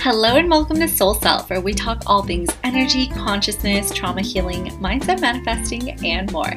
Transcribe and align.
Hello 0.00 0.36
and 0.36 0.48
welcome 0.48 0.78
to 0.78 0.86
Soul 0.86 1.14
Self, 1.14 1.50
where 1.50 1.60
we 1.60 1.74
talk 1.74 2.04
all 2.06 2.22
things 2.22 2.48
energy, 2.62 3.08
consciousness, 3.08 3.92
trauma 3.92 4.22
healing, 4.22 4.66
mindset 4.78 5.20
manifesting, 5.20 5.90
and 6.06 6.30
more. 6.30 6.52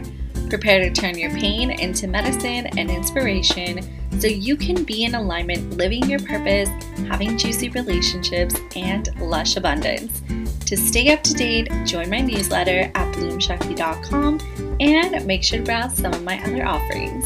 Prepare 0.48 0.81
to 0.81 0.91
turn 0.91 1.17
your 1.17 1.31
pain 1.31 1.71
into 1.71 2.07
medicine 2.07 2.67
and 2.77 2.91
inspiration 2.91 3.81
so 4.19 4.27
you 4.27 4.55
can 4.55 4.83
be 4.83 5.05
in 5.05 5.15
alignment, 5.15 5.75
living 5.75 6.07
your 6.07 6.19
purpose, 6.19 6.69
having 7.07 7.35
juicy 7.35 7.69
relationships, 7.69 8.55
and 8.76 9.10
lush 9.19 9.58
abundance. 9.58 10.21
To 10.67 10.78
stay 10.78 11.12
up 11.12 11.23
to 11.23 11.33
date, 11.33 11.67
join 11.83 12.12
my 12.12 12.21
newsletter 12.21 12.92
at 12.94 13.15
bloomshakti.com 13.15 14.78
and 14.79 15.26
make 15.26 15.44
sure 15.44 15.58
to 15.58 15.65
browse 15.65 15.97
some 15.97 16.13
of 16.13 16.23
my 16.23 16.39
other 16.44 16.63
offerings. 16.63 17.26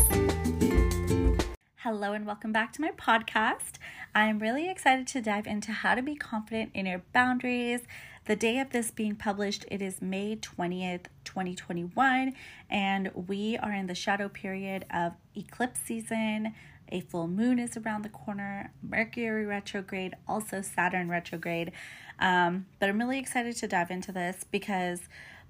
Hello 1.80 2.14
and 2.14 2.26
welcome 2.26 2.52
back 2.52 2.72
to 2.74 2.82
my 2.82 2.92
podcast. 2.92 3.74
I'm 4.16 4.40
really 4.40 4.70
excited 4.70 5.08
to 5.08 5.22
dive 5.22 5.46
into 5.46 5.74
how 5.74 5.94
to 5.94 6.02
be 6.02 6.16
confident 6.16 6.72
in 6.74 6.86
your 6.86 7.02
boundaries. 7.12 7.82
The 8.24 8.38
day 8.38 8.60
of 8.60 8.70
this 8.70 8.90
being 8.90 9.18
published, 9.18 9.66
it 9.70 9.82
is 9.82 10.02
May 10.02 10.38
20th, 10.38 11.08
2021, 11.26 12.34
and 12.70 13.12
we 13.14 13.58
are 13.58 13.74
in 13.74 13.88
the 13.88 13.94
shadow 13.94 14.30
period 14.30 14.86
of 14.90 15.16
eclipse 15.36 15.82
season. 15.82 16.54
A 16.94 17.02
full 17.02 17.28
moon 17.28 17.60
is 17.60 17.76
around 17.76 18.04
the 18.04 18.10
corner, 18.10 18.72
Mercury 18.82 19.46
retrograde, 19.46 20.16
also 20.30 20.62
Saturn 20.62 21.10
retrograde. 21.10 21.74
Um, 22.18 22.68
but 22.80 22.88
I'm 22.88 22.98
really 22.98 23.20
excited 23.20 23.58
to 23.58 23.68
dive 23.68 23.92
into 23.92 24.14
this 24.14 24.46
because 24.50 25.02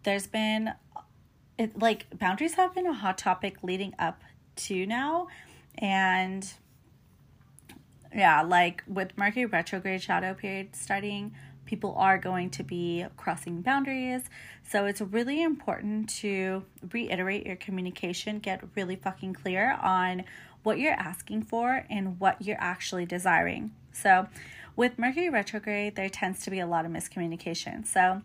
there's 0.01 0.25
been, 0.25 0.73
it, 1.59 1.77
like, 1.77 2.07
boundaries 2.17 2.55
have 2.55 2.73
been 2.73 2.87
a 2.87 2.93
hot 2.93 3.19
topic 3.19 3.57
leading 3.61 3.93
up 3.99 4.23
to 4.55 4.87
now 4.87 5.27
and 5.77 6.51
yeah, 8.15 8.41
like 8.41 8.83
with 8.87 9.17
Mercury 9.17 9.45
retrograde 9.45 10.01
shadow 10.01 10.33
period 10.33 10.75
starting, 10.75 11.35
people 11.65 11.93
are 11.97 12.17
going 12.17 12.49
to 12.51 12.63
be 12.63 13.05
crossing 13.17 13.61
boundaries. 13.61 14.21
So 14.69 14.85
it's 14.85 15.01
really 15.01 15.43
important 15.43 16.09
to 16.21 16.63
reiterate 16.91 17.45
your 17.45 17.57
communication, 17.57 18.39
get 18.39 18.63
really 18.75 18.95
fucking 18.95 19.33
clear 19.33 19.73
on 19.81 20.23
what 20.63 20.79
you're 20.79 20.93
asking 20.93 21.43
for 21.43 21.85
and 21.89 22.19
what 22.19 22.41
you're 22.41 22.59
actually 22.59 23.05
desiring. 23.05 23.71
So 23.91 24.27
with 24.75 24.97
Mercury 24.97 25.29
retrograde, 25.29 25.95
there 25.95 26.09
tends 26.09 26.43
to 26.43 26.51
be 26.51 26.59
a 26.59 26.67
lot 26.67 26.85
of 26.85 26.91
miscommunication. 26.91 27.85
So 27.85 28.21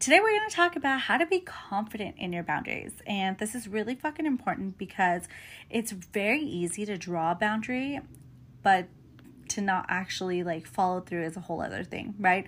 Today, 0.00 0.20
we're 0.20 0.38
going 0.38 0.48
to 0.48 0.54
talk 0.54 0.76
about 0.76 1.00
how 1.00 1.18
to 1.18 1.26
be 1.26 1.40
confident 1.40 2.14
in 2.18 2.32
your 2.32 2.44
boundaries. 2.44 2.92
And 3.04 3.36
this 3.36 3.56
is 3.56 3.66
really 3.66 3.96
fucking 3.96 4.26
important 4.26 4.78
because 4.78 5.26
it's 5.70 5.90
very 5.90 6.40
easy 6.40 6.86
to 6.86 6.96
draw 6.96 7.32
a 7.32 7.34
boundary, 7.34 7.98
but 8.62 8.86
to 9.50 9.60
not 9.60 9.86
actually 9.88 10.42
like 10.42 10.66
follow 10.66 11.00
through 11.00 11.24
is 11.24 11.36
a 11.36 11.40
whole 11.40 11.60
other 11.60 11.84
thing, 11.84 12.14
right? 12.18 12.46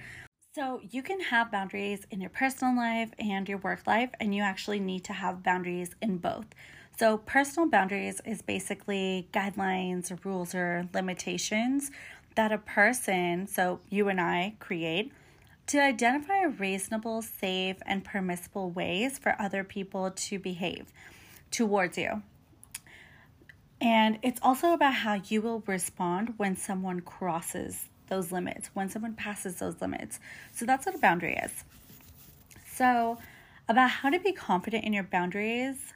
So, 0.52 0.80
you 0.90 1.02
can 1.02 1.20
have 1.20 1.52
boundaries 1.52 2.06
in 2.10 2.20
your 2.20 2.30
personal 2.30 2.74
life 2.74 3.10
and 3.20 3.48
your 3.48 3.58
work 3.58 3.86
life, 3.86 4.10
and 4.18 4.34
you 4.34 4.42
actually 4.42 4.80
need 4.80 5.04
to 5.04 5.12
have 5.12 5.44
boundaries 5.44 5.94
in 6.02 6.18
both. 6.18 6.46
So, 6.98 7.18
personal 7.18 7.68
boundaries 7.68 8.20
is 8.24 8.42
basically 8.42 9.28
guidelines, 9.32 10.10
or 10.10 10.18
rules, 10.24 10.52
or 10.52 10.88
limitations 10.92 11.92
that 12.34 12.50
a 12.50 12.58
person, 12.58 13.46
so 13.46 13.80
you 13.90 14.08
and 14.08 14.20
I, 14.20 14.54
create 14.58 15.12
to 15.68 15.80
identify 15.80 16.42
reasonable, 16.42 17.22
safe, 17.22 17.76
and 17.86 18.04
permissible 18.04 18.70
ways 18.70 19.18
for 19.18 19.36
other 19.40 19.62
people 19.62 20.10
to 20.10 20.38
behave 20.38 20.92
towards 21.52 21.96
you. 21.96 22.22
And 23.80 24.18
it's 24.22 24.40
also 24.42 24.72
about 24.72 24.94
how 24.94 25.14
you 25.28 25.40
will 25.40 25.62
respond 25.66 26.34
when 26.36 26.56
someone 26.56 27.00
crosses 27.00 27.86
those 28.08 28.30
limits, 28.30 28.70
when 28.74 28.90
someone 28.90 29.14
passes 29.14 29.56
those 29.56 29.80
limits. 29.80 30.20
So 30.52 30.66
that's 30.66 30.84
what 30.84 30.94
a 30.94 30.98
boundary 30.98 31.34
is. 31.36 31.64
So, 32.74 33.18
about 33.68 33.90
how 33.90 34.10
to 34.10 34.18
be 34.18 34.32
confident 34.32 34.84
in 34.84 34.92
your 34.92 35.04
boundaries, 35.04 35.92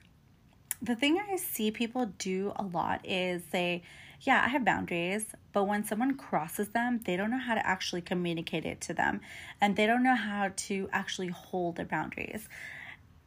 the 0.80 0.94
thing 0.94 1.18
I 1.18 1.36
see 1.36 1.70
people 1.70 2.06
do 2.18 2.52
a 2.56 2.62
lot 2.62 3.00
is 3.04 3.42
they 3.50 3.82
yeah, 4.20 4.42
I 4.42 4.48
have 4.48 4.64
boundaries, 4.64 5.26
but 5.52 5.64
when 5.64 5.84
someone 5.84 6.16
crosses 6.16 6.68
them, 6.68 7.00
they 7.04 7.14
don't 7.16 7.30
know 7.30 7.38
how 7.38 7.54
to 7.54 7.66
actually 7.66 8.00
communicate 8.00 8.64
it 8.64 8.80
to 8.82 8.94
them 8.94 9.20
and 9.60 9.76
they 9.76 9.86
don't 9.86 10.02
know 10.02 10.14
how 10.14 10.50
to 10.56 10.88
actually 10.92 11.28
hold 11.28 11.76
their 11.76 11.84
boundaries. 11.84 12.48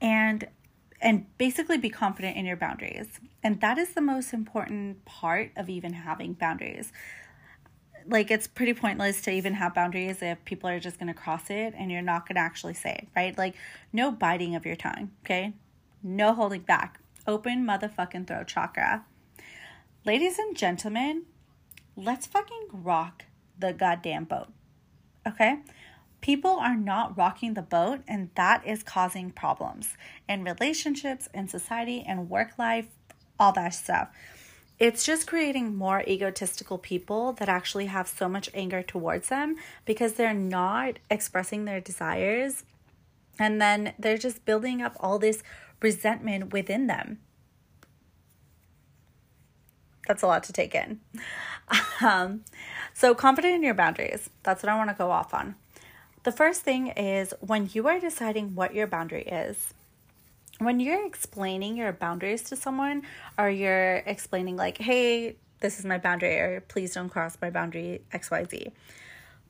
And 0.02 0.48
and 1.02 1.26
basically 1.38 1.78
be 1.78 1.90
confident 1.90 2.38
in 2.38 2.46
your 2.46 2.58
boundaries. 2.58 3.08
And 3.44 3.62
that 3.62 3.78
is 3.78 3.94
the 3.94 4.02
most 4.02 4.34
important 4.34 5.06
part 5.06 5.52
of 5.56 5.70
even 5.70 5.94
having 5.94 6.34
boundaries. 6.34 6.92
Like 8.08 8.32
it's 8.32 8.48
pretty 8.48 8.74
pointless 8.74 9.22
to 9.22 9.32
even 9.32 9.54
have 9.56 9.76
boundaries 9.76 10.22
if 10.22 10.44
people 10.46 10.70
are 10.70 10.80
just 10.80 10.98
going 10.98 11.08
to 11.08 11.14
cross 11.14 11.50
it 11.50 11.74
and 11.78 11.92
you're 11.92 12.02
not 12.02 12.28
going 12.28 12.36
to 12.36 12.42
actually 12.42 12.74
say 12.74 13.00
it, 13.04 13.08
right? 13.16 13.38
Like 13.38 13.56
no 13.92 14.12
biting 14.12 14.56
of 14.56 14.66
your 14.66 14.76
tongue, 14.76 15.12
okay? 15.26 15.54
No 16.02 16.34
holding 16.34 16.62
back. 16.62 17.00
Open 17.28 17.66
motherfucking 17.66 18.28
throat 18.28 18.48
chakra. 18.48 19.06
Ladies 20.06 20.40
and 20.40 20.56
gentlemen, 20.56 21.24
let's 21.98 22.26
fucking 22.26 22.68
rock 22.72 23.26
the 23.60 23.74
goddamn 23.74 24.24
boat. 24.24 24.48
Okay? 25.28 25.58
People 26.28 26.60
are 26.60 26.76
not 26.76 27.18
rocking 27.18 27.54
the 27.54 27.62
boat, 27.62 28.02
and 28.06 28.32
that 28.36 28.62
is 28.68 28.84
causing 28.84 29.32
problems 29.32 29.94
in 30.28 30.44
relationships, 30.44 31.30
in 31.34 31.48
society, 31.48 32.04
and 32.06 32.30
work 32.30 32.60
life, 32.60 32.88
all 33.40 33.54
that 33.54 33.74
stuff. 33.74 34.10
It's 34.78 35.06
just 35.06 35.26
creating 35.26 35.78
more 35.78 36.04
egotistical 36.06 36.80
people 36.80 37.32
that 37.32 37.48
actually 37.48 37.86
have 37.86 38.10
so 38.10 38.28
much 38.28 38.50
anger 38.54 38.84
towards 38.84 39.30
them 39.30 39.56
because 39.86 40.16
they're 40.16 40.34
not 40.34 41.00
expressing 41.10 41.64
their 41.64 41.80
desires. 41.80 42.66
And 43.40 43.62
then 43.62 43.94
they're 43.98 44.18
just 44.18 44.44
building 44.44 44.82
up 44.82 44.98
all 45.00 45.20
this 45.20 45.44
resentment 45.82 46.52
within 46.52 46.88
them. 46.88 47.20
That's 50.10 50.24
a 50.24 50.28
lot 50.28 50.44
to 50.44 50.52
take 50.52 50.76
in. 50.76 51.00
Um, 52.00 52.46
so, 52.94 53.14
confident 53.16 53.56
in 53.56 53.64
your 53.64 53.74
boundaries. 53.74 54.30
That's 54.44 54.64
what 54.64 54.72
I 54.72 54.78
want 54.78 54.90
to 54.90 54.96
go 54.96 55.12
off 55.12 55.34
on. 55.34 55.56
The 56.28 56.34
first 56.34 56.64
thing 56.64 56.88
is 56.88 57.34
when 57.40 57.70
you 57.72 57.88
are 57.88 58.02
deciding 58.02 58.54
what 58.54 58.76
your 58.76 58.86
boundary 58.86 59.24
is, 59.24 59.74
when 60.60 60.82
you're 60.82 61.08
explaining 61.08 61.78
your 61.78 61.94
boundaries 61.94 62.42
to 62.50 62.58
someone, 62.58 63.04
or 63.38 63.50
you're 63.50 64.04
explaining, 64.06 64.58
like, 64.58 64.78
hey, 64.78 65.38
this 65.62 65.80
is 65.80 65.86
my 65.86 65.98
boundary, 65.98 66.38
or 66.38 66.60
please 66.68 66.96
don't 66.96 67.08
cross 67.08 67.38
my 67.42 67.50
boundary, 67.50 68.02
XYZ. 68.12 68.74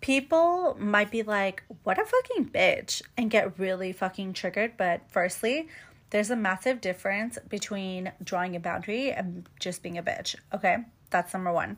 People 0.02 0.78
might 0.80 1.10
be 1.10 1.24
like, 1.24 1.64
what 1.82 1.98
a 1.98 2.06
fucking 2.06 2.52
bitch, 2.52 3.02
and 3.18 3.32
get 3.32 3.58
really 3.58 3.92
fucking 3.92 4.34
triggered. 4.34 4.78
But 4.78 5.02
firstly, 5.08 5.70
there's 6.12 6.30
a 6.30 6.36
massive 6.36 6.80
difference 6.80 7.40
between 7.50 8.12
drawing 8.24 8.56
a 8.56 8.60
boundary 8.60 9.12
and 9.12 9.50
just 9.60 9.82
being 9.82 9.98
a 9.98 10.04
bitch. 10.04 10.36
Okay, 10.54 10.78
that's 11.10 11.34
number 11.34 11.52
one. 11.52 11.78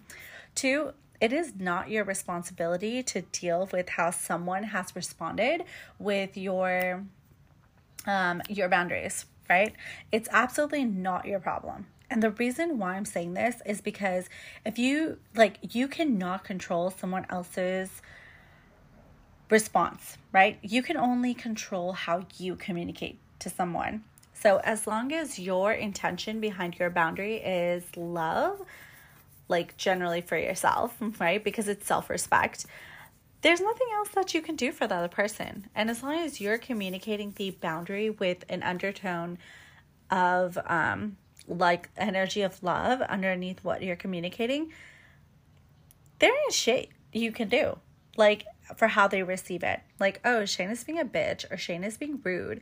Two, 0.56 0.92
it 1.22 1.34
is 1.34 1.54
not 1.58 1.90
your 1.90 2.04
responsibility 2.04 3.04
to 3.04 3.22
deal 3.22 3.70
with 3.72 3.90
how 3.90 4.12
someone 4.12 4.64
has 4.64 4.96
responded 4.96 5.64
with 5.98 6.38
your 6.38 7.06
um 8.06 8.42
your 8.50 8.70
boundaries, 8.70 9.26
right? 9.50 9.76
It's 10.12 10.30
absolutely 10.32 10.86
not 10.86 11.26
your 11.26 11.40
problem. 11.40 11.88
And 12.10 12.24
the 12.24 12.32
reason 12.32 12.80
why 12.80 12.96
I'm 12.96 13.06
saying 13.06 13.34
this 13.34 13.62
is 13.66 13.82
because 13.82 14.30
if 14.66 14.80
you 14.80 15.20
like 15.36 15.58
you 15.76 15.88
cannot 15.88 16.44
control 16.44 16.90
someone 16.90 17.26
else's 17.30 18.02
response, 19.50 20.18
right? 20.32 20.60
You 20.62 20.82
can 20.82 20.98
only 20.98 21.34
control 21.34 21.94
how 21.94 22.26
you 22.38 22.56
communicate 22.56 23.20
to 23.40 23.50
someone. 23.50 24.04
So, 24.34 24.58
as 24.64 24.88
long 24.88 25.12
as 25.12 25.38
your 25.38 25.74
intention 25.74 26.40
behind 26.40 26.80
your 26.80 26.90
boundary 26.90 27.38
is 27.38 27.84
love, 27.98 28.62
like 29.50 29.76
generally 29.76 30.22
for 30.22 30.38
yourself, 30.38 30.96
right? 31.20 31.44
Because 31.44 31.68
it's 31.68 31.86
self 31.86 32.10
respect, 32.10 32.66
there's 33.42 33.60
nothing 33.60 33.88
else 33.96 34.10
that 34.10 34.34
you 34.34 34.42
can 34.42 34.56
do 34.56 34.72
for 34.72 34.88
the 34.88 34.96
other 34.96 35.08
person. 35.08 35.68
And 35.76 35.90
as 35.90 36.02
long 36.02 36.16
as 36.20 36.40
you're 36.40 36.58
communicating 36.58 37.34
the 37.36 37.52
boundary 37.52 38.10
with 38.10 38.46
an 38.50 38.64
undertone 38.64 39.38
of 40.10 40.58
um, 40.66 41.18
like 41.48 41.90
energy 41.98 42.42
of 42.42 42.64
love 42.64 43.02
underneath 43.02 43.64
what 43.64 43.84
you're 43.84 43.96
communicating, 43.96 44.72
there 46.20 46.34
is 46.48 46.56
shit 46.56 46.90
you 47.12 47.32
can 47.32 47.50
do. 47.50 47.78
Like 48.16 48.46
for 48.76 48.88
how 48.88 49.08
they 49.08 49.24
receive 49.24 49.64
it. 49.64 49.80
Like, 50.00 50.22
oh, 50.24 50.42
Shayna 50.42 50.72
is 50.72 50.84
being 50.84 51.00
a 51.00 51.06
bitch 51.06 51.50
or 51.50 51.56
Shayna 51.56 51.86
is 51.86 51.98
being 51.98 52.20
rude 52.24 52.62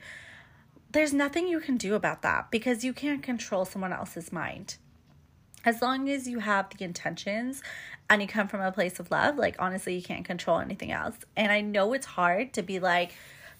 there's 0.92 1.14
nothing 1.14 1.48
you 1.48 1.60
can 1.60 1.78
do 1.78 1.96
about 1.96 2.22
that 2.22 2.50
because 2.52 2.84
you 2.84 2.94
can't 2.94 3.22
control 3.22 3.66
someone 3.66 3.94
else's 3.94 4.32
mind. 4.32 4.78
As 5.68 5.82
long 5.82 6.08
as 6.08 6.30
you 6.30 6.40
have 6.40 6.70
the 6.70 6.86
intentions 6.86 7.62
and 8.10 8.22
you 8.22 8.28
come 8.30 8.48
from 8.48 8.62
a 8.62 8.72
place 8.72 9.02
of 9.02 9.12
love, 9.12 9.36
like 9.36 9.58
honestly, 9.60 9.96
you 9.96 10.02
can't 10.02 10.24
control 10.24 10.60
anything 10.60 10.94
else. 10.94 11.18
And 11.36 11.52
I 11.52 11.60
know 11.60 11.92
it's 11.92 12.06
hard 12.06 12.54
to 12.54 12.62
be 12.62 12.80
like, 12.80 13.12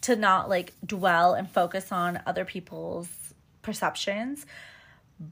to 0.04 0.16
not 0.16 0.48
like 0.48 0.72
dwell 0.86 1.34
and 1.34 1.52
focus 1.52 1.92
on 1.92 2.22
other 2.26 2.46
people's 2.46 3.10
perceptions, 3.62 4.46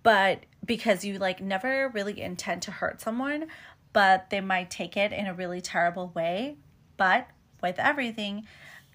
but 0.04 0.44
because 0.66 1.06
you 1.06 1.18
like 1.18 1.40
never 1.40 1.88
really 1.94 2.20
intend 2.20 2.64
to 2.64 2.72
hurt 2.72 3.00
someone, 3.00 3.48
but 3.94 4.30
they 4.30 4.42
might 4.42 4.70
take 4.70 4.98
it 4.98 5.14
in 5.14 5.28
a 5.28 5.34
really 5.34 5.62
terrible 5.62 6.12
way. 6.14 6.58
But 6.98 7.30
with 7.64 7.80
everything, 7.80 8.48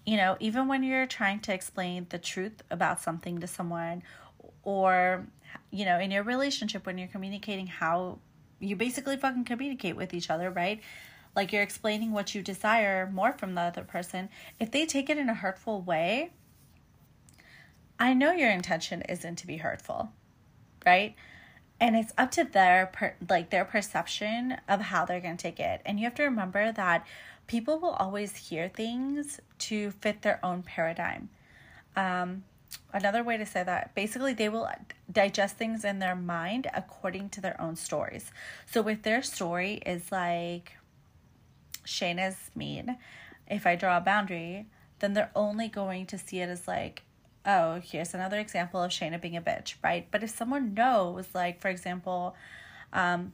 you 0.05 0.19
know, 0.19 0.37
even 0.38 0.69
when 0.69 0.82
you're 0.82 1.06
trying 1.06 1.41
to 1.41 1.55
explain 1.55 2.09
the 2.11 2.19
truth 2.19 2.62
about 2.71 3.00
something 3.00 3.41
to 3.41 3.47
someone 3.47 4.03
or 4.62 5.26
you 5.70 5.84
know, 5.84 5.98
in 5.98 6.10
your 6.10 6.22
relationship 6.22 6.86
when 6.86 6.98
you're 6.98 7.08
communicating 7.08 7.66
how 7.66 8.18
you 8.58 8.76
basically 8.76 9.16
fucking 9.16 9.44
communicate 9.44 9.96
with 9.96 10.12
each 10.12 10.30
other, 10.30 10.50
right? 10.50 10.80
Like 11.34 11.52
you're 11.52 11.62
explaining 11.62 12.12
what 12.12 12.34
you 12.34 12.42
desire 12.42 13.08
more 13.10 13.32
from 13.32 13.54
the 13.54 13.62
other 13.62 13.84
person. 13.84 14.28
If 14.58 14.70
they 14.70 14.84
take 14.84 15.08
it 15.08 15.18
in 15.18 15.28
a 15.28 15.34
hurtful 15.34 15.80
way, 15.80 16.32
I 17.98 18.14
know 18.14 18.32
your 18.32 18.50
intention 18.50 19.02
isn't 19.02 19.36
to 19.36 19.46
be 19.46 19.58
hurtful, 19.58 20.10
right? 20.84 21.14
And 21.78 21.96
it's 21.96 22.12
up 22.18 22.30
to 22.32 22.44
their 22.44 22.86
per, 22.92 23.14
like 23.28 23.50
their 23.50 23.64
perception 23.64 24.58
of 24.68 24.80
how 24.80 25.04
they're 25.04 25.20
going 25.20 25.36
to 25.36 25.42
take 25.42 25.60
it. 25.60 25.80
And 25.86 25.98
you 25.98 26.04
have 26.04 26.14
to 26.16 26.24
remember 26.24 26.72
that 26.72 27.06
people 27.46 27.78
will 27.78 27.90
always 27.92 28.36
hear 28.36 28.68
things 28.68 29.40
to 29.58 29.92
fit 29.92 30.22
their 30.22 30.44
own 30.44 30.62
paradigm. 30.62 31.30
Um, 31.96 32.44
another 32.93 33.22
way 33.22 33.37
to 33.37 33.46
say 33.46 33.62
that 33.62 33.94
basically 33.94 34.34
they 34.34 34.49
will 34.49 34.69
digest 35.11 35.56
things 35.56 35.84
in 35.84 35.99
their 35.99 36.17
mind 36.17 36.69
according 36.75 37.28
to 37.31 37.40
their 37.40 37.61
own 37.61 37.76
stories. 37.76 38.31
So 38.67 38.87
if 38.88 39.02
their 39.02 39.22
story 39.22 39.75
is 39.87 40.11
like 40.12 40.72
Shayna's 41.84 42.50
mean, 42.55 42.96
if 43.49 43.67
I 43.67 43.76
draw 43.76 43.96
a 43.96 44.00
boundary, 44.00 44.67
then 45.00 45.14
they're 45.14 45.32
only 45.34 45.69
going 45.69 46.06
to 46.06 46.19
see 46.19 46.40
it 46.40 46.49
as 46.49 46.69
like, 46.69 47.02
oh, 47.46 47.81
here's 47.82 48.14
another 48.14 48.38
example 48.38 48.82
of 48.82 48.90
Shayna 48.90 49.20
being 49.20 49.37
a 49.37 49.43
bitch, 49.43 49.75
right? 49.82 50.06
But 50.11 50.22
if 50.22 50.31
someone 50.31 50.75
knows, 50.75 51.26
like, 51.34 51.61
for 51.61 51.69
example, 51.69 52.37
um, 52.93 53.32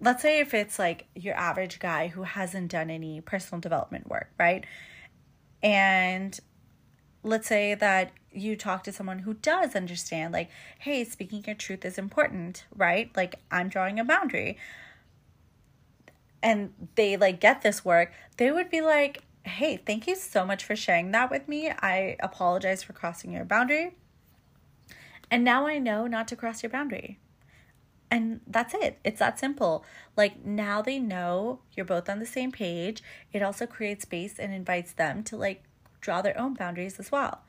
let's 0.00 0.22
say 0.22 0.40
if 0.40 0.54
it's 0.54 0.78
like 0.78 1.06
your 1.14 1.34
average 1.34 1.78
guy 1.78 2.08
who 2.08 2.22
hasn't 2.22 2.70
done 2.70 2.90
any 2.90 3.20
personal 3.20 3.60
development 3.60 4.08
work, 4.08 4.30
right? 4.38 4.64
And 5.62 6.38
let's 7.28 7.48
say 7.48 7.74
that 7.74 8.12
you 8.32 8.56
talk 8.56 8.84
to 8.84 8.92
someone 8.92 9.20
who 9.20 9.34
does 9.34 9.74
understand, 9.74 10.32
like, 10.32 10.50
hey, 10.80 11.04
speaking 11.04 11.44
your 11.46 11.56
truth 11.56 11.84
is 11.84 11.98
important, 11.98 12.64
right? 12.74 13.10
Like, 13.16 13.36
I'm 13.50 13.68
drawing 13.68 13.98
a 13.98 14.04
boundary. 14.04 14.58
And 16.42 16.72
they 16.94 17.16
like 17.16 17.40
get 17.40 17.62
this 17.62 17.84
work, 17.84 18.12
they 18.36 18.50
would 18.52 18.70
be 18.70 18.80
like, 18.80 19.24
hey, 19.44 19.76
thank 19.76 20.06
you 20.06 20.14
so 20.14 20.44
much 20.44 20.64
for 20.64 20.76
sharing 20.76 21.10
that 21.12 21.30
with 21.30 21.48
me. 21.48 21.70
I 21.70 22.16
apologize 22.20 22.82
for 22.82 22.92
crossing 22.92 23.32
your 23.32 23.44
boundary. 23.44 23.96
And 25.30 25.44
now 25.44 25.66
I 25.66 25.78
know 25.78 26.06
not 26.06 26.28
to 26.28 26.36
cross 26.36 26.62
your 26.62 26.70
boundary. 26.70 27.18
And 28.10 28.40
that's 28.46 28.72
it. 28.72 28.98
It's 29.04 29.18
that 29.18 29.38
simple. 29.38 29.84
Like 30.16 30.44
now 30.44 30.80
they 30.80 30.98
know 30.98 31.60
you're 31.76 31.84
both 31.84 32.08
on 32.08 32.20
the 32.20 32.26
same 32.26 32.52
page. 32.52 33.02
It 33.32 33.42
also 33.42 33.66
creates 33.66 34.02
space 34.02 34.38
and 34.38 34.52
invites 34.54 34.92
them 34.92 35.22
to 35.24 35.36
like 35.36 35.64
draw 36.00 36.22
their 36.22 36.38
own 36.38 36.54
boundaries 36.54 36.98
as 36.98 37.10
well. 37.12 37.42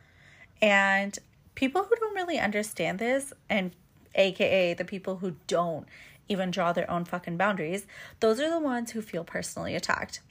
And 0.62 1.18
people 1.56 1.84
who 1.84 1.96
don't 1.96 2.16
really 2.16 2.40
understand 2.40 3.00
this, 3.00 3.34
and 3.50 3.72
AKA 4.16 4.74
the 4.74 4.86
people 4.86 5.18
who 5.18 5.36
don't 5.48 5.88
even 6.28 6.52
draw 6.52 6.72
their 6.74 6.90
own 6.90 7.06
fucking 7.06 7.38
boundaries, 7.38 7.88
those 8.20 8.40
are 8.40 8.50
the 8.50 8.60
ones 8.60 8.92
who 8.92 9.02
feel 9.02 9.24
personally 9.24 9.76
attacked. 9.76 10.22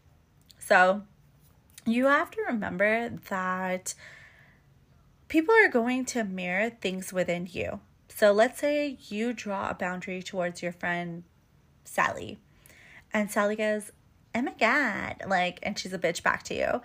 So 0.59 1.03
you 1.85 2.07
have 2.07 2.31
to 2.33 2.43
remember 2.43 3.11
that 3.29 3.95
people 5.29 5.55
are 5.55 5.69
going 5.69 6.05
to 6.07 6.25
mirror 6.25 6.71
things 6.71 7.13
within 7.13 7.49
you. 7.51 7.81
So 8.09 8.33
let's 8.33 8.61
say 8.61 8.99
you 9.09 9.33
draw 9.33 9.71
a 9.71 9.75
boundary 9.75 10.23
towards 10.23 10.63
your 10.63 10.73
friend 10.73 11.25
Sally, 11.85 12.39
and 13.13 13.31
Sally 13.31 13.57
goes, 13.57 13.93
Oh 14.35 14.43
my 14.43 14.53
God, 14.53 15.23
like, 15.27 15.59
and 15.63 15.79
she's 15.79 15.93
a 15.93 15.99
bitch 15.99 16.23
back 16.23 16.43
to 16.45 16.55
you 16.55 16.81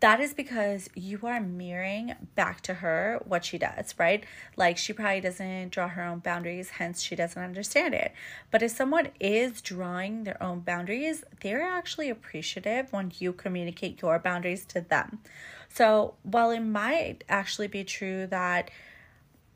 that 0.00 0.18
is 0.18 0.32
because 0.32 0.88
you 0.94 1.20
are 1.24 1.40
mirroring 1.40 2.14
back 2.34 2.62
to 2.62 2.74
her 2.74 3.20
what 3.24 3.44
she 3.44 3.58
does, 3.58 3.94
right? 3.98 4.24
Like 4.56 4.78
she 4.78 4.94
probably 4.94 5.20
doesn't 5.20 5.70
draw 5.70 5.88
her 5.88 6.02
own 6.02 6.20
boundaries, 6.20 6.70
hence 6.70 7.02
she 7.02 7.14
doesn't 7.14 7.42
understand 7.42 7.94
it. 7.94 8.12
But 8.50 8.62
if 8.62 8.70
someone 8.70 9.08
is 9.20 9.60
drawing 9.60 10.24
their 10.24 10.42
own 10.42 10.60
boundaries, 10.60 11.22
they're 11.42 11.62
actually 11.62 12.08
appreciative 12.08 12.92
when 12.92 13.12
you 13.18 13.34
communicate 13.34 14.00
your 14.00 14.18
boundaries 14.18 14.64
to 14.66 14.80
them. 14.80 15.18
So 15.68 16.14
while 16.22 16.50
it 16.50 16.60
might 16.60 17.22
actually 17.28 17.68
be 17.68 17.84
true 17.84 18.26
that 18.28 18.70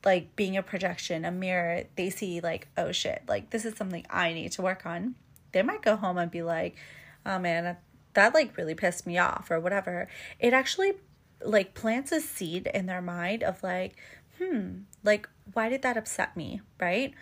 like 0.05 0.37
being 0.37 0.58
a 0.58 0.62
projection, 0.62 1.25
a 1.25 1.31
mirror, 1.31 1.85
they 1.97 2.11
see 2.11 2.40
like, 2.40 2.69
oh 2.76 2.93
shit, 2.93 3.23
like 3.26 3.49
this 3.49 3.64
is 3.64 3.76
something 3.76 4.05
I 4.11 4.35
need 4.35 4.52
to 4.52 4.62
work 4.62 4.85
on. 4.85 5.14
They 5.52 5.62
might 5.62 5.81
go 5.81 5.97
home 5.97 6.19
and 6.19 6.31
be 6.31 6.43
like, 6.43 6.76
oh 7.25 7.38
man, 7.38 7.79
that 8.14 8.34
like 8.34 8.56
really 8.56 8.75
pissed 8.75 9.06
me 9.06 9.19
off 9.19 9.50
or 9.50 9.61
whatever. 9.61 10.08
It 10.38 10.52
actually 10.52 10.94
like 11.43 11.75
plants 11.75 12.11
a 12.12 12.20
seed 12.20 12.70
in 12.72 12.87
their 12.87 13.02
mind 13.02 13.43
of 13.43 13.62
like 13.62 13.96
hmm 14.38 14.78
like 15.02 15.28
why 15.52 15.69
did 15.69 15.82
that 15.82 15.96
upset 15.96 16.37
me 16.37 16.61
right? 16.81 17.12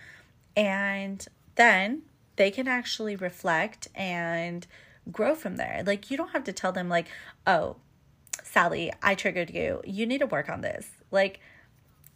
And 0.56 1.26
then 1.56 2.02
they 2.36 2.50
can 2.50 2.68
actually 2.68 3.16
reflect 3.16 3.88
and 3.94 4.66
grow 5.10 5.34
from 5.34 5.56
there. 5.56 5.82
Like 5.84 6.10
you 6.10 6.16
don't 6.16 6.30
have 6.30 6.44
to 6.44 6.52
tell 6.52 6.72
them 6.72 6.88
like 6.88 7.08
oh 7.46 7.76
sally 8.44 8.92
i 9.02 9.14
triggered 9.14 9.50
you. 9.50 9.80
You 9.84 10.06
need 10.06 10.18
to 10.18 10.26
work 10.26 10.48
on 10.48 10.60
this. 10.60 10.88
Like 11.10 11.40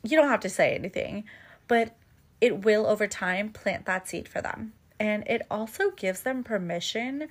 you 0.03 0.17
don't 0.17 0.29
have 0.29 0.41
to 0.41 0.49
say 0.49 0.75
anything 0.75 1.25
but 1.69 1.97
it 2.41 2.65
will 2.65 2.87
over 2.87 3.07
time 3.07 3.51
plant 3.51 3.87
that 3.87 4.09
seed 4.09 4.29
for 4.29 4.41
them. 4.41 4.73
And 4.99 5.25
it 5.27 5.43
also 5.51 5.91
gives 5.91 6.21
them 6.23 6.45
permission 6.45 7.29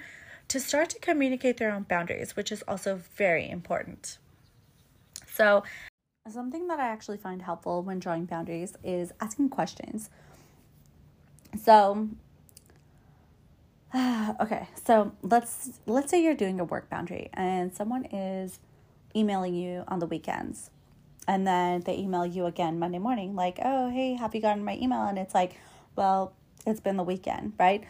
to 0.48 0.60
start 0.60 0.90
to 0.92 1.00
communicate 1.00 1.58
their 1.58 1.72
own 1.72 1.84
boundaries, 1.84 2.36
which 2.36 2.52
is 2.52 2.64
also 2.68 3.02
very 3.16 3.50
important. 3.50 4.18
So, 5.28 5.64
something 6.30 6.68
that 6.68 6.80
I 6.80 6.88
actually 6.88 7.18
find 7.18 7.42
helpful 7.42 7.84
when 7.84 8.00
drawing 8.00 8.26
boundaries 8.26 8.74
is 8.84 9.12
asking 9.22 9.50
questions. 9.50 10.10
So, 11.62 12.10
okay, 14.40 14.68
so 14.84 15.14
let's 15.22 15.80
let's 15.86 16.12
say 16.12 16.22
you're 16.22 16.36
doing 16.36 16.60
a 16.60 16.64
work 16.64 16.90
boundary 16.90 17.30
and 17.34 17.74
someone 17.74 18.06
is 18.06 18.60
emailing 19.16 19.56
you 19.56 19.84
on 19.88 20.00
the 20.00 20.06
weekends. 20.06 20.70
And 21.28 21.48
then 21.48 21.82
they 21.82 21.98
email 21.98 22.26
you 22.26 22.46
again 22.46 22.78
Monday 22.78 23.00
morning 23.00 23.36
like, 23.36 23.60
"Oh, 23.64 23.90
hey, 23.90 24.14
have 24.16 24.36
you 24.36 24.42
gotten 24.42 24.64
my 24.64 24.78
email?" 24.78 25.04
and 25.04 25.18
it's 25.18 25.34
like, 25.34 25.58
"Well, 25.96 26.34
it's 26.66 26.80
been 26.80 26.98
the 26.98 27.04
weekend, 27.04 27.54
right?" 27.60 27.84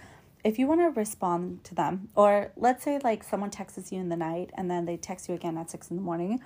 If 0.45 0.59
you 0.59 0.67
want 0.67 0.79
to 0.79 0.97
respond 0.97 1.63
to 1.63 1.73
them, 1.73 2.09
or 2.13 2.51
let's 2.55 2.83
say 2.83 2.99
like 3.03 3.23
someone 3.23 3.49
texts 3.49 3.91
you 3.91 3.99
in 3.99 4.09
the 4.09 4.15
night 4.15 4.51
and 4.53 4.69
then 4.69 4.85
they 4.85 4.95
text 4.95 5.27
you 5.27 5.33
again 5.33 5.57
at 5.57 5.71
six 5.71 5.89
in 5.89 5.97
the 5.97 6.03
morning, 6.03 6.39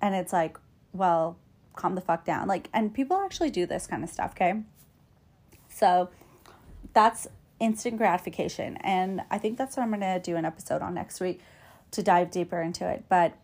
and 0.00 0.14
it's 0.14 0.32
like, 0.32 0.58
well, 0.94 1.36
calm 1.76 1.94
the 1.94 2.00
fuck 2.00 2.24
down. 2.24 2.48
Like, 2.48 2.70
and 2.72 2.94
people 2.94 3.18
actually 3.18 3.50
do 3.50 3.66
this 3.66 3.86
kind 3.86 4.02
of 4.02 4.08
stuff, 4.08 4.30
okay? 4.32 4.62
So 5.68 6.08
that's 6.94 7.28
instant 7.60 7.98
gratification. 7.98 8.78
And 8.78 9.20
I 9.30 9.36
think 9.36 9.58
that's 9.58 9.76
what 9.76 9.82
I'm 9.82 9.90
going 9.90 10.00
to 10.00 10.18
do 10.18 10.36
an 10.36 10.46
episode 10.46 10.80
on 10.80 10.94
next 10.94 11.20
week 11.20 11.40
to 11.92 12.02
dive 12.02 12.30
deeper 12.30 12.60
into 12.60 12.88
it. 12.88 13.04
But 13.10 13.34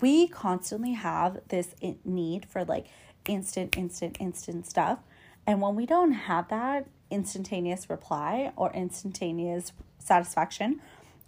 we 0.00 0.28
constantly 0.28 0.92
have 0.92 1.40
this 1.48 1.74
need 2.04 2.46
for 2.46 2.64
like 2.64 2.86
instant, 3.26 3.76
instant, 3.76 4.16
instant 4.20 4.66
stuff. 4.66 5.00
And 5.48 5.60
when 5.60 5.74
we 5.74 5.84
don't 5.84 6.12
have 6.12 6.48
that, 6.48 6.86
instantaneous 7.12 7.88
reply 7.90 8.52
or 8.56 8.72
instantaneous 8.72 9.72
satisfaction, 9.98 10.80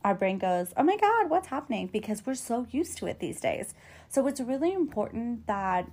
our 0.02 0.14
brain 0.14 0.38
goes, 0.38 0.72
oh 0.76 0.82
my 0.82 0.96
God, 0.96 1.30
what's 1.30 1.48
happening? 1.48 1.86
Because 1.86 2.26
we're 2.26 2.34
so 2.34 2.66
used 2.70 2.98
to 2.98 3.06
it 3.06 3.20
these 3.20 3.40
days. 3.40 3.74
So 4.08 4.26
it's 4.26 4.40
really 4.40 4.72
important 4.72 5.46
that, 5.46 5.90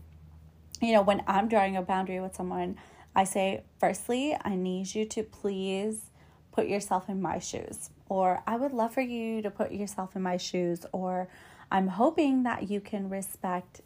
you 0.82 0.94
know, 0.94 1.02
when 1.02 1.24
I'm 1.28 1.48
drawing 1.48 1.78
a 1.78 1.82
boundary 1.82 2.20
with 2.20 2.36
someone, 2.36 2.78
I 3.16 3.24
say, 3.24 3.64
firstly, 3.80 4.36
I 4.44 4.56
need 4.56 4.94
you 4.96 5.06
to 5.06 5.24
please 5.24 6.10
put 6.52 6.68
yourself 6.68 7.10
in 7.10 7.22
my 7.22 7.40
shoes. 7.40 7.90
Or 8.10 8.44
I 8.46 8.58
would 8.58 8.74
love 8.74 8.94
for 8.94 9.02
you 9.02 9.42
to 9.42 9.50
put 9.50 9.72
yourself 9.72 10.16
in 10.16 10.22
my 10.22 10.38
shoes. 10.38 10.86
Or 10.92 11.30
I'm 11.72 11.88
hoping 11.88 12.44
that 12.44 12.70
you 12.70 12.82
can 12.82 13.10
respect 13.10 13.82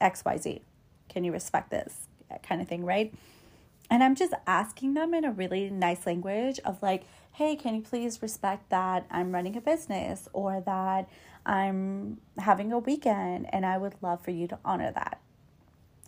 XYZ. 0.00 0.60
Can 1.08 1.24
you 1.24 1.32
respect 1.32 1.70
this? 1.70 2.08
Kind 2.42 2.60
of 2.60 2.68
thing, 2.68 2.84
right? 2.84 3.12
And 3.92 4.02
I'm 4.02 4.14
just 4.14 4.32
asking 4.46 4.94
them 4.94 5.12
in 5.12 5.22
a 5.22 5.30
really 5.30 5.68
nice 5.68 6.06
language 6.06 6.58
of 6.64 6.82
like, 6.82 7.04
hey, 7.32 7.54
can 7.54 7.74
you 7.74 7.82
please 7.82 8.22
respect 8.22 8.70
that 8.70 9.04
I'm 9.10 9.32
running 9.32 9.54
a 9.54 9.60
business 9.60 10.30
or 10.32 10.62
that 10.64 11.10
I'm 11.44 12.16
having 12.38 12.72
a 12.72 12.78
weekend 12.78 13.52
and 13.52 13.66
I 13.66 13.76
would 13.76 13.96
love 14.00 14.24
for 14.24 14.30
you 14.30 14.48
to 14.48 14.58
honor 14.64 14.92
that. 14.92 15.20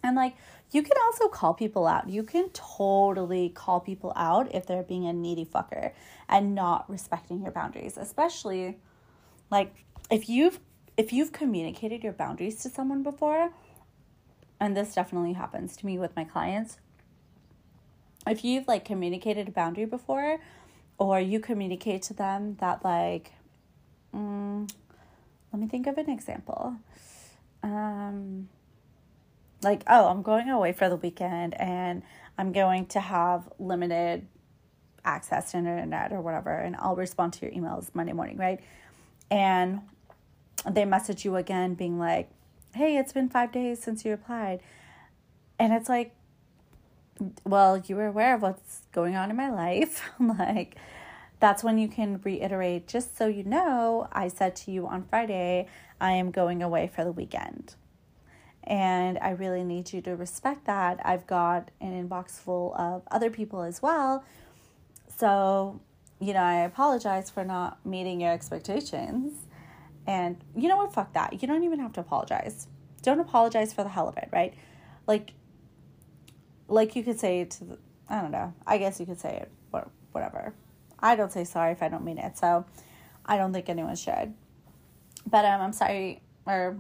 And 0.03 0.17
like, 0.17 0.35
you 0.73 0.83
can 0.83 0.97
also 1.05 1.29
call 1.29 1.53
people 1.53 1.87
out. 1.87 2.09
You 2.09 2.23
can 2.23 2.49
totally 2.55 3.51
call 3.51 3.81
people 3.81 4.15
out 4.17 4.55
if 4.55 4.65
they're 4.65 4.83
being 4.83 5.07
a 5.07 5.13
needy 5.13 5.45
fucker 5.45 5.93
and 6.27 6.55
not 6.55 6.89
respecting 6.89 7.43
your 7.43 7.53
boundaries, 7.53 7.99
especially 7.99 8.79
like 9.51 9.85
if 10.11 10.31
you've 10.31 10.59
if 10.97 11.13
you've 11.13 11.33
communicated 11.33 12.03
your 12.03 12.15
boundaries 12.15 12.63
to 12.63 12.71
someone 12.71 13.03
before, 13.03 13.51
and 14.59 14.75
this 14.75 14.95
definitely 14.95 15.35
happens 15.35 15.77
to 15.77 15.85
me 15.85 15.99
with 15.99 16.17
my 16.17 16.25
clients, 16.25 16.79
if 18.27 18.45
you've 18.45 18.67
like 18.67 18.85
communicated 18.85 19.49
a 19.49 19.51
boundary 19.51 19.85
before 19.85 20.39
or 20.99 21.21
you 21.21 21.41
communicate 21.41 22.03
to 22.03 22.15
them 22.15 22.57
that 22.61 22.85
like 22.85 23.33
mm, 24.15 24.71
let 25.53 25.61
me 25.61 25.69
think 25.69 25.87
of 25.87 25.99
an 25.99 26.11
example. 26.11 26.75
Um, 27.63 28.49
like, 29.63 29.83
oh, 29.89 30.09
I'm 30.09 30.23
going 30.23 30.49
away 30.51 30.73
for 30.73 30.89
the 30.89 30.97
weekend 30.97 31.55
and 31.61 32.03
I'm 32.37 32.53
going 32.53 32.87
to 32.87 33.01
have 33.01 33.49
limited 33.59 34.27
access 35.05 35.53
to 35.53 35.59
internet 35.59 36.13
or 36.13 36.21
whatever, 36.21 36.51
and 36.51 36.75
I'll 36.77 36.97
respond 36.97 37.35
to 37.35 37.47
your 37.47 37.55
emails 37.55 37.95
Monday 37.95 38.13
morning, 38.13 38.37
right? 38.37 38.61
And 39.31 39.83
they 40.69 40.85
message 40.85 41.25
you 41.25 41.37
again, 41.37 41.75
being 41.75 41.99
like, 41.99 42.31
hey, 42.75 42.97
it's 42.97 43.13
been 43.13 43.29
five 43.29 43.53
days 43.53 43.81
since 43.81 44.05
you 44.05 44.11
replied. 44.11 44.61
And 45.59 45.73
it's 45.73 45.89
like, 45.89 46.17
well, 47.45 47.79
you 47.79 47.97
were 47.97 48.07
aware 48.07 48.35
of 48.35 48.43
what's 48.43 48.83
going 48.93 49.17
on 49.17 49.31
in 49.31 49.37
my 49.37 49.51
life. 49.51 50.11
like, 50.21 50.77
that's 51.41 51.63
when 51.63 51.79
you 51.79 51.89
can 51.89 52.21
reiterate, 52.25 52.89
just 52.89 53.17
so 53.17 53.27
you 53.27 53.45
know, 53.45 54.09
I 54.13 54.29
said 54.29 54.57
to 54.57 54.71
you 54.71 54.87
on 54.87 55.05
Friday, 55.05 55.67
I 56.01 56.13
am 56.13 56.31
going 56.31 56.63
away 56.63 56.91
for 56.95 57.05
the 57.05 57.13
weekend. 57.13 57.75
And 58.63 59.19
I 59.19 59.31
really 59.31 59.63
need 59.63 59.93
you 59.93 60.01
to 60.03 60.17
respect 60.17 60.65
that. 60.65 61.01
I've 61.05 61.27
got 61.27 61.71
an 61.81 62.09
inbox 62.09 62.33
full 62.33 62.75
of 62.77 63.03
other 63.11 63.31
people 63.31 63.63
as 63.63 63.83
well. 63.83 64.25
So, 65.19 65.81
you 66.19 66.33
know, 66.33 66.41
I 66.41 66.61
apologize 66.61 67.29
for 67.29 67.45
not 67.45 67.85
meeting 67.85 68.23
your 68.23 68.33
expectations. 68.33 69.35
And 70.07 70.37
you 70.57 70.69
know 70.69 70.79
what? 70.79 70.95
Fuck 70.95 71.13
that. 71.13 71.41
You 71.43 71.49
don't 71.49 71.65
even 71.65 71.79
have 71.79 71.93
to 71.95 72.01
apologize. 72.01 72.69
Don't 73.03 73.21
apologize 73.21 73.73
for 73.75 73.83
the 73.83 73.91
hell 73.91 74.09
of 74.09 74.17
it, 74.17 74.31
right? 74.33 74.55
Like, 75.07 75.33
like 76.69 76.97
you 76.97 77.03
could 77.03 77.19
say 77.19 77.45
to 77.45 77.65
the, 77.65 77.79
I 78.09 78.21
don't 78.21 78.31
know. 78.31 78.53
I 78.67 78.79
guess 78.79 79.01
you 79.01 79.07
could 79.07 79.21
say 79.21 79.37
it, 79.37 79.51
whatever. 80.13 80.55
I 81.01 81.17
don't 81.17 81.33
say 81.33 81.45
sorry 81.45 81.73
if 81.73 81.83
I 81.83 81.89
don't 81.89 82.05
mean 82.05 82.19
it. 82.19 82.39
So 82.39 82.65
I 83.27 83.37
don't 83.37 83.53
think 83.53 83.69
anyone 83.69 83.97
should. 83.97 84.35
But 85.27 85.45
um, 85.45 85.61
I'm 85.61 85.73
sorry, 85.73 86.23
or 86.47 86.77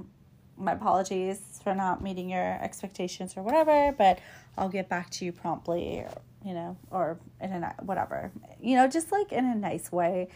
my 0.56 0.72
apologies 0.72 1.60
for 1.62 1.74
not 1.74 2.02
meeting 2.02 2.30
your 2.30 2.62
expectations 2.62 3.36
or 3.36 3.42
whatever, 3.42 3.94
but 3.96 4.18
I'll 4.56 4.68
get 4.68 4.88
back 4.88 5.10
to 5.10 5.24
you 5.24 5.32
promptly, 5.32 5.98
or, 5.98 6.10
you 6.44 6.54
know, 6.54 6.76
or 6.90 7.18
in 7.40 7.64
a 7.64 7.74
whatever, 7.80 8.30
you 8.60 8.76
know, 8.76 8.86
just 8.86 9.10
like 9.10 9.32
in 9.32 9.44
a 9.44 9.54
nice 9.54 9.90
way, 9.90 10.28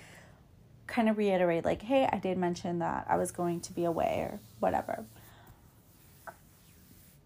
kind 0.86 1.08
of 1.08 1.18
reiterate, 1.18 1.64
like, 1.64 1.82
hey, 1.82 2.08
I 2.10 2.18
did 2.18 2.38
mention 2.38 2.78
that 2.80 3.06
I 3.08 3.16
was 3.16 3.30
going 3.30 3.60
to 3.60 3.72
be 3.72 3.84
away 3.84 4.26
or 4.28 4.40
whatever. 4.58 5.04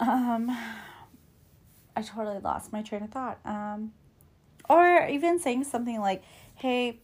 Um, 0.00 0.54
I 1.96 2.02
totally 2.02 2.38
lost 2.38 2.72
my 2.72 2.82
train 2.82 3.02
of 3.02 3.10
thought. 3.10 3.38
Um, 3.44 3.92
or 4.68 5.06
even 5.06 5.38
saying 5.38 5.64
something 5.64 6.00
like, 6.00 6.22
hey, 6.54 7.00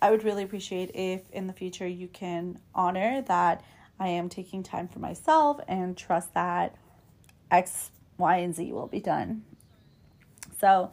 I 0.00 0.10
would 0.10 0.24
really 0.24 0.42
appreciate 0.42 0.90
if 0.94 1.22
in 1.32 1.46
the 1.46 1.52
future 1.52 1.86
you 1.86 2.08
can 2.08 2.58
honor 2.74 3.22
that 3.22 3.62
I 3.98 4.08
am 4.08 4.28
taking 4.28 4.62
time 4.62 4.88
for 4.88 4.98
myself 4.98 5.58
and 5.68 5.96
trust 5.96 6.34
that 6.34 6.76
X, 7.50 7.90
Y, 8.18 8.36
and 8.36 8.54
Z 8.54 8.72
will 8.72 8.86
be 8.86 9.00
done. 9.00 9.44
So 10.60 10.90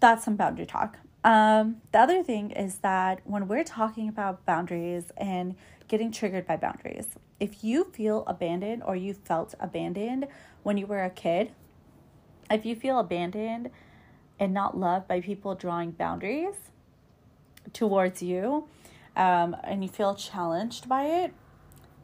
that's 0.00 0.24
some 0.24 0.36
boundary 0.36 0.66
talk. 0.66 0.98
Um, 1.22 1.82
the 1.92 1.98
other 1.98 2.22
thing 2.22 2.50
is 2.50 2.76
that 2.76 3.20
when 3.24 3.46
we're 3.46 3.64
talking 3.64 4.08
about 4.08 4.46
boundaries 4.46 5.12
and 5.16 5.54
getting 5.88 6.10
triggered 6.10 6.46
by 6.46 6.56
boundaries, 6.56 7.08
if 7.38 7.62
you 7.62 7.84
feel 7.84 8.24
abandoned 8.26 8.82
or 8.82 8.96
you 8.96 9.12
felt 9.12 9.54
abandoned 9.60 10.26
when 10.62 10.78
you 10.78 10.86
were 10.86 11.02
a 11.04 11.10
kid, 11.10 11.52
if 12.50 12.66
you 12.66 12.74
feel 12.74 12.98
abandoned 12.98 13.70
and 14.38 14.52
not 14.52 14.76
loved 14.76 15.06
by 15.06 15.20
people 15.20 15.54
drawing 15.54 15.92
boundaries 15.92 16.54
towards 17.72 18.22
you, 18.22 18.66
um, 19.16 19.56
and 19.64 19.82
you 19.82 19.88
feel 19.88 20.14
challenged 20.14 20.88
by 20.88 21.04
it, 21.04 21.34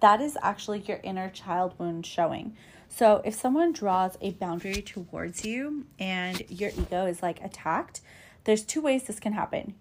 that 0.01 0.21
is 0.21 0.37
actually 0.43 0.81
your 0.81 1.01
inner 1.03 1.31
child 1.31 1.75
wound 1.79 2.05
showing. 2.05 2.57
So 2.89 3.23
if 3.25 3.35
someone 3.35 3.73
draws 3.73 4.17
a 4.21 4.33
boundary 4.33 4.83
towards 4.83 5.45
you 5.45 5.87
and 5.99 6.43
your 6.49 6.71
ego 6.71 7.07
is 7.07 7.23
like 7.23 7.43
attacked, 7.43 8.01
there's 8.45 8.63
two 8.63 8.81
ways 8.81 9.05
this 9.05 9.19
can 9.19 9.33
happen. 9.33 9.75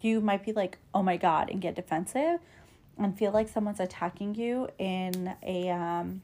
You 0.00 0.20
might 0.20 0.44
be 0.44 0.52
like, 0.52 0.78
oh 0.94 1.02
my 1.02 1.16
God, 1.16 1.50
and 1.50 1.60
get 1.60 1.74
defensive 1.74 2.40
and 2.96 3.16
feel 3.16 3.32
like 3.32 3.48
someone's 3.48 3.80
attacking 3.80 4.34
you 4.34 4.68
in 4.78 5.34
a, 5.42 5.70
um, 5.70 6.22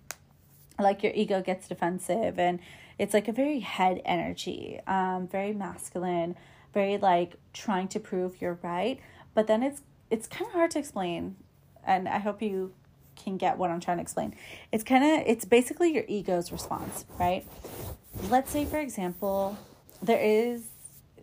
like 0.78 1.02
your 1.02 1.12
ego 1.14 1.42
gets 1.42 1.68
defensive 1.68 2.38
and 2.38 2.58
it's 2.98 3.14
like 3.14 3.28
a 3.28 3.32
very 3.32 3.60
head 3.60 4.00
energy, 4.04 4.80
um, 4.86 5.26
very 5.28 5.52
masculine, 5.52 6.36
very 6.72 6.98
like 6.98 7.34
trying 7.52 7.88
to 7.88 8.00
prove 8.00 8.40
you're 8.40 8.58
right. 8.62 9.00
But 9.34 9.46
then 9.46 9.62
it's, 9.62 9.82
it's 10.10 10.26
kind 10.26 10.46
of 10.46 10.52
hard 10.52 10.70
to 10.72 10.78
explain. 10.78 11.36
And 11.86 12.08
I 12.08 12.18
hope 12.18 12.40
you 12.40 12.72
can 13.16 13.36
get 13.36 13.58
what 13.58 13.70
I'm 13.70 13.80
trying 13.80 13.98
to 13.98 14.02
explain. 14.02 14.34
It's 14.72 14.84
kind 14.84 15.04
of, 15.04 15.26
it's 15.26 15.44
basically 15.44 15.92
your 15.92 16.04
ego's 16.08 16.52
response, 16.52 17.04
right? 17.18 17.44
Let's 18.30 18.50
say, 18.50 18.64
for 18.64 18.78
example, 18.78 19.56
there 20.02 20.20
is, 20.20 20.62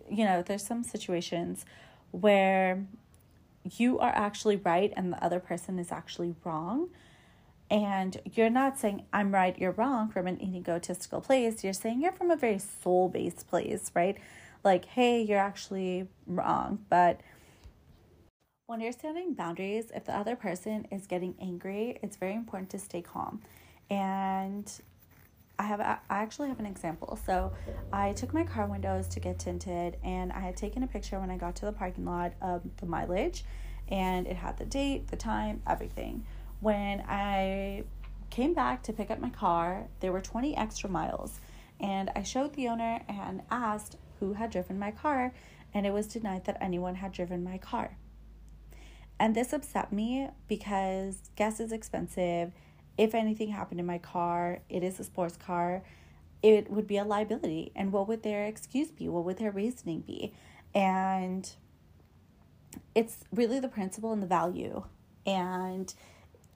you 0.10 0.26
know, 0.26 0.42
there's 0.42 0.66
some 0.66 0.84
situations 0.84 1.66
where 2.12 2.86
you 3.78 4.00
are 4.00 4.12
actually 4.14 4.58
right 4.58 4.92
and 4.98 5.14
the 5.14 5.24
other 5.24 5.40
person 5.40 5.80
is 5.80 5.92
actually 5.92 6.36
wrong. 6.44 6.90
And 7.72 8.20
you're 8.34 8.50
not 8.50 8.78
saying, 8.78 9.06
I'm 9.14 9.34
right, 9.34 9.58
you're 9.58 9.72
wrong 9.72 10.10
from 10.10 10.28
an 10.28 10.42
egotistical 10.42 11.22
place. 11.22 11.64
You're 11.64 11.72
saying 11.72 12.02
you're 12.02 12.12
from 12.12 12.30
a 12.30 12.36
very 12.36 12.60
soul 12.60 13.08
based 13.08 13.48
place, 13.48 13.92
right? 13.96 14.18
Like, 14.62 14.84
hey, 14.84 15.22
you're 15.22 15.40
actually 15.40 16.10
wrong. 16.28 16.80
But 16.90 17.22
when 18.66 18.82
you're 18.82 18.92
setting 18.92 19.36
boundaries, 19.36 19.86
if 19.96 20.04
the 20.04 20.14
other 20.16 20.36
person 20.36 20.86
is 20.92 21.08
getting 21.08 21.34
angry, 21.42 21.98
it's 22.04 22.18
very 22.18 22.34
important 22.36 22.70
to 22.72 22.78
stay 22.80 23.02
calm. 23.02 23.42
And 23.90 24.70
I 25.58 25.64
have 25.64 25.80
I 25.80 26.00
actually 26.10 26.50
have 26.50 26.60
an 26.60 26.66
example. 26.66 27.18
So 27.26 27.54
I 27.94 28.12
took 28.12 28.34
my 28.34 28.44
car 28.44 28.66
windows 28.66 29.08
to 29.10 29.22
get 29.22 29.40
tinted 29.40 29.96
and 30.04 30.34
I 30.34 30.42
had 30.42 30.58
taken 30.58 30.84
a 30.84 30.88
picture 30.88 31.22
when 31.22 31.32
I 31.32 31.38
got 31.38 31.56
to 31.58 31.66
the 31.66 31.72
parking 31.72 32.04
lot 32.04 32.34
of 32.42 32.64
the 32.78 32.86
mileage 32.86 33.46
and 33.88 34.28
it 34.28 34.36
had 34.36 34.58
the 34.58 34.66
date, 34.66 35.08
the 35.08 35.16
time, 35.16 35.62
everything. 35.66 36.26
When 36.62 37.04
I 37.08 37.84
came 38.30 38.54
back 38.54 38.84
to 38.84 38.94
pick 38.94 39.10
up 39.10 39.20
my 39.20 39.32
car, 39.32 39.88
there 40.00 40.12
were 40.12 40.22
20 40.22 40.56
extra 40.56 40.90
miles 40.90 41.40
and 41.80 42.12
I 42.16 42.22
showed 42.22 42.54
the 42.54 42.68
owner 42.68 43.02
and 43.10 43.42
asked 43.50 43.98
who 44.20 44.34
had 44.34 44.52
driven 44.52 44.78
my 44.78 44.92
car 44.92 45.34
and 45.74 45.88
it 45.88 45.92
was 45.92 46.06
denied 46.06 46.46
that 46.46 46.58
anyone 46.62 46.96
had 46.96 47.12
driven 47.12 47.44
my 47.44 47.58
car. 47.58 47.98
And 49.20 49.36
this 49.36 49.54
upset 49.54 49.92
me 49.92 50.30
because 50.48 51.32
gas 51.36 51.60
is 51.60 51.72
expensive. 51.72 52.52
If 52.96 53.16
anything 53.16 53.50
happened 53.50 53.80
in 53.80 53.86
my 53.88 53.98
car, 53.98 54.60
it 54.70 54.84
is 54.84 55.00
a 55.00 55.04
sports 55.04 55.38
car, 55.38 55.82
it 56.44 56.70
would 56.70 56.86
be 56.86 56.98
a 56.98 57.04
liability. 57.04 57.72
And 57.76 57.92
what 57.92 58.08
would 58.08 58.22
their 58.22 58.46
excuse 58.46 58.92
be? 58.92 59.10
What 59.10 59.26
would 59.26 59.38
their 59.38 59.52
reasoning 59.52 60.02
be? 60.02 60.34
And 60.76 61.52
it's 62.94 63.18
really 63.32 63.60
the 63.60 63.68
principle 63.68 64.14
and 64.14 64.22
the 64.22 64.28
value. 64.28 64.84
And 65.26 65.94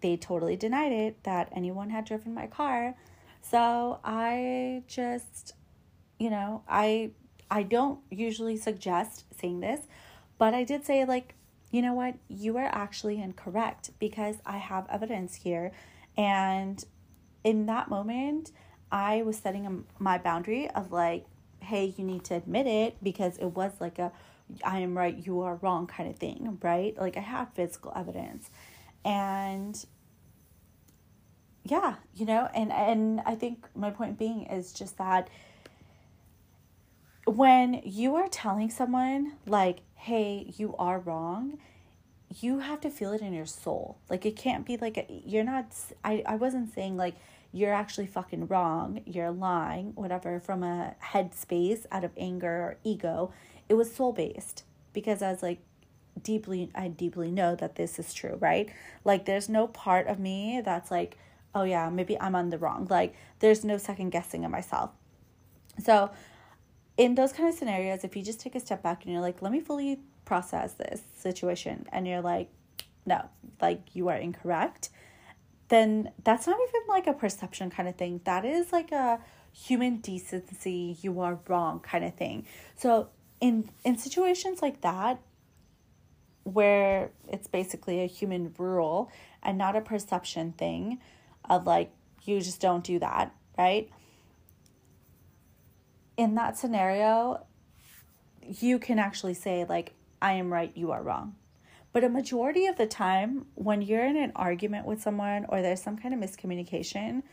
they 0.05 0.15
totally 0.15 0.55
denied 0.55 0.91
it 0.91 1.23
that 1.23 1.49
anyone 1.51 1.89
had 1.89 2.05
driven 2.05 2.31
my 2.31 2.45
car. 2.45 2.95
So 3.41 3.99
I 4.03 4.83
just, 4.87 5.55
you 6.19 6.29
know, 6.29 6.61
I 6.69 7.09
I 7.49 7.63
don't 7.63 7.99
usually 8.11 8.55
suggest 8.55 9.25
saying 9.39 9.61
this, 9.61 9.81
but 10.37 10.53
I 10.53 10.63
did 10.63 10.85
say 10.85 11.05
like 11.05 11.33
you 11.71 11.81
know 11.81 11.95
what, 11.95 12.13
you 12.27 12.55
are 12.57 12.69
actually 12.71 13.19
incorrect 13.19 13.89
because 13.99 14.35
I 14.45 14.57
have 14.57 14.85
evidence 14.91 15.33
here. 15.35 15.71
And 16.15 16.85
in 17.43 17.65
that 17.65 17.89
moment, 17.89 18.51
I 18.91 19.23
was 19.23 19.37
setting 19.37 19.65
a, 19.65 20.01
my 20.01 20.19
boundary 20.19 20.69
of 20.69 20.91
like, 20.91 21.25
hey, 21.61 21.95
you 21.97 22.03
need 22.03 22.23
to 22.25 22.35
admit 22.35 22.67
it 22.67 23.03
because 23.03 23.37
it 23.37 23.47
was 23.47 23.71
like 23.79 23.97
a 23.97 24.11
I 24.63 24.77
am 24.81 24.95
right, 24.95 25.17
you 25.17 25.41
are 25.41 25.55
wrong 25.55 25.87
kind 25.87 26.07
of 26.07 26.17
thing, 26.17 26.59
right? 26.61 26.95
Like 26.95 27.17
I 27.17 27.21
have 27.21 27.53
physical 27.55 27.91
evidence. 27.95 28.51
And 29.03 29.75
yeah, 31.65 31.95
you 32.13 32.25
know, 32.25 32.47
and 32.53 32.71
and 32.71 33.21
I 33.25 33.35
think 33.35 33.65
my 33.75 33.89
point 33.89 34.19
being 34.19 34.43
is 34.43 34.71
just 34.71 34.97
that 34.99 35.29
when 37.25 37.81
you 37.83 38.15
are 38.15 38.27
telling 38.29 38.69
someone 38.69 39.33
like 39.47 39.79
hey, 39.95 40.53
you 40.57 40.75
are 40.77 40.99
wrong, 40.99 41.57
you 42.39 42.59
have 42.59 42.79
to 42.81 42.91
feel 42.91 43.11
it 43.13 43.21
in 43.21 43.33
your 43.33 43.47
soul. 43.47 43.97
Like 44.09 44.25
it 44.25 44.35
can't 44.35 44.63
be 44.65 44.77
like 44.77 44.97
a, 44.97 45.05
you're 45.25 45.43
not 45.43 45.65
I 46.03 46.23
I 46.27 46.35
wasn't 46.35 46.73
saying 46.73 46.97
like 46.97 47.15
you're 47.51 47.73
actually 47.73 48.07
fucking 48.07 48.47
wrong, 48.47 49.01
you're 49.05 49.31
lying, 49.31 49.93
whatever 49.95 50.39
from 50.39 50.61
a 50.61 50.93
head 50.99 51.33
space 51.33 51.87
out 51.91 52.03
of 52.03 52.11
anger 52.17 52.47
or 52.47 52.77
ego. 52.83 53.31
It 53.69 53.73
was 53.73 53.91
soul 53.93 54.13
based 54.13 54.63
because 54.93 55.23
I 55.23 55.31
was 55.31 55.41
like 55.41 55.59
deeply 56.21 56.69
I 56.75 56.89
deeply 56.89 57.31
know 57.31 57.55
that 57.55 57.75
this 57.75 57.97
is 57.97 58.13
true, 58.13 58.37
right? 58.39 58.69
Like 59.03 59.25
there's 59.25 59.49
no 59.49 59.67
part 59.67 60.05
of 60.07 60.19
me 60.19 60.61
that's 60.63 60.91
like, 60.91 61.17
oh 61.55 61.63
yeah, 61.63 61.89
maybe 61.89 62.19
I'm 62.19 62.35
on 62.35 62.49
the 62.49 62.57
wrong. 62.57 62.87
Like 62.89 63.15
there's 63.39 63.63
no 63.63 63.77
second 63.77 64.09
guessing 64.11 64.45
of 64.45 64.51
myself. 64.51 64.91
So 65.83 66.11
in 66.97 67.15
those 67.15 67.33
kind 67.33 67.49
of 67.49 67.55
scenarios, 67.55 68.03
if 68.03 68.15
you 68.15 68.23
just 68.23 68.39
take 68.39 68.55
a 68.55 68.59
step 68.59 68.83
back 68.83 69.03
and 69.03 69.13
you're 69.13 69.21
like, 69.21 69.41
let 69.41 69.51
me 69.51 69.59
fully 69.59 69.99
process 70.25 70.73
this 70.73 71.01
situation, 71.15 71.87
and 71.91 72.07
you're 72.07 72.21
like, 72.21 72.49
no, 73.05 73.29
like 73.61 73.81
you 73.93 74.07
are 74.09 74.15
incorrect, 74.15 74.89
then 75.69 76.11
that's 76.23 76.47
not 76.47 76.57
even 76.69 76.81
like 76.87 77.07
a 77.07 77.13
perception 77.13 77.69
kind 77.69 77.87
of 77.89 77.95
thing. 77.95 78.21
That 78.25 78.45
is 78.45 78.71
like 78.71 78.91
a 78.91 79.19
human 79.51 79.97
decency, 79.97 80.97
you 81.01 81.19
are 81.21 81.39
wrong 81.47 81.79
kind 81.79 82.03
of 82.03 82.15
thing. 82.15 82.45
So 82.75 83.09
in 83.39 83.69
in 83.83 83.97
situations 83.97 84.61
like 84.61 84.81
that 84.81 85.19
where 86.43 87.09
it's 87.27 87.47
basically 87.47 88.01
a 88.01 88.05
human 88.05 88.53
rule 88.57 89.11
and 89.41 89.57
not 89.57 89.75
a 89.75 89.81
perception 89.81 90.51
thing 90.51 90.99
of 91.49 91.65
like 91.65 91.91
you 92.23 92.41
just 92.41 92.61
don't 92.61 92.83
do 92.83 92.99
that, 92.99 93.33
right? 93.57 93.89
In 96.17 96.35
that 96.35 96.57
scenario, 96.57 97.45
you 98.41 98.79
can 98.79 98.99
actually 98.99 99.33
say 99.33 99.65
like 99.67 99.93
I 100.21 100.33
am 100.33 100.51
right, 100.51 100.71
you 100.75 100.91
are 100.91 101.03
wrong. 101.03 101.35
But 101.93 102.03
a 102.03 102.09
majority 102.09 102.65
of 102.65 102.75
the 102.75 102.87
time, 102.87 103.45
when 103.55 103.81
you're 103.81 104.05
in 104.05 104.17
an 104.17 104.33
argument 104.35 104.85
with 104.85 105.01
someone 105.01 105.45
or 105.47 105.61
there's 105.61 105.81
some 105.81 105.97
kind 105.97 106.13
of 106.13 106.19
miscommunication, 106.19 107.23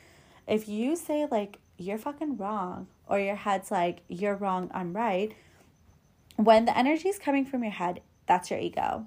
if 0.47 0.69
you 0.69 0.95
say, 0.95 1.27
like, 1.29 1.59
you're 1.79 1.99
fucking 1.99 2.37
wrong, 2.37 2.87
or 3.09 3.19
your 3.19 3.35
head's 3.35 3.73
like, 3.73 4.03
you're 4.07 4.37
wrong, 4.37 4.71
I'm 4.73 4.93
right, 4.93 5.35
when 6.37 6.65
the 6.65 6.79
energy 6.79 7.09
is 7.09 7.19
coming 7.19 7.45
from 7.45 7.65
your 7.65 7.73
head, 7.73 8.03
that's 8.27 8.51
your 8.51 8.61
ego. 8.61 9.07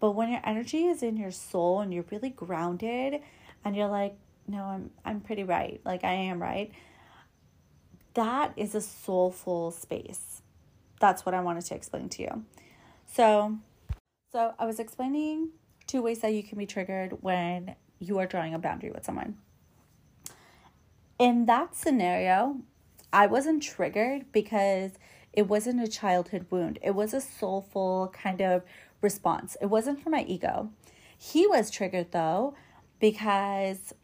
But 0.00 0.12
when 0.12 0.30
your 0.30 0.40
energy 0.44 0.86
is 0.86 1.02
in 1.02 1.16
your 1.16 1.32
soul 1.32 1.80
and 1.80 1.92
you're 1.92 2.06
really 2.10 2.30
grounded 2.30 3.20
and 3.64 3.76
you're 3.76 3.88
like, 3.88 4.16
no, 4.48 4.64
I'm 4.64 4.90
I'm 5.04 5.20
pretty 5.20 5.44
right. 5.44 5.80
Like 5.84 6.02
I 6.04 6.12
am 6.12 6.40
right. 6.42 6.72
That 8.14 8.52
is 8.56 8.74
a 8.74 8.80
soulful 8.80 9.70
space. 9.70 10.42
That's 11.00 11.24
what 11.24 11.34
I 11.34 11.40
wanted 11.40 11.64
to 11.66 11.74
explain 11.74 12.08
to 12.10 12.22
you. 12.22 12.44
So, 13.06 13.58
so 14.32 14.54
I 14.58 14.66
was 14.66 14.80
explaining 14.80 15.50
two 15.86 16.02
ways 16.02 16.20
that 16.20 16.32
you 16.32 16.42
can 16.42 16.58
be 16.58 16.66
triggered 16.66 17.18
when 17.20 17.76
you 18.00 18.18
are 18.18 18.26
drawing 18.26 18.54
a 18.54 18.58
boundary 18.58 18.90
with 18.90 19.04
someone. 19.04 19.36
In 21.18 21.46
that 21.46 21.76
scenario, 21.76 22.58
I 23.12 23.26
wasn't 23.26 23.62
triggered 23.62 24.32
because 24.32 24.92
it 25.32 25.42
wasn't 25.42 25.82
a 25.82 25.88
childhood 25.88 26.46
wound. 26.50 26.78
It 26.82 26.94
was 26.94 27.14
a 27.14 27.20
soulful 27.20 28.12
kind 28.12 28.40
of 28.40 28.62
response. 29.00 29.56
It 29.60 29.66
wasn't 29.66 30.02
for 30.02 30.10
my 30.10 30.22
ego. 30.22 30.70
He 31.16 31.46
was 31.46 31.70
triggered 31.70 32.12
though 32.12 32.54
because 33.00 33.94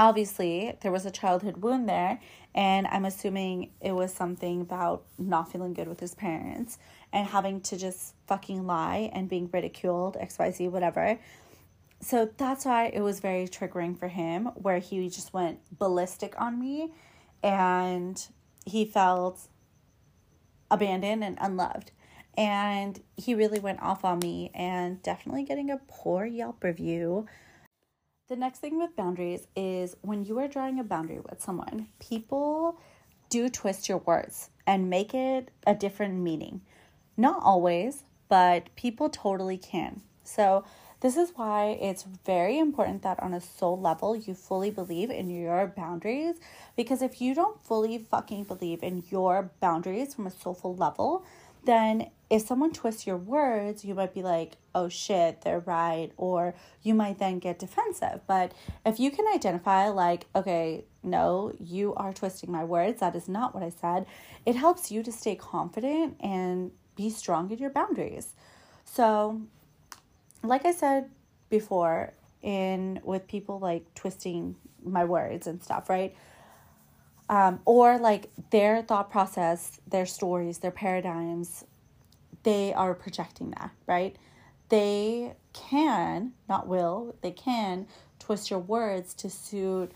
obviously 0.00 0.74
there 0.80 0.90
was 0.90 1.04
a 1.04 1.10
childhood 1.10 1.58
wound 1.58 1.86
there 1.86 2.18
and 2.54 2.86
I'm 2.86 3.04
assuming 3.04 3.70
it 3.82 3.92
was 3.92 4.12
something 4.12 4.62
about 4.62 5.04
not 5.18 5.52
feeling 5.52 5.74
good 5.74 5.86
with 5.86 6.00
his 6.00 6.14
parents 6.14 6.78
and 7.12 7.26
having 7.28 7.60
to 7.60 7.76
just 7.76 8.14
fucking 8.26 8.66
lie 8.66 9.10
and 9.12 9.28
being 9.28 9.50
ridiculed, 9.52 10.16
XYZ, 10.16 10.70
whatever. 10.70 11.20
So 12.00 12.30
that's 12.38 12.64
why 12.64 12.86
it 12.86 13.02
was 13.02 13.20
very 13.20 13.46
triggering 13.46 13.96
for 13.96 14.08
him, 14.08 14.46
where 14.54 14.78
he 14.78 15.06
just 15.10 15.34
went 15.34 15.60
ballistic 15.78 16.34
on 16.40 16.58
me 16.58 16.94
and 17.42 18.26
he 18.64 18.86
felt 18.86 19.48
abandoned 20.70 21.22
and 21.22 21.36
unloved. 21.40 21.90
And 22.38 22.98
he 23.18 23.34
really 23.34 23.58
went 23.58 23.82
off 23.82 24.02
on 24.02 24.18
me 24.20 24.50
and 24.54 25.02
definitely 25.02 25.42
getting 25.42 25.70
a 25.70 25.78
poor 25.88 26.24
Yelp 26.24 26.64
review. 26.64 27.26
The 28.30 28.36
next 28.36 28.60
thing 28.60 28.78
with 28.78 28.94
boundaries 28.94 29.48
is 29.56 29.96
when 30.02 30.24
you 30.24 30.38
are 30.38 30.46
drawing 30.46 30.78
a 30.78 30.84
boundary 30.84 31.18
with 31.18 31.42
someone, 31.42 31.88
people 31.98 32.78
do 33.28 33.48
twist 33.48 33.88
your 33.88 33.98
words 33.98 34.50
and 34.68 34.88
make 34.88 35.12
it 35.14 35.50
a 35.66 35.74
different 35.74 36.14
meaning. 36.14 36.60
Not 37.16 37.42
always, 37.42 38.04
but 38.28 38.72
people 38.76 39.10
totally 39.10 39.58
can. 39.58 40.02
So, 40.22 40.64
this 41.00 41.16
is 41.16 41.32
why 41.34 41.76
it's 41.80 42.04
very 42.24 42.56
important 42.60 43.02
that 43.02 43.20
on 43.20 43.34
a 43.34 43.40
soul 43.40 43.80
level 43.80 44.14
you 44.14 44.34
fully 44.34 44.70
believe 44.70 45.10
in 45.10 45.28
your 45.28 45.66
boundaries. 45.66 46.36
Because 46.76 47.02
if 47.02 47.20
you 47.20 47.34
don't 47.34 47.60
fully 47.66 47.98
fucking 47.98 48.44
believe 48.44 48.84
in 48.84 49.02
your 49.10 49.50
boundaries 49.58 50.14
from 50.14 50.28
a 50.28 50.30
soulful 50.30 50.76
level, 50.76 51.24
then 51.64 52.10
if 52.30 52.46
someone 52.46 52.72
twists 52.72 53.08
your 53.08 53.16
words, 53.16 53.84
you 53.84 53.92
might 53.92 54.14
be 54.14 54.22
like, 54.22 54.52
oh 54.72 54.88
shit, 54.88 55.42
they're 55.42 55.58
right. 55.60 56.10
Or 56.16 56.54
you 56.82 56.94
might 56.94 57.18
then 57.18 57.40
get 57.40 57.58
defensive. 57.58 58.20
But 58.28 58.52
if 58.86 59.00
you 59.00 59.10
can 59.10 59.26
identify, 59.34 59.88
like, 59.88 60.26
okay, 60.36 60.84
no, 61.02 61.52
you 61.58 61.92
are 61.96 62.12
twisting 62.12 62.52
my 62.52 62.62
words, 62.62 63.00
that 63.00 63.16
is 63.16 63.28
not 63.28 63.52
what 63.52 63.64
I 63.64 63.70
said, 63.70 64.06
it 64.46 64.54
helps 64.54 64.92
you 64.92 65.02
to 65.02 65.10
stay 65.10 65.34
confident 65.34 66.16
and 66.20 66.70
be 66.94 67.10
strong 67.10 67.50
in 67.50 67.58
your 67.58 67.70
boundaries. 67.70 68.34
So, 68.84 69.40
like 70.44 70.64
I 70.64 70.72
said 70.72 71.10
before, 71.48 72.12
in 72.42 73.00
with 73.02 73.26
people 73.26 73.58
like 73.58 73.92
twisting 73.94 74.54
my 74.84 75.04
words 75.04 75.46
and 75.48 75.62
stuff, 75.62 75.90
right? 75.90 76.14
Um, 77.28 77.60
or 77.64 77.98
like 77.98 78.30
their 78.50 78.82
thought 78.82 79.10
process, 79.10 79.80
their 79.86 80.06
stories, 80.06 80.58
their 80.58 80.70
paradigms, 80.70 81.64
they 82.42 82.72
are 82.72 82.94
projecting 82.94 83.50
that, 83.52 83.70
right? 83.86 84.16
They 84.68 85.34
can, 85.52 86.32
not 86.48 86.66
will, 86.66 87.16
they 87.22 87.32
can 87.32 87.86
twist 88.18 88.50
your 88.50 88.60
words 88.60 89.14
to 89.14 89.28
suit 89.30 89.92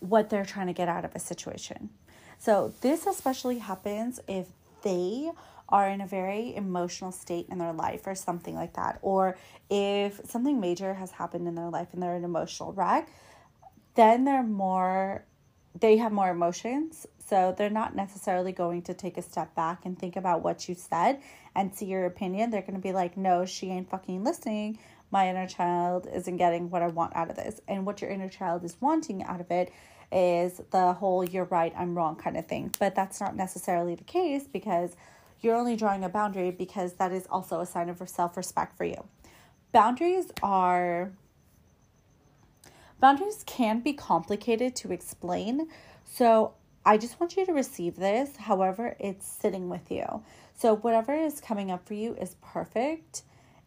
what 0.00 0.30
they're 0.30 0.44
trying 0.44 0.68
to 0.68 0.72
get 0.72 0.88
out 0.88 1.04
of 1.04 1.14
a 1.14 1.18
situation. 1.18 1.90
So, 2.38 2.72
this 2.82 3.06
especially 3.06 3.58
happens 3.58 4.20
if 4.28 4.46
they 4.82 5.30
are 5.68 5.88
in 5.88 6.00
a 6.00 6.06
very 6.06 6.54
emotional 6.54 7.12
state 7.12 7.46
in 7.50 7.58
their 7.58 7.72
life 7.72 8.06
or 8.06 8.14
something 8.14 8.54
like 8.54 8.74
that, 8.74 8.98
or 9.02 9.36
if 9.68 10.20
something 10.24 10.60
major 10.60 10.94
has 10.94 11.10
happened 11.10 11.46
in 11.46 11.54
their 11.54 11.68
life 11.68 11.88
and 11.92 12.02
they're 12.02 12.14
an 12.14 12.24
emotional 12.24 12.72
wreck, 12.72 13.08
then 13.96 14.24
they're 14.24 14.44
more, 14.44 15.24
they 15.80 15.96
have 15.98 16.12
more 16.12 16.30
emotions. 16.30 17.06
So 17.26 17.54
they're 17.56 17.70
not 17.70 17.94
necessarily 17.94 18.52
going 18.52 18.82
to 18.82 18.94
take 18.94 19.18
a 19.18 19.22
step 19.22 19.54
back 19.54 19.84
and 19.84 19.98
think 19.98 20.16
about 20.16 20.42
what 20.42 20.68
you 20.68 20.74
said 20.74 21.20
and 21.54 21.74
see 21.74 21.86
your 21.86 22.06
opinion. 22.06 22.50
They're 22.50 22.62
going 22.62 22.74
to 22.74 22.80
be 22.80 22.92
like, 22.92 23.16
no, 23.16 23.44
she 23.44 23.68
ain't 23.68 23.90
fucking 23.90 24.24
listening. 24.24 24.78
My 25.10 25.28
inner 25.28 25.46
child 25.46 26.06
isn't 26.12 26.36
getting 26.36 26.70
what 26.70 26.82
I 26.82 26.88
want 26.88 27.14
out 27.16 27.30
of 27.30 27.36
this. 27.36 27.60
And 27.68 27.84
what 27.84 28.00
your 28.00 28.10
inner 28.10 28.28
child 28.28 28.64
is 28.64 28.76
wanting 28.80 29.22
out 29.24 29.40
of 29.40 29.50
it 29.50 29.72
is 30.10 30.60
the 30.70 30.94
whole 30.94 31.22
you're 31.22 31.44
right, 31.44 31.72
I'm 31.76 31.94
wrong 31.94 32.16
kind 32.16 32.36
of 32.36 32.46
thing. 32.46 32.74
But 32.78 32.94
that's 32.94 33.20
not 33.20 33.36
necessarily 33.36 33.94
the 33.94 34.04
case 34.04 34.44
because 34.50 34.96
you're 35.40 35.54
only 35.54 35.76
drawing 35.76 36.04
a 36.04 36.08
boundary 36.08 36.50
because 36.50 36.94
that 36.94 37.12
is 37.12 37.26
also 37.30 37.60
a 37.60 37.66
sign 37.66 37.88
of 37.90 38.06
self 38.08 38.36
respect 38.36 38.76
for 38.76 38.84
you. 38.84 39.04
Boundaries 39.72 40.30
are. 40.42 41.12
Boundaries 43.00 43.44
can 43.46 43.80
be 43.80 43.92
complicated 43.92 44.74
to 44.76 44.92
explain. 44.92 45.68
So 46.04 46.54
I 46.84 46.96
just 46.96 47.20
want 47.20 47.36
you 47.36 47.44
to 47.46 47.52
receive 47.52 47.96
this, 47.96 48.36
however, 48.36 48.96
it's 48.98 49.26
sitting 49.26 49.68
with 49.68 49.90
you. 49.90 50.22
So, 50.54 50.74
whatever 50.74 51.14
is 51.14 51.40
coming 51.40 51.70
up 51.70 51.86
for 51.86 51.94
you 51.94 52.14
is 52.14 52.34
perfect. 52.40 53.22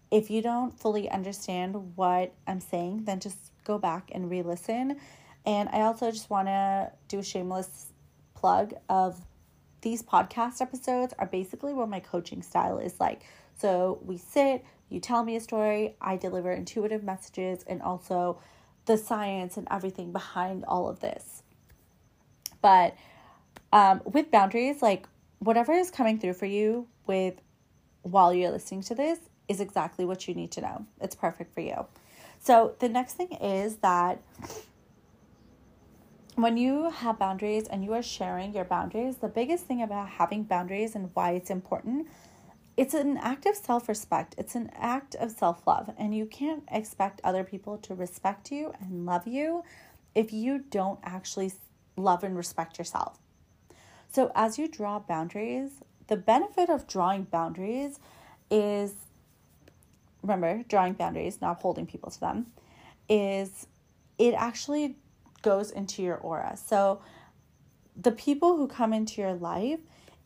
If 0.09 0.29
you 0.29 0.41
don't 0.41 0.77
fully 0.77 1.09
understand 1.09 1.95
what 1.95 2.33
I'm 2.47 2.59
saying, 2.59 3.05
then 3.05 3.19
just 3.19 3.37
go 3.63 3.77
back 3.77 4.11
and 4.13 4.29
re 4.29 4.41
listen. 4.41 4.97
And 5.45 5.69
I 5.69 5.81
also 5.81 6.11
just 6.11 6.29
want 6.29 6.47
to 6.47 6.91
do 7.07 7.19
a 7.19 7.23
shameless 7.23 7.93
plug 8.33 8.73
of 8.89 9.23
these 9.81 10.03
podcast 10.03 10.61
episodes 10.61 11.13
are 11.17 11.27
basically 11.27 11.73
what 11.73 11.89
my 11.89 11.99
coaching 11.99 12.41
style 12.41 12.77
is 12.79 12.99
like. 12.99 13.21
So 13.57 13.99
we 14.03 14.17
sit, 14.17 14.65
you 14.89 14.99
tell 14.99 15.23
me 15.23 15.35
a 15.35 15.39
story, 15.39 15.95
I 16.01 16.17
deliver 16.17 16.51
intuitive 16.51 17.03
messages 17.03 17.63
and 17.67 17.81
also 17.81 18.39
the 18.85 18.97
science 18.97 19.57
and 19.57 19.67
everything 19.69 20.11
behind 20.11 20.65
all 20.65 20.89
of 20.89 20.99
this. 20.99 21.43
But 22.61 22.95
um, 23.73 24.01
with 24.05 24.31
boundaries, 24.31 24.81
like 24.81 25.07
whatever 25.39 25.73
is 25.73 25.91
coming 25.91 26.19
through 26.19 26.33
for 26.33 26.45
you 26.45 26.87
with 27.07 27.41
while 28.03 28.33
you're 28.33 28.51
listening 28.51 28.81
to 28.83 28.95
this 28.95 29.19
is 29.47 29.59
exactly 29.59 30.05
what 30.05 30.27
you 30.27 30.33
need 30.33 30.51
to 30.51 30.61
know. 30.61 30.85
It's 30.99 31.15
perfect 31.15 31.53
for 31.53 31.61
you. 31.61 31.85
So 32.39 32.75
the 32.79 32.89
next 32.89 33.13
thing 33.13 33.33
is 33.33 33.77
that 33.77 34.21
when 36.35 36.57
you 36.57 36.89
have 36.89 37.19
boundaries 37.19 37.67
and 37.67 37.83
you 37.83 37.93
are 37.93 38.01
sharing 38.01 38.53
your 38.53 38.63
boundaries, 38.63 39.17
the 39.17 39.27
biggest 39.27 39.65
thing 39.65 39.81
about 39.81 40.09
having 40.09 40.43
boundaries 40.43 40.95
and 40.95 41.11
why 41.13 41.31
it's 41.31 41.49
important, 41.49 42.07
it's 42.77 42.93
an 42.93 43.17
act 43.17 43.45
of 43.45 43.55
self 43.55 43.87
respect. 43.89 44.35
It's 44.37 44.55
an 44.55 44.71
act 44.75 45.15
of 45.15 45.31
self 45.31 45.65
love. 45.67 45.91
And 45.97 46.15
you 46.15 46.25
can't 46.25 46.63
expect 46.71 47.21
other 47.23 47.43
people 47.43 47.77
to 47.79 47.95
respect 47.95 48.51
you 48.51 48.73
and 48.79 49.05
love 49.05 49.27
you 49.27 49.63
if 50.15 50.33
you 50.33 50.59
don't 50.59 50.99
actually 51.03 51.53
love 51.97 52.23
and 52.23 52.35
respect 52.35 52.77
yourself. 52.77 53.17
So, 54.09 54.31
as 54.35 54.57
you 54.57 54.67
draw 54.67 54.99
boundaries, 54.99 55.71
the 56.07 56.17
benefit 56.17 56.69
of 56.69 56.87
drawing 56.87 57.23
boundaries 57.23 57.99
is 58.49 58.93
remember, 60.21 60.63
drawing 60.67 60.93
boundaries, 60.93 61.41
not 61.41 61.61
holding 61.61 61.85
people 61.85 62.11
to 62.11 62.19
them, 62.19 62.47
is 63.09 63.67
it 64.17 64.33
actually 64.33 64.95
goes 65.41 65.71
into 65.71 66.03
your 66.03 66.17
aura. 66.17 66.55
So 66.55 67.01
the 67.99 68.11
people 68.11 68.57
who 68.57 68.67
come 68.67 68.93
into 68.93 69.21
your 69.21 69.33
life, 69.33 69.79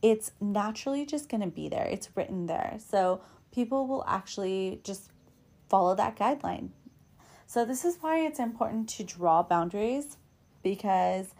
it's 0.05 0.33
naturally 0.39 1.03
just 1.03 1.29
going 1.29 1.41
to 1.41 1.47
be 1.47 1.67
there. 1.67 1.87
It's 1.87 2.09
written 2.15 2.45
there. 2.45 2.77
So 2.77 3.21
people 3.51 3.87
will 3.87 4.05
actually 4.07 4.79
just 4.83 5.09
follow 5.67 5.95
that 5.95 6.15
guideline. 6.15 6.69
So, 7.47 7.65
this 7.65 7.83
is 7.85 7.97
why 8.01 8.19
it's 8.19 8.39
important 8.39 8.87
to 8.89 9.03
draw 9.03 9.41
boundaries 9.41 10.17
because, 10.61 11.33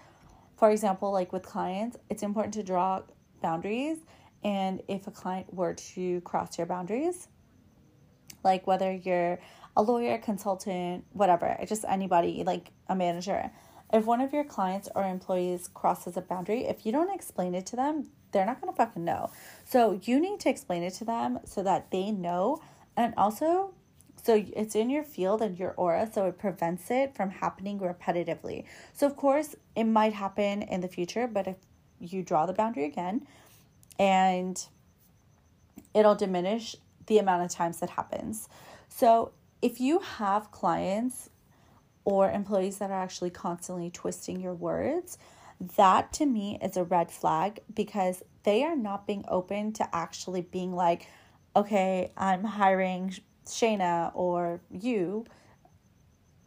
for 0.58 0.72
example, 0.72 1.12
like 1.12 1.32
with 1.32 1.44
clients, 1.44 1.98
it's 2.10 2.24
important 2.24 2.56
to 2.56 2.64
draw 2.64 3.04
boundaries. 3.40 3.98
And 4.44 4.82
if 4.88 5.06
a 5.06 5.12
client 5.12 5.54
were 5.54 5.76
to 5.94 6.22
cross 6.22 6.58
your 6.58 6.66
boundaries, 6.66 7.28
like 8.44 8.66
whether 8.66 8.92
you're 8.92 9.40
a 9.78 9.84
lawyer, 9.84 10.18
consultant, 10.18 11.06
whatever, 11.12 11.56
just 11.68 11.86
anybody, 11.88 12.44
like 12.44 12.72
a 12.88 12.96
manager, 12.96 13.52
if 13.94 14.06
one 14.06 14.22
of 14.22 14.34
your 14.34 14.44
clients 14.44 14.90
or 14.96 15.04
employees 15.04 15.68
crosses 15.68 16.18
a 16.18 16.22
boundary, 16.22 16.66
if 16.66 16.86
you 16.86 16.92
don't 16.92 17.14
explain 17.14 17.54
it 17.54 17.66
to 17.68 17.76
them, 17.76 18.10
they're 18.36 18.46
not 18.46 18.60
going 18.60 18.72
to 18.72 18.76
fucking 18.76 19.06
know. 19.06 19.32
So 19.64 19.98
you 20.04 20.20
need 20.20 20.42
to 20.42 20.50
explain 20.50 20.84
it 20.84 20.94
to 20.96 21.06
them 21.06 21.40
so 21.46 21.64
that 21.64 21.90
they 21.90 22.12
know. 22.12 22.62
And 22.98 23.14
also, 23.16 23.74
so 24.22 24.46
it's 24.54 24.76
in 24.76 24.90
your 24.90 25.06
field 25.06 25.42
and 25.42 25.58
your 25.58 25.72
aura, 25.78 26.10
so 26.12 26.26
it 26.26 26.38
prevents 26.38 26.92
it 26.92 27.16
from 27.16 27.30
happening 27.30 27.80
repetitively. 27.80 28.66
So, 28.94 29.08
of 29.08 29.16
course, 29.16 29.56
it 29.74 29.86
might 29.86 30.12
happen 30.12 30.64
in 30.64 30.82
the 30.82 30.90
future, 30.90 31.28
but 31.28 31.48
if 31.48 31.56
you 32.00 32.24
draw 32.24 32.46
the 32.46 32.52
boundary 32.52 32.84
again 32.84 33.26
and 33.98 34.62
it'll 35.94 36.16
diminish 36.16 36.76
the 37.08 37.20
amount 37.20 37.44
of 37.44 37.52
times 37.52 37.80
that 37.80 37.92
happens. 37.92 38.50
So, 38.90 39.32
if 39.62 39.80
you 39.80 40.00
have 40.00 40.52
clients 40.52 41.30
or 42.04 42.30
employees 42.30 42.80
that 42.80 42.92
are 42.92 43.02
actually 43.02 43.30
constantly 43.30 43.90
twisting 43.90 44.42
your 44.42 44.54
words, 44.54 45.18
that 45.78 46.14
to 46.14 46.26
me 46.26 46.60
is 46.62 46.78
a 46.78 46.84
red 46.84 47.12
flag 47.12 47.60
because 47.74 48.24
they 48.44 48.64
are 48.64 48.76
not 48.76 49.08
being 49.08 49.26
open 49.28 49.74
to 49.74 49.96
actually 49.96 50.42
being 50.42 50.74
like, 50.74 51.08
okay, 51.56 52.12
I'm 52.18 52.44
hiring 52.44 53.14
Shayna 53.46 54.12
or 54.14 54.62
you 54.70 55.26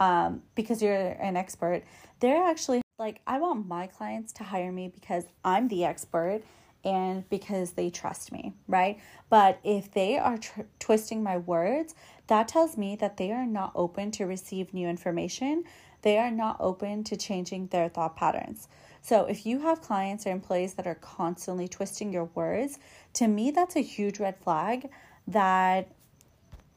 um, 0.01 0.43
because 0.55 0.83
you're 0.83 0.95
an 0.95 1.37
expert. 1.37 1.83
They're 2.21 2.45
actually 2.45 2.83
like, 2.99 3.21
I 3.27 3.39
want 3.39 3.67
my 3.67 3.87
clients 3.87 4.33
to 4.35 4.45
hire 4.45 4.73
me 4.73 4.89
because 4.89 5.25
I'm 5.45 5.69
the 5.69 5.85
expert 5.85 6.43
and 6.85 7.29
because 7.29 7.73
they 7.73 7.91
trust 7.91 8.33
me, 8.33 8.55
right? 8.67 8.99
But 9.29 9.59
if 9.65 9.91
they 9.93 10.19
are 10.19 10.39
tr- 10.39 10.63
twisting 10.79 11.23
my 11.23 11.39
words, 11.39 11.95
that 12.29 12.49
tells 12.49 12.77
me 12.77 12.97
that 12.97 13.17
they 13.17 13.33
are 13.33 13.47
not 13.47 13.73
open 13.75 14.11
to 14.13 14.25
receive 14.25 14.73
new 14.75 14.89
information. 14.89 15.65
They 16.03 16.19
are 16.19 16.31
not 16.31 16.57
open 16.61 17.05
to 17.05 17.17
changing 17.17 17.69
their 17.69 17.89
thought 17.89 18.17
patterns. 18.17 18.69
So 19.03 19.25
if 19.25 19.47
you 19.47 19.61
have 19.61 19.81
clients 19.81 20.27
or 20.27 20.31
employees 20.31 20.75
that 20.75 20.87
are 20.87 20.97
constantly 20.97 21.69
twisting 21.69 22.13
your 22.13 22.25
words, 22.35 22.79
to 23.15 23.27
me 23.27 23.51
that's 23.51 23.77
a 23.77 23.81
huge 23.81 24.19
red 24.21 24.37
flag 24.39 24.91
that 25.27 25.91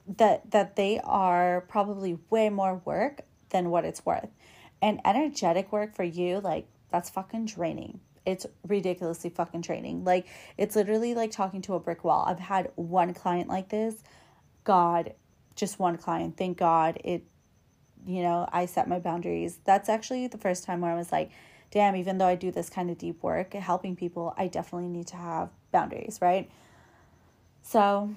that 0.07 0.49
that 0.51 0.75
they 0.75 0.99
are 1.03 1.61
probably 1.67 2.19
way 2.29 2.49
more 2.49 2.81
work 2.85 3.21
than 3.49 3.69
what 3.69 3.85
it's 3.85 4.05
worth. 4.05 4.29
And 4.81 4.99
energetic 5.05 5.71
work 5.71 5.95
for 5.95 6.03
you, 6.03 6.39
like 6.39 6.67
that's 6.89 7.09
fucking 7.09 7.45
draining. 7.45 7.99
It's 8.25 8.45
ridiculously 8.67 9.29
fucking 9.29 9.61
draining. 9.61 10.03
Like 10.03 10.27
it's 10.57 10.75
literally 10.75 11.15
like 11.15 11.31
talking 11.31 11.61
to 11.63 11.75
a 11.75 11.79
brick 11.79 12.03
wall. 12.03 12.25
I've 12.27 12.39
had 12.39 12.71
one 12.75 13.13
client 13.13 13.49
like 13.49 13.69
this. 13.69 13.95
God, 14.63 15.13
just 15.55 15.79
one 15.79 15.97
client. 15.97 16.37
Thank 16.37 16.57
God 16.57 16.99
it 17.03 17.23
you 18.05 18.23
know, 18.23 18.47
I 18.51 18.65
set 18.65 18.87
my 18.87 18.99
boundaries. 18.99 19.59
That's 19.63 19.89
actually 19.89 20.27
the 20.27 20.37
first 20.37 20.63
time 20.63 20.81
where 20.81 20.91
I 20.91 20.95
was 20.95 21.11
like, 21.11 21.31
damn, 21.71 21.95
even 21.95 22.17
though 22.17 22.27
I 22.27 22.35
do 22.35 22.51
this 22.51 22.69
kind 22.69 22.89
of 22.89 22.97
deep 22.97 23.23
work 23.23 23.53
helping 23.53 23.95
people, 23.95 24.33
I 24.37 24.47
definitely 24.47 24.89
need 24.89 25.07
to 25.07 25.15
have 25.15 25.49
boundaries, 25.71 26.19
right? 26.21 26.49
So, 27.63 28.13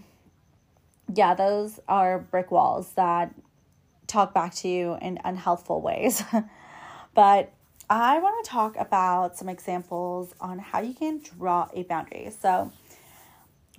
yeah, 1.13 1.35
those 1.35 1.81
are 1.89 2.19
brick 2.19 2.51
walls 2.51 2.93
that 2.95 3.35
talk 4.07 4.35
back 4.35 4.55
to 4.57 4.69
you 4.69 4.99
in 5.01 5.19
unhelpful 5.25 5.81
ways. 5.81 6.23
but 7.15 7.53
I 7.89 8.19
want 8.19 8.45
to 8.45 8.51
talk 8.51 8.77
about 8.77 9.37
some 9.37 9.49
examples 9.49 10.35
on 10.41 10.59
how 10.59 10.81
you 10.81 10.95
can 10.95 11.21
draw 11.21 11.69
a 11.75 11.83
boundary. 11.85 12.33
So, 12.41 12.73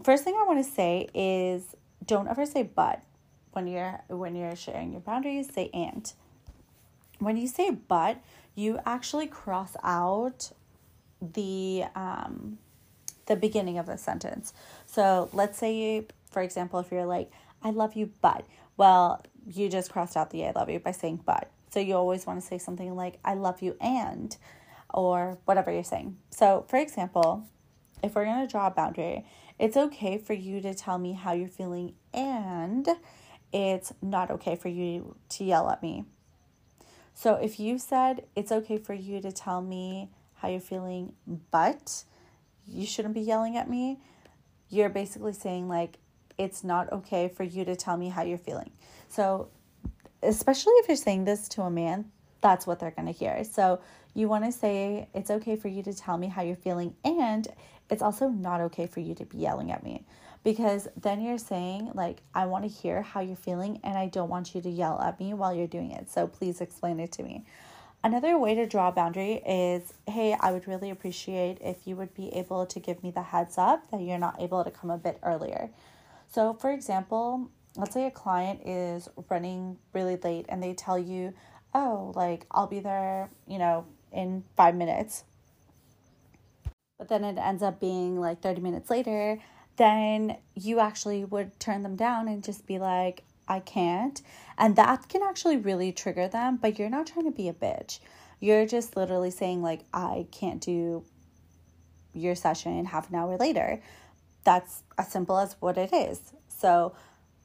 first 0.04 0.24
thing 0.24 0.36
I 0.40 0.46
want 0.46 0.64
to 0.64 0.72
say 0.72 1.10
is 1.14 1.76
don't 2.06 2.28
ever 2.28 2.46
say 2.46 2.64
but 2.64 3.02
when 3.54 3.68
you're 3.68 4.02
when 4.10 4.36
you're 4.36 4.56
sharing 4.56 4.92
your 4.92 5.02
boundaries, 5.02 5.52
say 5.54 5.70
and. 5.74 6.12
When 7.20 7.38
you 7.38 7.48
say 7.48 7.72
but, 7.72 8.22
you 8.56 8.80
actually 8.86 9.28
cross 9.28 9.76
out 9.84 10.52
the 11.22 11.84
um 11.96 12.58
the 13.28 13.36
beginning 13.36 13.78
of 13.78 13.86
the 13.86 13.98
sentence. 13.98 14.54
So, 14.86 15.30
let's 15.34 15.58
say 15.58 15.76
you, 15.76 16.06
for 16.30 16.42
example, 16.42 16.80
if 16.80 16.92
you're 16.92 17.06
like 17.06 17.32
I 17.64 17.72
love 17.72 17.96
you 17.96 18.12
but, 18.22 18.46
well, 18.78 19.24
you 19.48 19.70
just 19.70 19.92
crossed 19.92 20.16
out 20.16 20.30
the 20.30 20.46
I 20.46 20.52
love 20.52 20.70
you 20.70 20.80
by 20.80 20.92
saying 20.92 21.22
but. 21.26 21.50
So 21.72 21.80
you 21.80 21.96
always 21.96 22.26
want 22.26 22.40
to 22.40 22.46
say 22.46 22.58
something 22.58 22.96
like, 22.96 23.20
I 23.26 23.34
love 23.34 23.62
you 23.62 23.76
and, 23.82 24.36
or 24.94 25.40
whatever 25.46 25.72
you're 25.72 25.84
saying. 25.84 26.18
So, 26.30 26.66
for 26.70 26.78
example, 26.78 27.48
if 28.02 28.16
we're 28.16 28.26
going 28.26 28.46
to 28.46 28.52
draw 28.52 28.68
a 28.68 28.72
boundary, 28.72 29.26
it's 29.60 29.76
okay 29.76 30.18
for 30.18 30.34
you 30.34 30.62
to 30.62 30.74
tell 30.74 30.98
me 30.98 31.14
how 31.14 31.34
you're 31.34 31.50
feeling, 31.50 31.96
and 32.14 32.88
it's 33.52 33.94
not 34.02 34.32
okay 34.32 34.56
for 34.56 34.70
you 34.70 35.16
to 35.30 35.44
yell 35.44 35.70
at 35.70 35.82
me. 35.82 36.06
So, 37.16 37.36
if 37.36 37.60
you 37.60 37.80
said 37.80 38.26
it's 38.36 38.52
okay 38.52 38.78
for 38.78 38.94
you 38.94 39.22
to 39.22 39.32
tell 39.32 39.62
me 39.62 40.10
how 40.36 40.50
you're 40.50 40.60
feeling, 40.60 41.14
but 41.50 42.04
you 42.68 42.86
shouldn't 42.86 43.14
be 43.14 43.22
yelling 43.22 43.58
at 43.58 43.70
me, 43.70 44.00
you're 44.70 44.90
basically 44.90 45.34
saying, 45.34 45.70
like, 45.70 45.98
it's 46.38 46.64
not 46.64 46.92
okay 46.92 47.30
for 47.30 47.44
you 47.44 47.64
to 47.66 47.76
tell 47.76 47.96
me 47.96 48.10
how 48.10 48.22
you're 48.22 48.38
feeling. 48.38 48.70
So, 49.08 49.48
especially 50.22 50.74
if 50.74 50.90
you're 50.90 50.98
saying 50.98 51.24
this 51.24 51.48
to 51.50 51.62
a 51.62 51.72
man, 51.72 52.12
that's 52.42 52.68
what 52.68 52.80
they're 52.80 52.92
going 52.92 53.08
to 53.08 53.12
hear. 53.12 53.44
So 53.44 53.80
you 54.14 54.28
want 54.28 54.46
to 54.46 54.52
say, 54.52 55.08
it's 55.14 55.32
okay 55.32 55.56
for 55.56 55.68
you 55.68 55.82
to 55.84 55.94
tell 55.94 56.18
me 56.18 56.28
how 56.28 56.42
you're 56.42 56.56
feeling, 56.56 56.94
and 57.04 57.48
it's 57.90 58.02
also 58.02 58.28
not 58.28 58.62
okay 58.62 58.88
for 58.88 59.00
you 59.00 59.16
to 59.16 59.26
be 59.26 59.38
yelling 59.38 59.72
at 59.72 59.84
me 59.84 60.04
because 60.46 60.88
then 60.96 61.22
you're 61.22 61.40
saying, 61.40 61.90
like, 61.96 62.22
I 62.36 62.46
want 62.46 62.66
to 62.66 62.70
hear 62.70 63.02
how 63.02 63.20
you're 63.20 63.36
feeling, 63.36 63.80
and 63.84 63.98
I 63.98 64.06
don't 64.06 64.30
want 64.30 64.54
you 64.54 64.62
to 64.62 64.70
yell 64.70 65.02
at 65.02 65.20
me 65.20 65.34
while 65.34 65.56
you're 65.56 65.66
doing 65.66 65.90
it. 65.90 66.12
So 66.12 66.28
please 66.28 66.62
explain 66.62 67.00
it 67.00 67.12
to 67.14 67.24
me. 67.24 67.46
Another 68.04 68.38
way 68.38 68.54
to 68.54 68.68
draw 68.68 68.90
a 68.90 68.92
boundary 68.92 69.42
is 69.44 69.92
hey, 70.08 70.38
I 70.40 70.52
would 70.52 70.68
really 70.68 70.92
appreciate 70.92 71.58
if 71.62 71.88
you 71.88 71.96
would 71.96 72.14
be 72.14 72.30
able 72.36 72.68
to 72.68 72.80
give 72.80 73.02
me 73.02 73.10
the 73.10 73.24
heads 73.24 73.58
up 73.58 73.90
that 73.90 74.00
you're 74.00 74.20
not 74.20 74.40
able 74.40 74.64
to 74.64 74.70
come 74.70 74.92
a 74.92 75.00
bit 75.00 75.18
earlier. 75.24 75.72
So, 76.32 76.54
for 76.54 76.72
example, 76.72 77.50
let's 77.76 77.96
say 77.96 78.06
a 78.06 78.12
client 78.12 78.62
is 78.68 79.10
running 79.32 79.78
really 79.94 80.18
late 80.18 80.46
and 80.48 80.62
they 80.62 80.76
tell 80.76 81.00
you, 81.00 81.34
oh, 81.74 82.14
like 82.16 82.46
I'll 82.52 82.68
be 82.68 82.82
there, 82.82 83.32
you 83.48 83.58
know, 83.58 83.88
in 84.12 84.44
five 84.56 84.76
minutes. 84.76 85.24
But 87.00 87.10
then 87.10 87.24
it 87.24 87.40
ends 87.40 87.64
up 87.64 87.80
being 87.80 88.20
like 88.20 88.44
30 88.44 88.62
minutes 88.62 88.92
later, 88.92 89.40
then 89.78 90.38
you 90.56 90.80
actually 90.80 91.26
would 91.26 91.60
turn 91.60 91.84
them 91.84 91.96
down 91.96 92.28
and 92.28 92.44
just 92.44 92.66
be 92.66 92.80
like, 92.80 93.24
I 93.48 93.60
can't. 93.60 94.22
And 94.58 94.76
that 94.76 95.10
can 95.10 95.22
actually 95.22 95.58
really 95.58 95.92
trigger 95.92 96.28
them, 96.28 96.58
but 96.58 96.80
you're 96.80 96.90
not 96.90 97.08
trying 97.08 97.26
to 97.26 97.32
be 97.32 97.50
a 97.50 97.54
bitch. 97.54 98.00
You're 98.40 98.66
just 98.66 98.96
literally 98.96 99.32
saying, 99.32 99.62
like, 99.62 99.82
I 99.94 100.28
can't 100.32 100.62
do 100.62 101.04
your 102.14 102.36
session 102.36 102.86
half 102.86 103.10
an 103.10 103.16
hour 103.16 103.38
later. 103.38 103.82
That's 104.44 104.84
as 104.98 105.12
simple 105.12 105.38
as 105.38 105.56
what 105.60 105.78
it 105.78 105.94
is. 105.94 106.34
So 106.48 106.94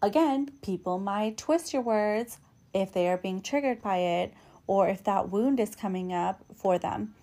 Again, 0.02 0.50
people 0.62 0.98
might 0.98 1.36
twist 1.36 1.74
your 1.74 1.82
words 1.82 2.38
if 2.72 2.92
they 2.92 3.08
are 3.08 3.18
being 3.18 3.42
triggered 3.42 3.82
by 3.82 3.98
it 3.98 4.32
or 4.66 4.88
if 4.88 5.04
that 5.04 5.28
wound 5.28 5.60
is 5.60 5.74
coming 5.74 6.12
up 6.12 6.42
for 6.56 6.78
them. 6.78 7.14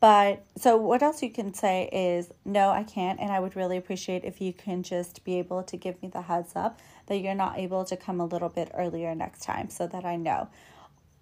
But 0.00 0.46
so, 0.56 0.78
what 0.78 1.02
else 1.02 1.22
you 1.22 1.30
can 1.30 1.52
say 1.52 1.88
is, 1.92 2.30
no, 2.46 2.70
I 2.70 2.84
can't. 2.84 3.20
And 3.20 3.30
I 3.30 3.38
would 3.38 3.54
really 3.54 3.76
appreciate 3.76 4.24
if 4.24 4.40
you 4.40 4.54
can 4.54 4.82
just 4.82 5.24
be 5.24 5.38
able 5.38 5.62
to 5.64 5.76
give 5.76 6.02
me 6.02 6.08
the 6.08 6.22
heads 6.22 6.52
up 6.56 6.78
that 7.06 7.18
you're 7.18 7.34
not 7.34 7.58
able 7.58 7.84
to 7.84 7.96
come 7.96 8.18
a 8.18 8.24
little 8.24 8.48
bit 8.48 8.70
earlier 8.74 9.14
next 9.14 9.42
time 9.42 9.68
so 9.68 9.86
that 9.88 10.06
I 10.06 10.16
know. 10.16 10.48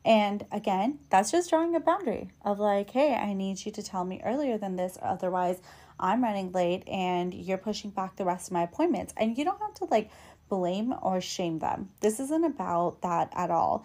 And 0.04 0.46
again, 0.52 1.00
that's 1.10 1.32
just 1.32 1.50
drawing 1.50 1.74
a 1.74 1.80
boundary 1.80 2.30
of 2.44 2.60
like, 2.60 2.90
hey, 2.90 3.14
I 3.14 3.32
need 3.34 3.66
you 3.66 3.72
to 3.72 3.82
tell 3.82 4.04
me 4.04 4.22
earlier 4.24 4.56
than 4.56 4.76
this. 4.76 4.96
or 5.02 5.08
Otherwise, 5.08 5.60
I'm 5.98 6.22
running 6.22 6.52
late 6.52 6.86
and 6.86 7.34
you're 7.34 7.58
pushing 7.58 7.90
back 7.90 8.14
the 8.14 8.24
rest 8.24 8.48
of 8.48 8.52
my 8.52 8.62
appointments. 8.62 9.12
And 9.16 9.36
you 9.36 9.44
don't 9.44 9.60
have 9.60 9.74
to 9.74 9.86
like 9.86 10.10
blame 10.48 10.94
or 11.02 11.20
shame 11.20 11.58
them. 11.58 11.90
This 12.00 12.20
isn't 12.20 12.44
about 12.44 13.02
that 13.02 13.32
at 13.34 13.50
all. 13.50 13.84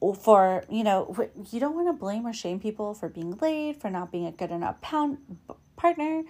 For, 0.00 0.64
you 0.70 0.82
know, 0.82 1.14
you 1.50 1.60
don't 1.60 1.74
want 1.74 1.88
to 1.88 1.92
blame 1.92 2.26
or 2.26 2.32
shame 2.32 2.58
people 2.58 2.94
for 2.94 3.08
being 3.08 3.36
late, 3.36 3.80
for 3.80 3.90
not 3.90 4.10
being 4.10 4.26
a 4.26 4.32
good 4.32 4.50
enough 4.50 4.80
pound, 4.80 5.18
partner. 5.76 6.22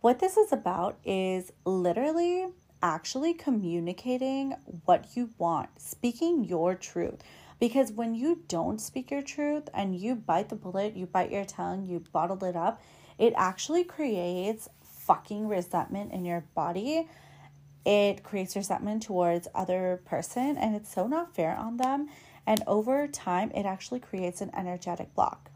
What 0.00 0.18
this 0.18 0.36
is 0.36 0.52
about 0.52 0.98
is 1.04 1.52
literally 1.64 2.46
actually 2.82 3.32
communicating 3.32 4.54
what 4.84 5.16
you 5.16 5.30
want, 5.38 5.70
speaking 5.80 6.44
your 6.44 6.74
truth. 6.74 7.22
Because 7.60 7.92
when 7.92 8.14
you 8.14 8.42
don't 8.48 8.80
speak 8.80 9.10
your 9.10 9.22
truth 9.22 9.68
and 9.72 9.96
you 9.96 10.16
bite 10.16 10.48
the 10.48 10.56
bullet, 10.56 10.96
you 10.96 11.06
bite 11.06 11.30
your 11.30 11.44
tongue, 11.44 11.86
you 11.86 12.04
bottle 12.12 12.42
it 12.44 12.56
up, 12.56 12.82
it 13.16 13.32
actually 13.36 13.84
creates 13.84 14.68
fucking 14.82 15.46
resentment 15.46 16.12
in 16.12 16.24
your 16.24 16.44
body 16.54 17.08
it 17.84 18.22
creates 18.22 18.56
resentment 18.56 19.02
towards 19.02 19.46
other 19.54 20.00
person 20.06 20.56
and 20.56 20.74
it's 20.74 20.92
so 20.92 21.06
not 21.06 21.34
fair 21.34 21.54
on 21.56 21.76
them 21.76 22.08
and 22.46 22.62
over 22.66 23.06
time 23.06 23.50
it 23.52 23.66
actually 23.66 24.00
creates 24.00 24.40
an 24.40 24.50
energetic 24.56 25.14
block. 25.14 25.50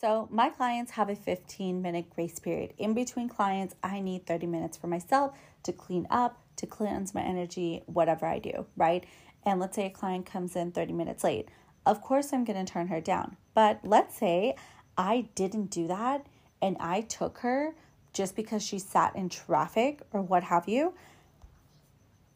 So 0.00 0.28
my 0.30 0.48
clients 0.48 0.92
have 0.92 1.10
a 1.10 1.16
15 1.16 1.82
minute 1.82 2.08
grace 2.08 2.38
period. 2.38 2.72
In 2.78 2.94
between 2.94 3.28
clients 3.28 3.74
i 3.82 4.00
need 4.00 4.26
30 4.26 4.46
minutes 4.46 4.76
for 4.76 4.86
myself 4.86 5.36
to 5.64 5.72
clean 5.72 6.06
up 6.10 6.40
to 6.56 6.66
cleanse 6.66 7.14
my 7.14 7.22
energy 7.22 7.82
whatever 7.86 8.26
i 8.26 8.38
do 8.38 8.66
right? 8.76 9.04
And 9.44 9.58
let's 9.58 9.76
say 9.76 9.86
a 9.86 9.90
client 9.90 10.26
comes 10.26 10.54
in 10.54 10.72
30 10.72 10.92
minutes 10.92 11.24
late. 11.24 11.48
Of 11.84 12.02
course 12.02 12.32
i'm 12.32 12.44
going 12.44 12.64
to 12.64 12.72
turn 12.72 12.88
her 12.88 13.00
down. 13.00 13.36
But 13.54 13.80
let's 13.84 14.16
say 14.16 14.54
i 14.96 15.28
didn't 15.34 15.70
do 15.70 15.86
that 15.88 16.26
and 16.62 16.76
i 16.80 17.02
took 17.02 17.38
her 17.38 17.74
just 18.12 18.34
because 18.36 18.62
she 18.62 18.78
sat 18.78 19.14
in 19.14 19.28
traffic 19.28 20.00
or 20.12 20.20
what 20.22 20.44
have 20.44 20.68
you 20.68 20.94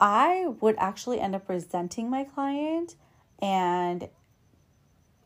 I 0.00 0.48
would 0.61 0.74
actually 0.79 1.20
end 1.20 1.35
up 1.35 1.48
resenting 1.48 2.11
my 2.11 2.24
client 2.24 2.96
and 3.40 4.09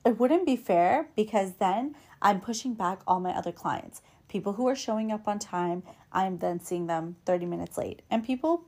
it 0.04 0.18
wouldn't 0.18 0.46
be 0.46 0.56
fair 0.56 1.08
because 1.16 1.54
then 1.54 1.94
I'm 2.22 2.40
pushing 2.40 2.74
back 2.74 3.00
all 3.06 3.20
my 3.20 3.30
other 3.30 3.52
clients. 3.52 4.02
People 4.28 4.54
who 4.54 4.68
are 4.68 4.76
showing 4.76 5.12
up 5.12 5.26
on 5.26 5.38
time, 5.38 5.82
I'm 6.12 6.38
then 6.38 6.60
seeing 6.60 6.86
them 6.86 7.16
30 7.26 7.46
minutes 7.46 7.76
late. 7.76 8.02
And 8.10 8.24
people 8.24 8.64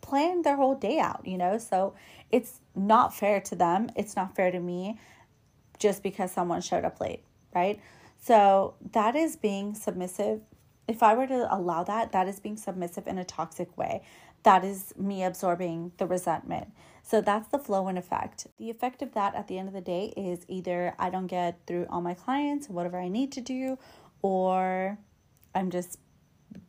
plan 0.00 0.42
their 0.42 0.56
whole 0.56 0.74
day 0.74 0.98
out, 0.98 1.26
you 1.26 1.36
know? 1.36 1.58
So 1.58 1.94
it's 2.30 2.60
not 2.74 3.14
fair 3.14 3.40
to 3.42 3.54
them. 3.54 3.90
It's 3.96 4.16
not 4.16 4.34
fair 4.34 4.50
to 4.50 4.60
me 4.60 4.98
just 5.78 6.02
because 6.02 6.32
someone 6.32 6.60
showed 6.60 6.84
up 6.84 7.00
late, 7.00 7.22
right? 7.54 7.80
So 8.20 8.74
that 8.92 9.14
is 9.14 9.36
being 9.36 9.74
submissive. 9.74 10.40
If 10.86 11.02
I 11.02 11.14
were 11.14 11.26
to 11.26 11.54
allow 11.54 11.84
that, 11.84 12.12
that 12.12 12.28
is 12.28 12.40
being 12.40 12.56
submissive 12.56 13.06
in 13.06 13.18
a 13.18 13.24
toxic 13.24 13.76
way 13.76 14.02
that 14.48 14.64
is 14.64 14.94
me 14.96 15.22
absorbing 15.22 15.92
the 15.98 16.06
resentment. 16.06 16.68
So 17.02 17.20
that's 17.20 17.48
the 17.48 17.58
flow 17.58 17.86
and 17.88 17.98
effect. 17.98 18.46
The 18.56 18.70
effect 18.70 19.02
of 19.02 19.12
that 19.12 19.34
at 19.34 19.46
the 19.46 19.58
end 19.58 19.68
of 19.68 19.74
the 19.74 19.82
day 19.82 20.14
is 20.16 20.46
either 20.48 20.94
I 20.98 21.10
don't 21.10 21.26
get 21.26 21.60
through 21.66 21.84
all 21.90 22.00
my 22.00 22.14
clients, 22.14 22.66
whatever 22.70 22.98
I 22.98 23.08
need 23.08 23.30
to 23.32 23.42
do, 23.42 23.78
or 24.22 24.96
I'm 25.54 25.70
just 25.70 25.98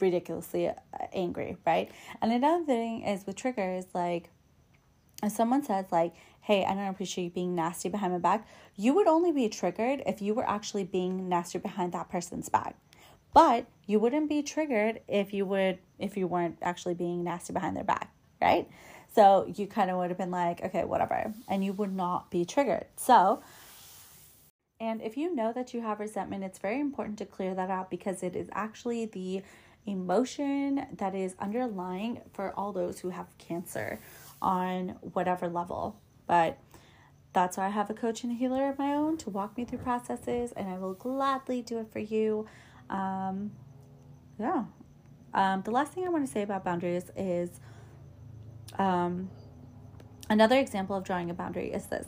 ridiculously 0.01 0.69
angry, 1.13 1.55
right? 1.65 1.89
And 2.21 2.33
another 2.33 2.65
thing 2.65 3.03
is 3.03 3.25
with 3.25 3.37
triggers, 3.37 3.85
like 3.93 4.29
if 5.23 5.31
someone 5.31 5.63
says 5.63 5.85
like, 5.89 6.13
"Hey, 6.41 6.65
I 6.65 6.73
don't 6.73 6.87
appreciate 6.87 7.23
you 7.23 7.29
being 7.29 7.55
nasty 7.55 7.87
behind 7.87 8.11
my 8.11 8.19
back," 8.19 8.45
you 8.75 8.93
would 8.93 9.07
only 9.07 9.31
be 9.31 9.47
triggered 9.47 10.03
if 10.05 10.21
you 10.21 10.33
were 10.33 10.49
actually 10.49 10.83
being 10.83 11.29
nasty 11.29 11.59
behind 11.59 11.93
that 11.93 12.09
person's 12.09 12.49
back. 12.49 12.75
But 13.33 13.67
you 13.85 13.99
wouldn't 13.99 14.29
be 14.29 14.43
triggered 14.43 15.01
if 15.07 15.33
you 15.33 15.45
would 15.45 15.79
if 15.97 16.17
you 16.17 16.27
weren't 16.27 16.57
actually 16.61 16.95
being 16.95 17.23
nasty 17.23 17.53
behind 17.53 17.75
their 17.75 17.83
back, 17.83 18.13
right? 18.41 18.67
So 19.13 19.51
you 19.55 19.67
kind 19.67 19.89
of 19.89 19.97
would 19.97 20.09
have 20.09 20.17
been 20.17 20.31
like, 20.31 20.63
okay, 20.63 20.83
whatever, 20.83 21.33
and 21.47 21.63
you 21.63 21.73
would 21.73 21.93
not 21.93 22.31
be 22.31 22.45
triggered. 22.45 22.85
So 22.95 23.41
and 24.79 25.01
if 25.01 25.17
you 25.17 25.35
know 25.35 25.51
that 25.51 25.73
you 25.73 25.81
have 25.81 25.99
resentment, 25.99 26.43
it's 26.43 26.59
very 26.59 26.79
important 26.79 27.17
to 27.17 27.25
clear 27.25 27.53
that 27.53 27.69
out 27.69 27.89
because 27.89 28.23
it 28.23 28.35
is 28.35 28.47
actually 28.53 29.05
the 29.05 29.41
emotion 29.85 30.85
that 30.97 31.15
is 31.15 31.35
underlying 31.39 32.21
for 32.33 32.53
all 32.57 32.71
those 32.71 32.99
who 32.99 33.09
have 33.09 33.37
cancer 33.37 33.99
on 34.41 34.89
whatever 35.13 35.49
level. 35.49 35.99
But 36.27 36.59
that's 37.33 37.57
why 37.57 37.65
I 37.65 37.69
have 37.69 37.89
a 37.89 37.93
coach 37.93 38.23
and 38.23 38.31
a 38.31 38.35
healer 38.35 38.69
of 38.69 38.79
my 38.79 38.93
own 38.93 39.17
to 39.17 39.29
walk 39.29 39.57
me 39.57 39.65
through 39.65 39.79
processes, 39.79 40.53
and 40.53 40.69
I 40.69 40.77
will 40.77 40.93
gladly 40.93 41.61
do 41.61 41.79
it 41.79 41.91
for 41.91 41.99
you. 41.99 42.47
Um, 42.89 43.51
yeah. 44.39 44.65
Um, 45.33 45.61
the 45.61 45.71
last 45.71 45.93
thing 45.93 46.05
I 46.05 46.09
want 46.09 46.25
to 46.25 46.31
say 46.31 46.41
about 46.41 46.63
boundaries 46.63 47.11
is 47.15 47.49
um, 48.77 49.29
another 50.29 50.57
example 50.57 50.95
of 50.95 51.03
drawing 51.03 51.29
a 51.29 51.33
boundary 51.33 51.71
is 51.71 51.85
this. 51.87 52.07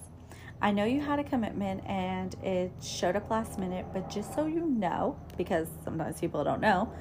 I 0.62 0.72
know 0.72 0.86
you 0.86 1.02
had 1.02 1.20
a 1.20 1.24
commitment 1.24 1.84
and 1.88 2.36
it 2.44 2.72
showed 2.82 3.16
up 3.16 3.30
last 3.32 3.58
minute, 3.58 3.88
but 3.94 4.10
just 4.10 4.34
so 4.36 4.46
you 4.46 4.66
know, 4.66 5.20
because 5.36 5.68
sometimes 5.84 6.20
people 6.20 6.44
don't 6.44 6.62
know, 6.62 6.92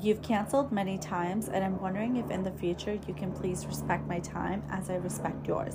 you've 0.00 0.22
canceled 0.22 0.70
many 0.70 0.98
times, 0.98 1.48
and 1.48 1.64
I'm 1.64 1.80
wondering 1.80 2.16
if 2.16 2.30
in 2.30 2.42
the 2.42 2.52
future 2.52 2.98
you 3.06 3.14
can 3.14 3.32
please 3.32 3.66
respect 3.66 4.06
my 4.06 4.20
time 4.20 4.62
as 4.70 4.90
I 4.90 4.96
respect 4.96 5.46
yours. 5.46 5.74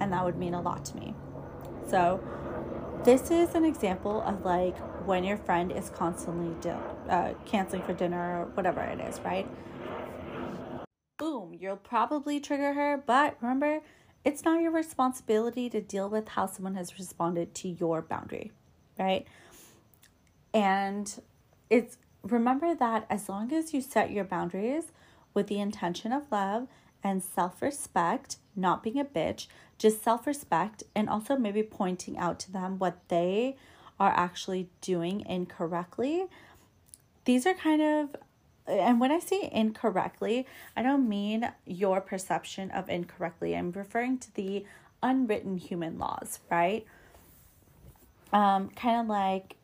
And 0.00 0.12
that 0.12 0.24
would 0.24 0.36
mean 0.36 0.54
a 0.54 0.60
lot 0.60 0.84
to 0.86 0.96
me. 0.96 1.14
So, 1.88 2.20
this 3.04 3.30
is 3.30 3.54
an 3.54 3.64
example 3.64 4.22
of 4.22 4.44
like 4.44 4.76
when 5.06 5.24
your 5.24 5.36
friend 5.36 5.72
is 5.72 5.90
constantly 5.90 6.54
uh, 7.08 7.32
canceling 7.44 7.82
for 7.82 7.92
dinner 7.92 8.42
or 8.42 8.44
whatever 8.54 8.80
it 8.80 9.00
is, 9.00 9.20
right? 9.20 9.48
Boom, 11.18 11.56
you'll 11.58 11.76
probably 11.76 12.40
trigger 12.40 12.72
her, 12.74 13.02
but 13.06 13.36
remember, 13.40 13.80
it's 14.24 14.44
not 14.44 14.60
your 14.60 14.70
responsibility 14.70 15.68
to 15.70 15.80
deal 15.80 16.08
with 16.08 16.28
how 16.28 16.46
someone 16.46 16.74
has 16.74 16.98
responded 16.98 17.54
to 17.56 17.68
your 17.68 18.02
boundary, 18.02 18.52
right? 18.98 19.26
And 20.54 21.20
it's 21.70 21.98
remember 22.22 22.74
that 22.74 23.06
as 23.10 23.28
long 23.28 23.52
as 23.52 23.74
you 23.74 23.80
set 23.80 24.10
your 24.10 24.24
boundaries 24.24 24.92
with 25.34 25.48
the 25.48 25.60
intention 25.60 26.12
of 26.12 26.30
love 26.30 26.68
and 27.02 27.22
self 27.22 27.60
respect, 27.62 28.36
not 28.54 28.82
being 28.82 29.00
a 29.00 29.04
bitch, 29.04 29.46
just 29.78 30.02
self 30.02 30.26
respect, 30.26 30.84
and 30.94 31.08
also 31.08 31.36
maybe 31.36 31.62
pointing 31.62 32.16
out 32.18 32.38
to 32.40 32.52
them 32.52 32.78
what 32.78 33.08
they 33.08 33.56
are 34.02 34.12
actually 34.16 34.68
doing 34.80 35.24
incorrectly. 35.26 36.26
These 37.24 37.46
are 37.46 37.54
kind 37.54 37.80
of, 37.80 38.16
and 38.66 38.98
when 38.98 39.12
I 39.12 39.20
say 39.20 39.48
incorrectly, 39.52 40.44
I 40.76 40.82
don't 40.82 41.08
mean 41.08 41.52
your 41.64 42.00
perception 42.00 42.72
of 42.72 42.88
incorrectly. 42.88 43.56
I'm 43.56 43.70
referring 43.70 44.18
to 44.18 44.34
the 44.34 44.66
unwritten 45.04 45.56
human 45.56 46.00
laws, 46.00 46.40
right? 46.50 46.84
Um, 48.32 48.70
kind 48.70 49.00
of 49.00 49.06
like 49.06 49.54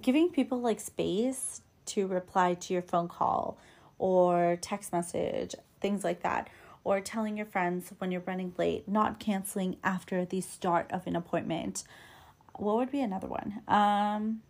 giving 0.00 0.28
people 0.28 0.60
like 0.60 0.78
space 0.78 1.62
to 1.86 2.06
reply 2.06 2.54
to 2.54 2.72
your 2.72 2.82
phone 2.82 3.08
call 3.08 3.58
or 3.98 4.58
text 4.60 4.92
message, 4.92 5.56
things 5.80 6.04
like 6.04 6.22
that 6.22 6.48
or 6.84 7.00
telling 7.00 7.36
your 7.36 7.46
friends 7.46 7.92
when 7.98 8.12
you're 8.12 8.22
running 8.26 8.54
late, 8.58 8.86
not 8.86 9.18
canceling 9.18 9.76
after 9.82 10.24
the 10.24 10.40
start 10.40 10.86
of 10.92 11.04
an 11.08 11.16
appointment. 11.16 11.82
What 12.56 12.76
would 12.76 12.90
be 12.90 13.00
another 13.00 13.26
one? 13.26 13.62
Um, 13.68 14.42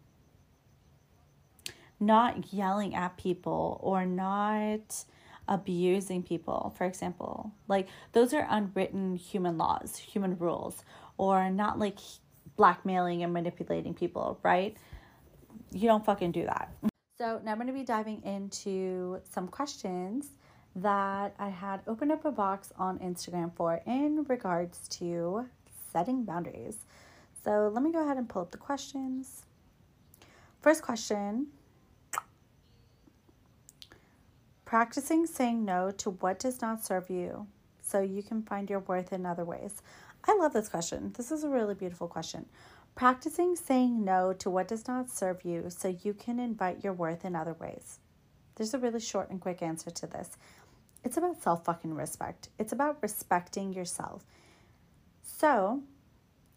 not 2.01 2.53
yelling 2.53 2.95
at 2.95 3.17
people 3.17 3.81
or 3.83 4.05
not 4.05 5.05
abusing 5.49 6.23
people, 6.23 6.75
for 6.77 6.85
example. 6.85 7.53
Like, 7.69 7.89
those 8.13 8.33
are 8.35 8.47
unwritten 8.49 9.17
human 9.17 9.59
laws, 9.59 9.97
human 9.97 10.37
rules, 10.39 10.83
or 11.19 11.51
not 11.51 11.79
like 11.79 11.99
blackmailing 12.57 13.23
and 13.23 13.33
manipulating 13.33 13.95
people, 13.95 14.39
right? 14.43 14.77
You 15.73 15.89
don't 15.89 16.05
fucking 16.05 16.33
do 16.33 16.45
that. 16.45 16.73
So, 17.19 17.41
now 17.45 17.53
I'm 17.53 17.59
going 17.59 17.69
to 17.69 17.73
be 17.73 17.85
diving 17.85 18.23
into 18.25 19.21
some 19.31 19.49
questions 19.49 20.29
that 20.77 21.35
I 21.39 21.49
had 21.49 21.81
opened 21.87 22.11
up 22.11 22.25
a 22.25 22.33
box 22.33 22.73
on 22.77 22.99
Instagram 22.99 23.55
for 23.55 23.81
in 23.87 24.25
regards 24.29 24.89
to 24.89 25.47
setting 25.93 26.25
boundaries. 26.25 26.79
So 27.45 27.71
let 27.73 27.83
me 27.83 27.93
go 27.93 28.03
ahead 28.03 28.17
and 28.17 28.27
pull 28.27 28.41
up 28.41 28.53
the 28.53 28.59
questions. 28.59 29.45
First 30.63 30.83
question 30.83 31.49
Practicing 34.65 35.27
saying 35.27 35.63
no 35.63 35.91
to 35.91 36.11
what 36.11 36.39
does 36.39 36.63
not 36.63 36.83
serve 36.83 37.11
you 37.11 37.47
so 37.83 38.01
you 38.01 38.23
can 38.23 38.43
find 38.43 38.71
your 38.71 38.81
worth 38.81 39.13
in 39.13 39.27
other 39.27 39.45
ways. 39.45 39.83
I 40.27 40.35
love 40.37 40.55
this 40.55 40.71
question. 40.71 41.13
This 41.15 41.31
is 41.31 41.45
a 41.45 41.51
really 41.51 41.75
beautiful 41.75 42.09
question. 42.09 42.47
Practicing 42.95 43.57
saying 43.57 44.03
no 44.03 44.33
to 44.33 44.49
what 44.49 44.67
does 44.67 44.89
not 44.89 45.11
serve 45.11 45.45
you 45.45 45.67
so 45.69 45.97
you 46.03 46.15
can 46.15 46.41
invite 46.41 46.83
your 46.83 46.95
worth 46.95 47.27
in 47.27 47.37
other 47.37 47.53
ways. 47.53 47.99
There's 48.55 48.73
a 48.73 48.79
really 48.79 49.01
short 49.01 49.29
and 49.29 49.41
quick 49.41 49.61
answer 49.61 49.91
to 49.91 50.07
this. 50.07 50.31
It's 51.05 51.19
about 51.19 51.43
self 51.43 51.67
fucking 51.67 51.93
respect. 51.93 52.49
It's 52.59 52.73
about 52.73 53.03
respecting 53.03 53.75
yourself. 53.75 54.25
So, 55.23 55.83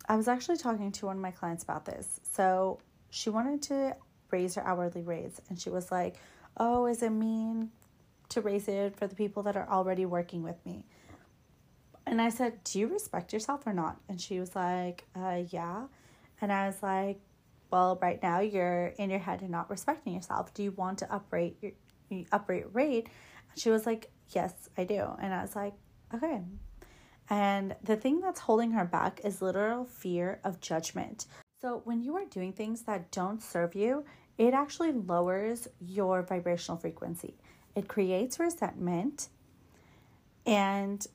I 0.07 0.15
was 0.15 0.27
actually 0.27 0.57
talking 0.57 0.91
to 0.93 1.05
one 1.05 1.17
of 1.17 1.21
my 1.21 1.31
clients 1.31 1.63
about 1.63 1.85
this. 1.85 2.19
So, 2.31 2.79
she 3.09 3.29
wanted 3.29 3.61
to 3.63 3.95
raise 4.31 4.55
her 4.55 4.65
hourly 4.65 5.01
raise, 5.01 5.41
and 5.49 5.59
she 5.59 5.69
was 5.69 5.91
like, 5.91 6.15
Oh, 6.57 6.85
is 6.87 7.03
it 7.03 7.11
mean 7.11 7.71
to 8.29 8.41
raise 8.41 8.67
it 8.67 8.95
for 8.95 9.07
the 9.07 9.15
people 9.15 9.43
that 9.43 9.55
are 9.55 9.67
already 9.69 10.05
working 10.05 10.43
with 10.43 10.63
me? 10.65 10.85
And 12.05 12.21
I 12.21 12.29
said, 12.29 12.63
Do 12.63 12.79
you 12.79 12.87
respect 12.87 13.33
yourself 13.33 13.67
or 13.67 13.73
not? 13.73 13.97
And 14.07 14.19
she 14.19 14.39
was 14.39 14.55
like, 14.55 15.05
uh, 15.15 15.43
Yeah. 15.49 15.87
And 16.41 16.51
I 16.51 16.67
was 16.67 16.81
like, 16.81 17.19
Well, 17.71 17.99
right 18.01 18.21
now 18.23 18.39
you're 18.39 18.87
in 18.97 19.09
your 19.09 19.19
head 19.19 19.41
and 19.41 19.51
not 19.51 19.69
respecting 19.69 20.13
yourself. 20.13 20.53
Do 20.53 20.63
you 20.63 20.71
want 20.71 20.99
to 20.99 21.13
uprate 21.13 21.57
your 21.61 21.73
uprate 22.31 22.73
rate? 22.73 23.07
And 23.51 23.59
she 23.59 23.69
was 23.69 23.85
like, 23.85 24.09
Yes, 24.29 24.69
I 24.77 24.85
do. 24.85 25.05
And 25.21 25.33
I 25.33 25.41
was 25.41 25.55
like, 25.55 25.73
Okay. 26.13 26.41
And 27.29 27.75
the 27.83 27.97
thing 27.97 28.21
that's 28.21 28.41
holding 28.41 28.71
her 28.71 28.85
back 28.85 29.21
is 29.23 29.41
literal 29.41 29.85
fear 29.85 30.39
of 30.43 30.61
judgment. 30.61 31.25
So 31.61 31.81
when 31.85 32.03
you 32.03 32.15
are 32.17 32.25
doing 32.25 32.53
things 32.53 32.83
that 32.83 33.11
don't 33.11 33.41
serve 33.41 33.75
you, 33.75 34.05
it 34.37 34.53
actually 34.53 34.93
lowers 34.93 35.67
your 35.79 36.21
vibrational 36.23 36.77
frequency. 36.77 37.35
It 37.75 37.87
creates 37.87 38.39
resentment 38.39 39.29
And 40.45 41.05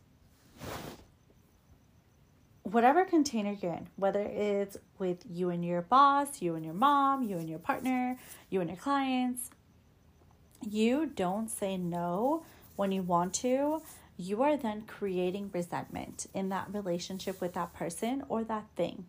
whatever 2.64 3.05
container 3.05 3.57
you're 3.61 3.72
in, 3.75 3.88
whether 3.96 4.20
it's 4.22 4.77
with 4.98 5.25
you 5.31 5.51
and 5.51 5.64
your 5.64 5.83
boss, 5.83 6.42
you 6.42 6.55
and 6.55 6.64
your 6.64 6.75
mom, 6.75 7.22
you 7.25 7.38
and 7.38 7.48
your 7.48 7.59
partner, 7.59 8.18
you 8.51 8.61
and 8.61 8.70
your 8.70 8.79
clients, 8.79 9.51
you 10.68 11.07
don't 11.07 11.51
say 11.51 11.77
no 11.77 12.44
when 12.77 12.92
you 12.92 13.03
want 13.03 13.35
to, 13.35 13.83
you 14.23 14.43
are 14.43 14.57
then 14.57 14.83
creating 14.83 15.51
resentment 15.53 16.27
in 16.33 16.49
that 16.51 16.73
relationship 16.73 17.41
with 17.41 17.55
that 17.55 17.73
person 17.75 18.23
or 18.29 18.45
that 18.45 18.67
thing. 18.77 19.07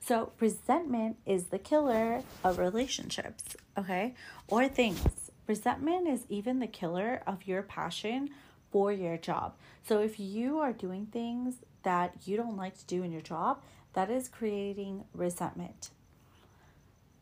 So, 0.00 0.32
resentment 0.40 1.16
is 1.26 1.46
the 1.46 1.58
killer 1.58 2.22
of 2.42 2.58
relationships, 2.58 3.56
okay? 3.76 4.14
Or 4.48 4.66
things. 4.68 5.30
Resentment 5.46 6.08
is 6.08 6.24
even 6.28 6.58
the 6.58 6.66
killer 6.66 7.22
of 7.26 7.46
your 7.46 7.62
passion 7.62 8.30
for 8.70 8.92
your 8.92 9.18
job. 9.18 9.54
So, 9.86 10.00
if 10.00 10.18
you 10.18 10.58
are 10.58 10.72
doing 10.72 11.06
things 11.06 11.56
that 11.82 12.14
you 12.24 12.36
don't 12.36 12.56
like 12.56 12.78
to 12.78 12.86
do 12.86 13.02
in 13.02 13.12
your 13.12 13.20
job, 13.20 13.62
that 13.92 14.10
is 14.10 14.28
creating 14.28 15.04
resentment. 15.12 15.90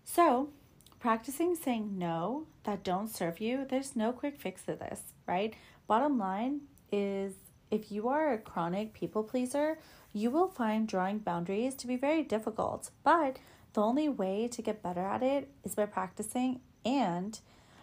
So, 0.05 0.51
practicing 1.01 1.57
saying 1.57 1.99
no 1.99 2.47
that 2.65 2.85
don't 2.85 3.09
serve 3.09 3.41
you, 3.41 3.67
there's 3.69 3.97
no 3.97 4.13
quick 4.13 4.39
fix 4.39 4.63
to 4.63 4.75
this, 4.75 5.01
right? 5.27 5.55
Bottom 5.87 6.19
line 6.19 6.63
is 6.91 7.35
if 7.71 7.93
you 7.93 8.09
are 8.09 8.33
a 8.33 8.39
chronic 8.39 8.95
people 8.95 9.23
pleaser, 9.23 9.79
you 10.13 10.31
will 10.31 10.49
find 10.49 10.89
drawing 10.89 11.19
boundaries 11.19 11.75
to 11.77 11.87
be 11.87 11.97
very 11.97 12.23
difficult, 12.23 12.91
but 13.05 13.39
the 13.75 13.83
only 13.83 14.09
way 14.09 14.49
to 14.49 14.63
get 14.63 14.83
better 14.83 15.07
at 15.07 15.23
it 15.23 15.51
is 15.65 15.75
by 15.75 15.87
practicing. 15.87 16.61
And 16.85 17.39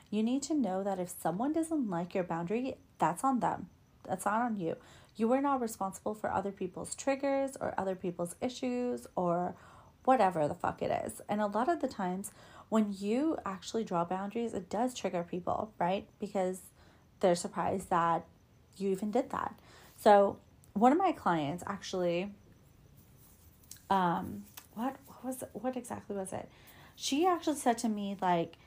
you 0.09 0.23
need 0.23 0.41
to 0.43 0.55
know 0.55 0.83
that 0.83 0.99
if 0.99 1.09
someone 1.09 1.53
doesn't 1.53 1.89
like 1.89 2.15
your 2.15 2.23
boundary, 2.23 2.75
that's 2.97 3.23
on 3.23 3.39
them, 3.39 3.69
that's 4.03 4.25
not 4.25 4.41
on 4.41 4.57
you. 4.57 4.75
You 5.15 5.31
are 5.33 5.41
not 5.41 5.61
responsible 5.61 6.15
for 6.15 6.31
other 6.31 6.51
people's 6.51 6.95
triggers 6.95 7.55
or 7.61 7.73
other 7.77 7.95
people's 7.95 8.35
issues 8.41 9.07
or 9.15 9.55
whatever 10.03 10.47
the 10.47 10.53
fuck 10.53 10.81
it 10.81 10.91
is. 11.05 11.21
And 11.29 11.41
a 11.41 11.47
lot 11.47 11.69
of 11.69 11.79
the 11.79 11.87
times, 11.87 12.31
when 12.69 12.93
you 12.97 13.37
actually 13.45 13.83
draw 13.83 14.03
boundaries, 14.03 14.53
it 14.53 14.69
does 14.69 14.93
trigger 14.93 15.23
people, 15.23 15.71
right? 15.79 16.07
Because 16.19 16.59
they're 17.19 17.35
surprised 17.35 17.89
that 17.89 18.25
you 18.77 18.89
even 18.89 19.11
did 19.11 19.29
that. 19.31 19.57
So 19.97 20.37
one 20.73 20.91
of 20.91 20.97
my 20.97 21.11
clients 21.11 21.63
actually 21.67 22.31
um 23.89 24.43
what 24.73 24.95
what 25.07 25.23
was 25.23 25.43
what 25.53 25.77
exactly 25.77 26.15
was 26.15 26.33
it? 26.33 26.49
She 26.95 27.25
actually 27.25 27.57
said 27.57 27.77
to 27.79 27.89
me 27.89 28.17
like 28.21 28.57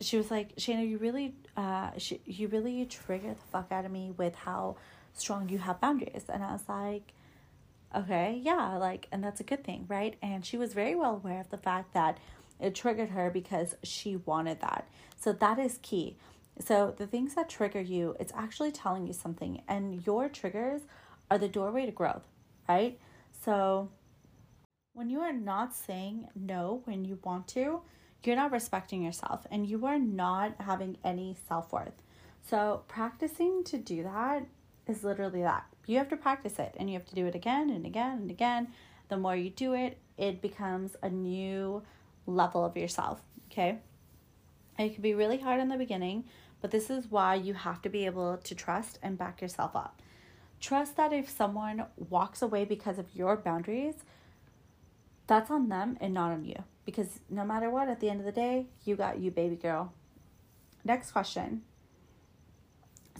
she 0.00 0.16
was 0.16 0.30
like 0.30 0.56
Shayna 0.56 0.88
you 0.88 0.98
really 0.98 1.34
uh 1.56 1.90
she, 1.98 2.20
you 2.24 2.48
really 2.48 2.84
trigger 2.86 3.30
the 3.30 3.40
fuck 3.52 3.72
out 3.72 3.84
of 3.84 3.90
me 3.90 4.12
with 4.16 4.34
how 4.34 4.76
strong 5.14 5.48
you 5.48 5.58
have 5.58 5.80
boundaries. 5.80 6.24
And 6.28 6.42
i 6.42 6.52
was 6.52 6.68
like 6.68 7.12
okay 7.94 8.38
yeah 8.42 8.76
like 8.76 9.06
and 9.12 9.22
that's 9.22 9.40
a 9.40 9.44
good 9.44 9.64
thing 9.64 9.86
right? 9.88 10.16
And 10.22 10.44
she 10.44 10.56
was 10.56 10.74
very 10.74 10.94
well 10.94 11.14
aware 11.14 11.40
of 11.40 11.50
the 11.50 11.58
fact 11.58 11.94
that 11.94 12.18
it 12.60 12.74
triggered 12.74 13.10
her 13.10 13.30
because 13.30 13.76
she 13.82 14.16
wanted 14.16 14.60
that. 14.60 14.88
So 15.18 15.32
that 15.32 15.58
is 15.58 15.78
key 15.82 16.16
so, 16.58 16.94
the 16.96 17.06
things 17.06 17.34
that 17.34 17.48
trigger 17.50 17.80
you, 17.80 18.16
it's 18.18 18.32
actually 18.34 18.72
telling 18.72 19.06
you 19.06 19.12
something, 19.12 19.62
and 19.68 20.06
your 20.06 20.28
triggers 20.28 20.82
are 21.30 21.38
the 21.38 21.48
doorway 21.48 21.84
to 21.84 21.92
growth, 21.92 22.26
right? 22.68 22.98
So, 23.44 23.90
when 24.94 25.10
you 25.10 25.20
are 25.20 25.32
not 25.32 25.74
saying 25.74 26.28
no 26.34 26.80
when 26.84 27.04
you 27.04 27.18
want 27.22 27.48
to, 27.48 27.82
you're 28.24 28.36
not 28.36 28.50
respecting 28.50 29.02
yourself 29.02 29.46
and 29.50 29.66
you 29.68 29.86
are 29.86 29.98
not 29.98 30.54
having 30.60 30.96
any 31.04 31.36
self 31.46 31.72
worth. 31.72 32.02
So, 32.42 32.82
practicing 32.88 33.62
to 33.64 33.76
do 33.76 34.02
that 34.04 34.46
is 34.86 35.04
literally 35.04 35.42
that. 35.42 35.66
You 35.86 35.98
have 35.98 36.08
to 36.08 36.16
practice 36.16 36.58
it 36.58 36.74
and 36.78 36.88
you 36.88 36.94
have 36.94 37.06
to 37.06 37.14
do 37.14 37.26
it 37.26 37.34
again 37.34 37.70
and 37.70 37.84
again 37.84 38.18
and 38.18 38.30
again. 38.30 38.68
The 39.08 39.16
more 39.16 39.36
you 39.36 39.50
do 39.50 39.74
it, 39.74 39.98
it 40.16 40.40
becomes 40.40 40.96
a 41.02 41.10
new 41.10 41.82
level 42.26 42.64
of 42.64 42.76
yourself, 42.76 43.20
okay? 43.50 43.78
It 44.78 44.94
can 44.94 45.02
be 45.02 45.14
really 45.14 45.38
hard 45.38 45.60
in 45.60 45.68
the 45.68 45.76
beginning, 45.76 46.24
but 46.66 46.72
this 46.72 46.90
is 46.90 47.08
why 47.08 47.36
you 47.36 47.54
have 47.54 47.80
to 47.80 47.88
be 47.88 48.06
able 48.06 48.38
to 48.38 48.52
trust 48.52 48.98
and 49.00 49.16
back 49.16 49.40
yourself 49.40 49.76
up. 49.76 50.02
Trust 50.60 50.96
that 50.96 51.12
if 51.12 51.30
someone 51.30 51.86
walks 51.96 52.42
away 52.42 52.64
because 52.64 52.98
of 52.98 53.06
your 53.14 53.36
boundaries, 53.36 53.94
that's 55.28 55.48
on 55.48 55.68
them 55.68 55.96
and 56.00 56.12
not 56.12 56.32
on 56.32 56.44
you. 56.44 56.56
Because 56.84 57.20
no 57.30 57.44
matter 57.44 57.70
what, 57.70 57.88
at 57.88 58.00
the 58.00 58.10
end 58.10 58.18
of 58.18 58.26
the 58.26 58.32
day, 58.32 58.66
you 58.84 58.96
got 58.96 59.20
you, 59.20 59.30
baby 59.30 59.54
girl. 59.54 59.92
Next 60.84 61.12
question 61.12 61.62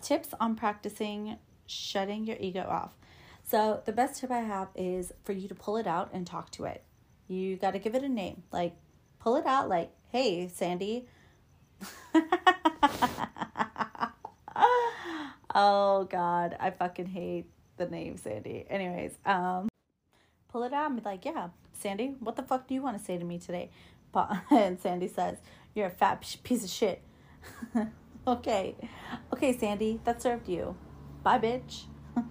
tips 0.03 0.31
on 0.41 0.57
practicing 0.57 1.39
shutting 1.67 2.27
your 2.27 2.39
ego 2.41 2.67
off. 2.69 2.97
So, 3.45 3.81
the 3.85 3.93
best 3.93 4.21
tip 4.21 4.33
I 4.33 4.41
have 4.41 4.71
is 4.75 5.13
for 5.23 5.31
you 5.31 5.47
to 5.47 5.55
pull 5.55 5.77
it 5.77 5.87
out 5.87 6.11
and 6.13 6.27
talk 6.27 6.51
to 6.51 6.65
it. 6.65 6.83
You 7.29 7.55
got 7.55 7.75
to 7.75 7.79
give 7.79 7.95
it 7.95 8.03
a 8.03 8.09
name. 8.09 8.43
Like, 8.51 8.75
pull 9.21 9.37
it 9.37 9.47
out, 9.47 9.69
like, 9.69 9.93
hey, 10.09 10.49
Sandy. 10.49 11.07
oh 15.57 16.05
god, 16.05 16.57
I 16.61 16.71
fucking 16.71 17.07
hate 17.07 17.47
the 17.77 17.87
name 17.87 18.17
Sandy. 18.17 18.65
Anyways, 18.71 19.19
um 19.25 19.69
pull 20.49 20.63
it 20.63 20.73
out 20.73 20.91
and 20.91 21.03
be 21.03 21.03
like, 21.05 21.25
yeah, 21.25 21.49
Sandy, 21.73 22.15
what 22.21 22.37
the 22.37 22.43
fuck 22.43 22.69
do 22.69 22.75
you 22.75 22.83
want 22.83 22.97
to 22.97 23.05
say 23.05 23.19
to 23.19 23.25
me 23.25 23.39
today? 23.39 23.71
And 24.51 24.81
Sandy 24.81 25.09
says, 25.09 25.37
you're 25.75 25.89
a 25.89 25.91
fat 25.91 26.37
piece 26.43 26.65
of 26.65 26.71
shit. 26.71 27.03
okay. 28.27 28.75
Okay, 29.33 29.59
Sandy, 29.59 30.01
that 30.05 30.23
served 30.23 30.49
you. 30.49 30.75
Bye, 31.23 31.39
bitch. 31.39 31.83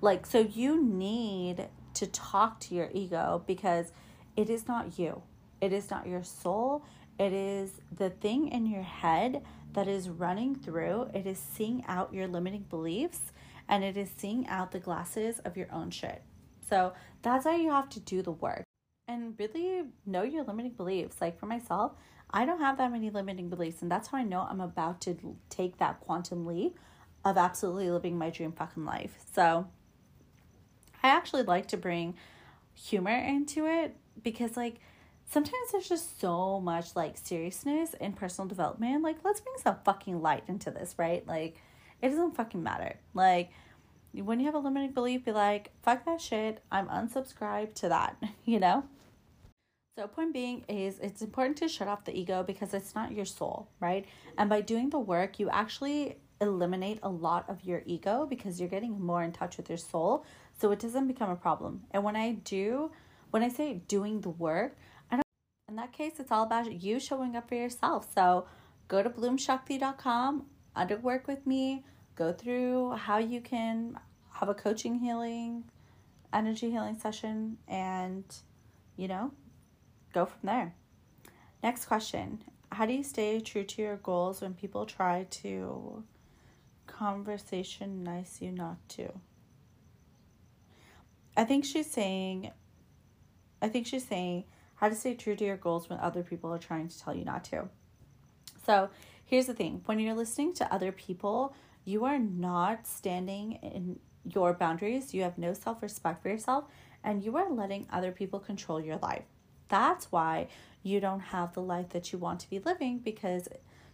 like, 0.00 0.24
so 0.24 0.38
you 0.38 0.80
need 0.80 1.66
to 1.94 2.06
talk 2.06 2.60
to 2.60 2.74
your 2.76 2.90
ego 2.94 3.42
because 3.46 3.90
it 4.36 4.48
is 4.48 4.68
not 4.68 4.98
you. 4.98 5.22
It 5.60 5.72
is 5.72 5.90
not 5.90 6.06
your 6.06 6.22
soul. 6.22 6.84
It 7.18 7.32
is 7.32 7.80
the 7.96 8.10
thing 8.10 8.48
in 8.48 8.66
your 8.66 8.82
head 8.82 9.42
that 9.72 9.88
is 9.88 10.08
running 10.08 10.54
through. 10.54 11.08
It 11.14 11.26
is 11.26 11.38
seeing 11.38 11.84
out 11.86 12.12
your 12.14 12.28
limiting 12.28 12.66
beliefs 12.68 13.32
and 13.68 13.84
it 13.84 13.96
is 13.96 14.10
seeing 14.16 14.46
out 14.48 14.72
the 14.72 14.80
glasses 14.80 15.38
of 15.40 15.56
your 15.56 15.72
own 15.72 15.90
shit. 15.90 16.22
So 16.68 16.92
that's 17.22 17.44
how 17.44 17.56
you 17.56 17.70
have 17.70 17.88
to 17.90 18.00
do 18.00 18.22
the 18.22 18.32
work 18.32 18.64
and 19.08 19.34
really 19.38 19.84
know 20.06 20.22
your 20.22 20.44
limiting 20.44 20.72
beliefs. 20.72 21.20
Like 21.20 21.38
for 21.38 21.46
myself, 21.46 21.92
I 22.30 22.46
don't 22.46 22.60
have 22.60 22.78
that 22.78 22.90
many 22.90 23.10
limiting 23.10 23.50
beliefs, 23.50 23.82
and 23.82 23.90
that's 23.90 24.08
how 24.08 24.18
I 24.18 24.24
know 24.24 24.46
I'm 24.48 24.62
about 24.62 25.02
to 25.02 25.36
take 25.50 25.76
that 25.78 26.00
quantum 26.00 26.46
leap 26.46 26.78
of 27.24 27.36
absolutely 27.36 27.90
living 27.90 28.16
my 28.16 28.30
dream 28.30 28.52
fucking 28.52 28.84
life. 28.84 29.18
So 29.34 29.68
I 31.02 31.08
actually 31.08 31.42
like 31.42 31.68
to 31.68 31.76
bring 31.76 32.14
humor 32.74 33.14
into 33.14 33.66
it 33.66 33.96
because, 34.22 34.56
like, 34.56 34.80
sometimes 35.32 35.72
there's 35.72 35.88
just 35.88 36.20
so 36.20 36.60
much 36.60 36.94
like 36.94 37.16
seriousness 37.16 37.94
in 37.94 38.12
personal 38.12 38.46
development. 38.48 39.02
Like, 39.02 39.16
let's 39.24 39.40
bring 39.40 39.56
some 39.62 39.76
fucking 39.84 40.20
light 40.20 40.44
into 40.46 40.70
this, 40.70 40.94
right? 40.98 41.26
Like, 41.26 41.56
it 42.02 42.10
doesn't 42.10 42.36
fucking 42.36 42.62
matter. 42.62 42.96
Like, 43.14 43.50
when 44.12 44.40
you 44.40 44.46
have 44.46 44.54
a 44.54 44.58
limiting 44.58 44.92
belief, 44.92 45.24
be 45.24 45.32
like, 45.32 45.70
fuck 45.82 46.04
that 46.04 46.20
shit. 46.20 46.62
I'm 46.70 46.86
unsubscribed 46.88 47.74
to 47.76 47.88
that, 47.88 48.22
you 48.44 48.60
know? 48.60 48.84
So, 49.98 50.06
point 50.06 50.32
being 50.34 50.64
is 50.68 50.98
it's 51.00 51.22
important 51.22 51.56
to 51.58 51.68
shut 51.68 51.88
off 51.88 52.04
the 52.04 52.16
ego 52.16 52.42
because 52.42 52.74
it's 52.74 52.94
not 52.94 53.12
your 53.12 53.24
soul, 53.24 53.68
right? 53.80 54.06
And 54.36 54.50
by 54.50 54.60
doing 54.60 54.90
the 54.90 54.98
work, 54.98 55.38
you 55.38 55.48
actually 55.48 56.16
eliminate 56.40 56.98
a 57.02 57.08
lot 57.08 57.48
of 57.48 57.62
your 57.64 57.82
ego 57.86 58.26
because 58.28 58.58
you're 58.58 58.68
getting 58.68 59.00
more 59.00 59.22
in 59.22 59.32
touch 59.32 59.56
with 59.56 59.68
your 59.68 59.78
soul. 59.78 60.26
So, 60.58 60.72
it 60.72 60.78
doesn't 60.78 61.08
become 61.08 61.30
a 61.30 61.36
problem. 61.36 61.84
And 61.90 62.04
when 62.04 62.16
I 62.16 62.32
do, 62.32 62.90
when 63.30 63.42
I 63.42 63.48
say 63.48 63.82
doing 63.88 64.20
the 64.20 64.30
work, 64.30 64.76
in 65.72 65.76
that 65.76 65.92
case, 65.92 66.20
it's 66.20 66.30
all 66.30 66.42
about 66.42 66.70
you 66.82 67.00
showing 67.00 67.34
up 67.34 67.48
for 67.48 67.54
yourself. 67.54 68.06
So 68.14 68.46
go 68.88 69.02
to 69.02 69.08
bloomshakti.com, 69.08 70.44
under 70.76 70.98
work 70.98 71.26
with 71.26 71.46
me, 71.46 71.82
go 72.14 72.30
through 72.30 72.90
how 72.92 73.16
you 73.16 73.40
can 73.40 73.98
have 74.34 74.50
a 74.50 74.54
coaching 74.54 74.98
healing, 74.98 75.64
energy 76.30 76.70
healing 76.70 76.98
session, 76.98 77.56
and, 77.66 78.24
you 78.96 79.08
know, 79.08 79.32
go 80.12 80.26
from 80.26 80.40
there. 80.42 80.74
Next 81.62 81.86
question 81.86 82.44
How 82.70 82.84
do 82.84 82.92
you 82.92 83.02
stay 83.02 83.40
true 83.40 83.64
to 83.64 83.80
your 83.80 83.96
goals 83.96 84.42
when 84.42 84.52
people 84.52 84.84
try 84.84 85.26
to 85.42 86.04
conversation 86.86 88.02
nice 88.02 88.42
you 88.42 88.52
not 88.52 88.76
to? 88.90 89.08
I 91.34 91.44
think 91.44 91.64
she's 91.64 91.90
saying, 91.90 92.50
I 93.62 93.68
think 93.68 93.86
she's 93.86 94.06
saying, 94.06 94.44
how 94.82 94.88
to 94.88 94.96
stay 94.96 95.14
true 95.14 95.36
to 95.36 95.44
your 95.44 95.56
goals 95.56 95.88
when 95.88 96.00
other 96.00 96.24
people 96.24 96.52
are 96.52 96.58
trying 96.58 96.88
to 96.88 96.98
tell 96.98 97.14
you 97.14 97.24
not 97.24 97.44
to. 97.44 97.68
So, 98.66 98.90
here's 99.24 99.46
the 99.46 99.54
thing 99.54 99.80
when 99.86 100.00
you're 100.00 100.12
listening 100.12 100.54
to 100.54 100.74
other 100.74 100.90
people, 100.90 101.54
you 101.84 102.04
are 102.04 102.18
not 102.18 102.84
standing 102.84 103.60
in 103.62 104.00
your 104.24 104.54
boundaries, 104.54 105.14
you 105.14 105.22
have 105.22 105.38
no 105.38 105.54
self 105.54 105.82
respect 105.82 106.20
for 106.20 106.30
yourself, 106.30 106.64
and 107.04 107.22
you 107.22 107.36
are 107.36 107.48
letting 107.48 107.86
other 107.92 108.10
people 108.10 108.40
control 108.40 108.80
your 108.80 108.96
life. 108.96 109.22
That's 109.68 110.10
why 110.10 110.48
you 110.82 110.98
don't 110.98 111.20
have 111.20 111.54
the 111.54 111.62
life 111.62 111.90
that 111.90 112.12
you 112.12 112.18
want 112.18 112.40
to 112.40 112.50
be 112.50 112.58
living 112.58 112.98
because 112.98 113.48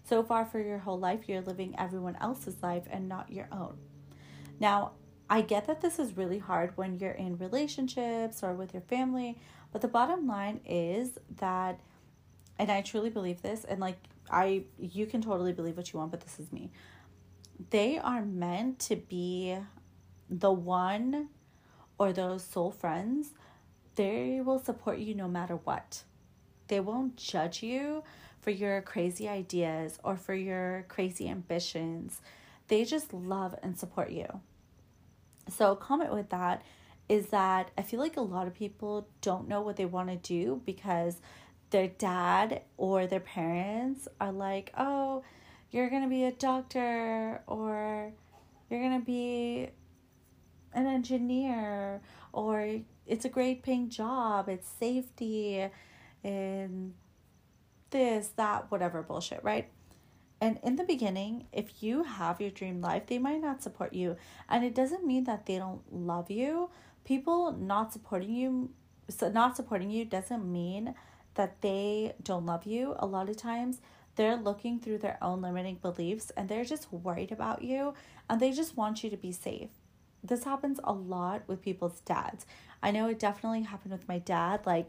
so 0.05 0.23
far 0.23 0.47
for 0.47 0.59
your 0.59 0.79
whole 0.79 0.99
life, 0.99 1.29
you're 1.29 1.43
living 1.43 1.75
everyone 1.79 2.17
else's 2.19 2.63
life 2.63 2.85
and 2.91 3.11
not 3.11 3.31
your 3.31 3.49
own. 3.53 3.77
Now, 4.59 4.93
I 5.31 5.43
get 5.43 5.67
that 5.67 5.81
this 5.81 5.99
is 5.99 6.17
really 6.17 6.39
hard 6.39 6.77
when 6.77 6.99
you're 6.99 7.11
in 7.11 7.37
relationships 7.37 8.43
or 8.43 8.55
with 8.55 8.73
your 8.73 8.83
family, 8.83 9.39
but 9.73 9.83
the 9.83 9.89
bottom 9.89 10.27
line 10.27 10.61
is 10.65 11.19
that 11.37 11.81
and 12.59 12.73
I 12.73 12.81
truly 12.81 13.11
believe 13.11 13.43
this 13.43 13.65
and 13.65 13.81
like 13.81 13.99
I 14.31 14.65
you 14.79 15.07
can 15.07 15.21
totally 15.23 15.53
believe 15.53 15.77
what 15.77 15.93
you 15.93 15.99
want, 15.99 16.11
but 16.11 16.21
this 16.21 16.39
is 16.41 16.53
me. 16.53 16.71
They 17.71 17.99
are 17.99 18.25
meant 18.25 18.79
to 18.81 18.97
be 18.97 19.57
the 20.31 20.53
one 20.53 21.29
or 21.99 22.13
those 22.13 22.45
soul 22.45 22.71
friends. 22.71 23.33
They 23.97 24.41
will 24.41 24.59
support 24.61 24.99
you 24.99 25.15
no 25.15 25.29
matter 25.29 25.57
what. 25.57 26.05
They 26.69 26.81
won't 26.81 27.17
judge 27.17 27.63
you 27.63 28.05
for 28.41 28.51
your 28.51 28.81
crazy 28.83 29.29
ideas 29.29 29.99
or 30.05 30.17
for 30.17 30.35
your 30.35 30.85
crazy 30.89 31.29
ambitions. 31.29 32.21
They 32.69 32.85
just 32.85 33.13
love 33.13 33.55
and 33.63 33.79
support 33.79 34.11
you. 34.11 34.41
So, 35.49 35.75
comment 35.75 36.13
with 36.13 36.31
that 36.31 36.63
is 37.09 37.29
that 37.29 37.71
I 37.79 37.83
feel 37.83 38.01
like 38.01 38.17
a 38.17 38.23
lot 38.23 38.47
of 38.47 38.55
people 38.55 39.09
don't 39.23 39.49
know 39.49 39.63
what 39.63 39.77
they 39.77 39.87
want 39.87 40.11
to 40.11 40.17
do 40.17 40.61
because 40.67 41.21
their 41.71 41.89
dad 41.89 42.63
or 42.77 43.07
their 43.07 43.21
parents 43.21 44.09
are 44.21 44.33
like, 44.33 44.73
oh, 44.77 45.23
you're 45.71 45.91
going 45.91 46.03
to 46.03 46.09
be 46.09 46.25
a 46.25 46.33
doctor 46.33 47.43
or 47.47 48.13
you're 48.71 48.81
going 48.81 48.99
to 48.99 49.05
be 49.05 49.69
an 50.75 50.87
engineer 50.87 52.01
or 52.33 52.81
it's 53.07 53.25
a 53.25 53.29
great 53.29 53.63
paying 53.63 53.89
job, 53.89 54.49
it's 54.49 54.69
safety 54.69 55.67
and 56.23 56.95
this, 57.91 58.29
that, 58.37 58.71
whatever 58.71 59.03
bullshit, 59.03 59.43
right? 59.43 59.71
And 60.41 60.61
in 60.63 60.77
the 60.77 60.85
beginning, 60.85 61.47
if 61.53 61.83
you 61.83 62.05
have 62.05 62.41
your 62.41 62.51
dream 62.51 62.81
life, 62.81 63.07
they 63.07 63.19
might 63.19 63.41
not 63.41 63.63
support 63.63 63.93
you. 63.93 64.17
And 64.49 64.65
it 64.65 64.75
doesn't 64.75 65.07
mean 65.07 65.25
that 65.25 65.47
they 65.47 65.59
don't 65.59 65.83
love 65.93 66.31
you. 66.31 66.71
People 67.05 67.53
not 67.53 67.93
supporting 67.93 68.35
you, 68.35 68.71
so 69.09 69.31
not 69.31 69.57
supporting 69.57 69.91
you 69.91 70.05
doesn't 70.05 70.51
mean 70.51 70.95
that 71.35 71.61
they 71.61 72.15
don't 72.23 72.47
love 72.47 72.67
you. 72.67 72.95
A 72.99 73.07
lot 73.07 73.29
of 73.29 73.37
times, 73.37 73.81
they're 74.19 74.37
looking 74.37 74.81
through 74.81 74.99
their 74.99 75.17
own 75.23 75.41
limiting 75.43 75.77
beliefs 75.77 76.33
and 76.37 76.49
they're 76.49 76.65
just 76.65 76.93
worried 76.93 77.31
about 77.31 77.63
you 77.63 77.95
and 78.29 78.41
they 78.41 78.51
just 78.51 78.77
want 78.77 79.05
you 79.05 79.11
to 79.11 79.17
be 79.17 79.31
safe. 79.31 79.71
This 80.25 80.43
happens 80.43 80.81
a 80.83 80.93
lot 80.93 81.43
with 81.47 81.63
people's 81.63 82.01
dads. 82.01 82.45
I 82.83 82.91
know 82.91 83.09
it 83.09 83.21
definitely 83.21 83.63
happened 83.63 83.93
with 83.93 84.09
my 84.09 84.19
dad. 84.19 84.67
Like, 84.67 84.89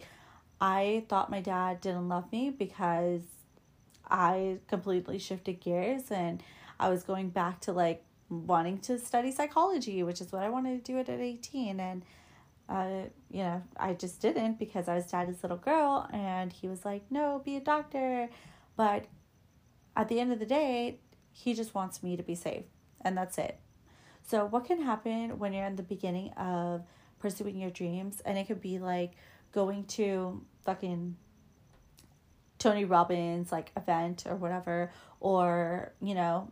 I 0.60 1.06
thought 1.10 1.30
my 1.30 1.42
dad 1.42 1.80
didn't 1.80 2.10
love 2.10 2.32
me 2.32 2.50
because 2.50 3.22
I 4.10 4.58
completely 4.68 5.20
shifted 5.20 5.60
gears 5.60 6.12
and 6.12 6.42
I 6.80 6.90
was 6.90 7.04
going 7.04 7.30
back 7.30 7.62
to 7.62 7.74
like 7.74 8.04
wanting 8.30 8.80
to 8.80 8.98
study 8.98 9.32
psychology, 9.32 10.04
which 10.04 10.22
is 10.22 10.32
what 10.32 10.44
I 10.44 10.50
wanted 10.50 10.84
to 10.84 10.92
do 10.92 11.00
at 11.00 11.10
18. 11.10 11.80
And, 11.80 12.04
uh, 12.68 13.10
you 13.30 13.44
know, 13.44 13.64
I 13.78 13.94
just 13.94 14.22
didn't 14.22 14.60
because 14.60 14.88
I 14.88 14.96
was 14.96 15.06
daddy's 15.06 15.44
little 15.44 15.58
girl. 15.58 16.08
And 16.14 16.54
he 16.54 16.68
was 16.68 16.86
like, 16.86 17.04
no, 17.10 17.42
be 17.44 17.56
a 17.58 17.62
doctor. 17.62 18.30
But 18.76 19.06
at 19.96 20.08
the 20.08 20.20
end 20.20 20.32
of 20.32 20.40
the 20.40 20.46
day, 20.46 21.00
he 21.32 21.54
just 21.54 21.76
wants 21.76 22.02
me 22.02 22.16
to 22.16 22.24
be 22.24 22.36
safe. 22.36 22.66
And 23.02 23.18
that's 23.18 23.38
it. 23.38 23.60
So, 24.28 24.46
what 24.46 24.66
can 24.66 24.82
happen 24.82 25.40
when 25.40 25.54
you're 25.54 25.66
in 25.66 25.76
the 25.76 25.84
beginning 25.84 26.32
of 26.34 26.84
pursuing 27.18 27.58
your 27.58 27.72
dreams? 27.72 28.22
And 28.24 28.38
it 28.38 28.46
could 28.46 28.62
be 28.62 28.78
like 28.78 29.14
going 29.52 29.86
to 29.86 30.46
fucking 30.66 31.16
Tony 32.60 32.86
Robbins 32.86 33.52
like 33.52 33.72
event 33.76 34.26
or 34.28 34.36
whatever, 34.36 34.92
or 35.20 35.94
you 36.02 36.14
know, 36.14 36.52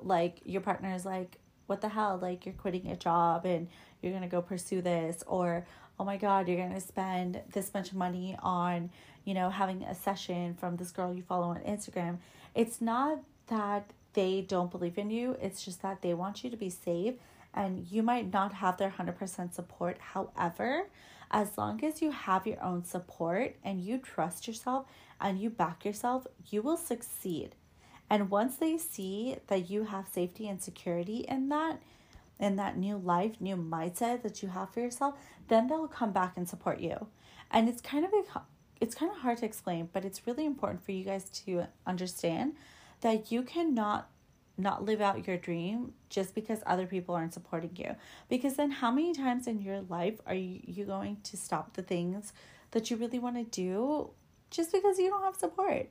like 0.00 0.38
your 0.44 0.62
partner 0.62 0.94
is 0.94 1.04
like, 1.04 1.36
what 1.66 1.80
the 1.80 1.88
hell, 1.88 2.18
like 2.20 2.46
you're 2.46 2.54
quitting 2.54 2.86
your 2.86 2.96
job 2.96 3.44
and 3.44 3.68
you're 4.00 4.12
gonna 4.12 4.28
go 4.28 4.40
pursue 4.40 4.80
this, 4.80 5.22
or 5.26 5.66
oh 5.98 6.04
my 6.04 6.16
god, 6.16 6.48
you're 6.48 6.56
gonna 6.56 6.80
spend 6.80 7.40
this 7.52 7.74
much 7.74 7.92
money 7.92 8.36
on, 8.42 8.90
you 9.24 9.34
know, 9.34 9.50
having 9.50 9.82
a 9.82 9.94
session 9.94 10.54
from 10.54 10.76
this 10.76 10.90
girl 10.90 11.12
you 11.12 11.22
follow 11.22 11.48
on 11.48 11.60
Instagram. 11.60 12.18
It's 12.54 12.80
not 12.80 13.20
that 13.48 13.92
they 14.14 14.40
don't 14.40 14.70
believe 14.70 14.98
in 14.98 15.10
you, 15.10 15.36
it's 15.42 15.64
just 15.64 15.82
that 15.82 16.00
they 16.00 16.14
want 16.14 16.42
you 16.42 16.50
to 16.50 16.56
be 16.56 16.70
safe 16.70 17.14
and 17.52 17.86
you 17.90 18.02
might 18.02 18.32
not 18.32 18.52
have 18.54 18.76
their 18.76 18.90
100% 18.90 19.52
support. 19.52 19.98
However, 19.98 20.86
as 21.30 21.56
long 21.56 21.84
as 21.84 22.02
you 22.02 22.10
have 22.10 22.46
your 22.46 22.62
own 22.62 22.84
support 22.84 23.56
and 23.64 23.80
you 23.80 23.98
trust 23.98 24.48
yourself 24.48 24.86
and 25.20 25.40
you 25.40 25.50
back 25.50 25.84
yourself, 25.84 26.26
you 26.48 26.62
will 26.62 26.76
succeed. 26.76 27.54
And 28.08 28.30
once 28.30 28.56
they 28.56 28.76
see 28.78 29.36
that 29.46 29.70
you 29.70 29.84
have 29.84 30.08
safety 30.08 30.48
and 30.48 30.60
security 30.60 31.24
in 31.28 31.48
that, 31.50 31.80
in 32.38 32.56
that 32.56 32.76
new 32.76 32.96
life, 32.96 33.40
new 33.40 33.56
mindset 33.56 34.22
that 34.22 34.42
you 34.42 34.48
have 34.48 34.72
for 34.72 34.80
yourself, 34.80 35.14
then 35.48 35.68
they'll 35.68 35.86
come 35.86 36.12
back 36.12 36.32
and 36.36 36.48
support 36.48 36.80
you. 36.80 37.06
And 37.50 37.68
it's 37.68 37.80
kind 37.80 38.04
of 38.04 38.12
a, 38.12 38.40
it's 38.80 38.94
kind 38.94 39.12
of 39.12 39.18
hard 39.18 39.38
to 39.38 39.46
explain, 39.46 39.88
but 39.92 40.04
it's 40.04 40.26
really 40.26 40.44
important 40.44 40.84
for 40.84 40.92
you 40.92 41.04
guys 41.04 41.24
to 41.44 41.66
understand 41.86 42.54
that 43.02 43.30
you 43.30 43.42
cannot 43.42 44.10
not 44.58 44.84
live 44.84 45.00
out 45.00 45.26
your 45.26 45.36
dream 45.36 45.92
just 46.08 46.34
because 46.34 46.60
other 46.66 46.86
people 46.86 47.14
aren't 47.14 47.32
supporting 47.32 47.70
you. 47.76 47.96
Because 48.28 48.54
then, 48.54 48.70
how 48.70 48.90
many 48.90 49.14
times 49.14 49.46
in 49.46 49.60
your 49.60 49.80
life 49.82 50.20
are 50.26 50.34
you, 50.34 50.60
you 50.64 50.84
going 50.84 51.18
to 51.24 51.36
stop 51.36 51.74
the 51.74 51.82
things 51.82 52.32
that 52.72 52.90
you 52.90 52.96
really 52.96 53.18
want 53.18 53.36
to 53.36 53.44
do 53.44 54.10
just 54.50 54.72
because 54.72 54.98
you 54.98 55.08
don't 55.08 55.22
have 55.22 55.36
support? 55.36 55.88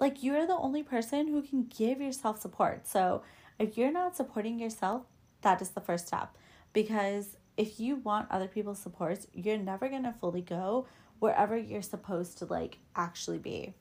Like, 0.00 0.22
you're 0.22 0.46
the 0.46 0.56
only 0.56 0.82
person 0.82 1.28
who 1.28 1.42
can 1.42 1.64
give 1.64 2.00
yourself 2.00 2.40
support. 2.40 2.86
So, 2.86 3.22
if 3.58 3.78
you're 3.78 3.92
not 3.92 4.16
supporting 4.16 4.58
yourself, 4.58 5.02
that 5.42 5.62
is 5.62 5.70
the 5.70 5.80
first 5.80 6.08
step. 6.08 6.36
Because 6.72 7.36
if 7.56 7.78
you 7.78 7.96
want 7.96 8.30
other 8.30 8.48
people's 8.48 8.80
support, 8.80 9.26
you're 9.32 9.58
never 9.58 9.88
going 9.88 10.02
to 10.02 10.12
fully 10.12 10.42
go 10.42 10.86
wherever 11.20 11.56
you're 11.56 11.82
supposed 11.82 12.38
to, 12.38 12.46
like, 12.46 12.78
actually 12.96 13.38
be. 13.38 13.74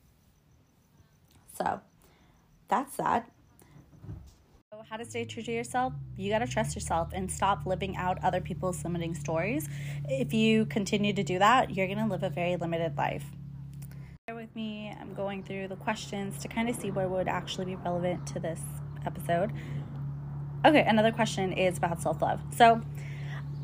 So, 1.58 1.82
that's 2.68 2.98
that 2.98 3.30
how 4.90 4.98
to 4.98 5.06
stay 5.06 5.26
true 5.26 5.42
to 5.44 5.52
yourself, 5.52 5.94
you 6.18 6.30
got 6.30 6.40
to 6.40 6.48
trust 6.48 6.76
yourself 6.76 7.10
and 7.14 7.32
stop 7.32 7.66
living 7.66 7.96
out 7.96 8.24
other 8.24 8.42
people's 8.42 8.84
limiting 8.84 9.16
stories. 9.16 9.68
If 10.08 10.34
you 10.34 10.66
continue 10.66 11.14
to 11.14 11.24
do 11.24 11.40
that, 11.40 11.76
you're 11.76 11.88
going 11.88 12.00
to 12.00 12.06
live 12.06 12.24
a 12.24 12.30
very 12.30 12.58
limited 12.58 12.98
life. 12.98 13.26
Me, 14.56 14.96
I'm 15.02 15.16
going 15.16 15.42
through 15.42 15.68
the 15.68 15.76
questions 15.76 16.38
to 16.44 16.48
kind 16.48 16.70
of 16.70 16.76
see 16.76 16.92
what 16.92 17.10
would 17.10 17.28
actually 17.28 17.66
be 17.66 17.76
relevant 17.76 18.28
to 18.28 18.40
this 18.40 18.60
episode. 19.04 19.52
Okay, 20.64 20.84
another 20.88 21.12
question 21.12 21.54
is 21.54 21.80
about 21.80 22.00
self 22.02 22.22
love. 22.22 22.40
So, 22.56 22.82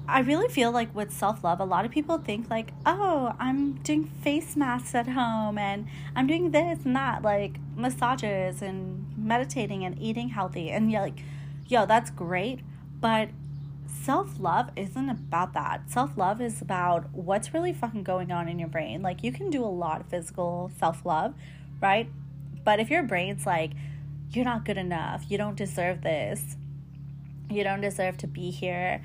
I 0.08 0.22
really 0.22 0.48
feel 0.48 0.72
like 0.72 0.94
with 0.96 1.12
self 1.12 1.44
love, 1.44 1.60
a 1.60 1.64
lot 1.64 1.86
of 1.86 1.92
people 1.92 2.18
think 2.18 2.50
like, 2.50 2.74
oh, 2.88 3.36
I'm 3.40 3.74
doing 3.84 4.06
face 4.06 4.56
masks 4.56 4.96
at 4.96 5.10
home 5.10 5.60
and 5.60 5.88
I'm 6.16 6.26
doing 6.26 6.50
this 6.50 6.80
and 6.84 6.96
that, 6.96 7.22
like 7.22 7.60
massages 7.76 8.64
and 8.64 9.14
meditating 9.16 9.86
and 9.86 10.02
eating 10.02 10.30
healthy. 10.30 10.72
And 10.72 10.92
you're 10.92 11.02
like, 11.02 11.24
yo, 11.68 11.86
that's 11.86 12.10
great. 12.10 12.62
But 13.00 13.30
self 14.04 14.40
love 14.40 14.70
isn't 14.76 15.10
about 15.10 15.54
that. 15.54 15.90
Self 15.90 16.18
love 16.18 16.42
is 16.42 16.62
about 16.62 17.14
what's 17.14 17.54
really 17.54 17.74
fucking 17.74 18.04
going 18.04 18.32
on 18.32 18.48
in 18.48 18.60
your 18.60 18.70
brain. 18.70 19.02
Like, 19.02 19.24
you 19.24 19.32
can 19.32 19.50
do 19.50 19.64
a 19.64 19.68
lot 19.68 20.02
of 20.02 20.08
physical 20.08 20.72
self 20.78 21.06
love, 21.06 21.34
right? 21.82 22.10
But 22.64 22.80
if 22.80 22.90
your 22.90 23.04
brain's 23.04 23.46
like, 23.46 23.72
you're 24.32 24.46
not 24.46 24.66
good 24.66 24.78
enough, 24.78 25.26
you 25.30 25.38
don't 25.38 25.56
deserve 25.56 26.02
this, 26.02 26.58
you 27.50 27.64
don't 27.64 27.82
deserve 27.82 28.18
to 28.18 28.28
be 28.28 28.52
here 28.52 29.02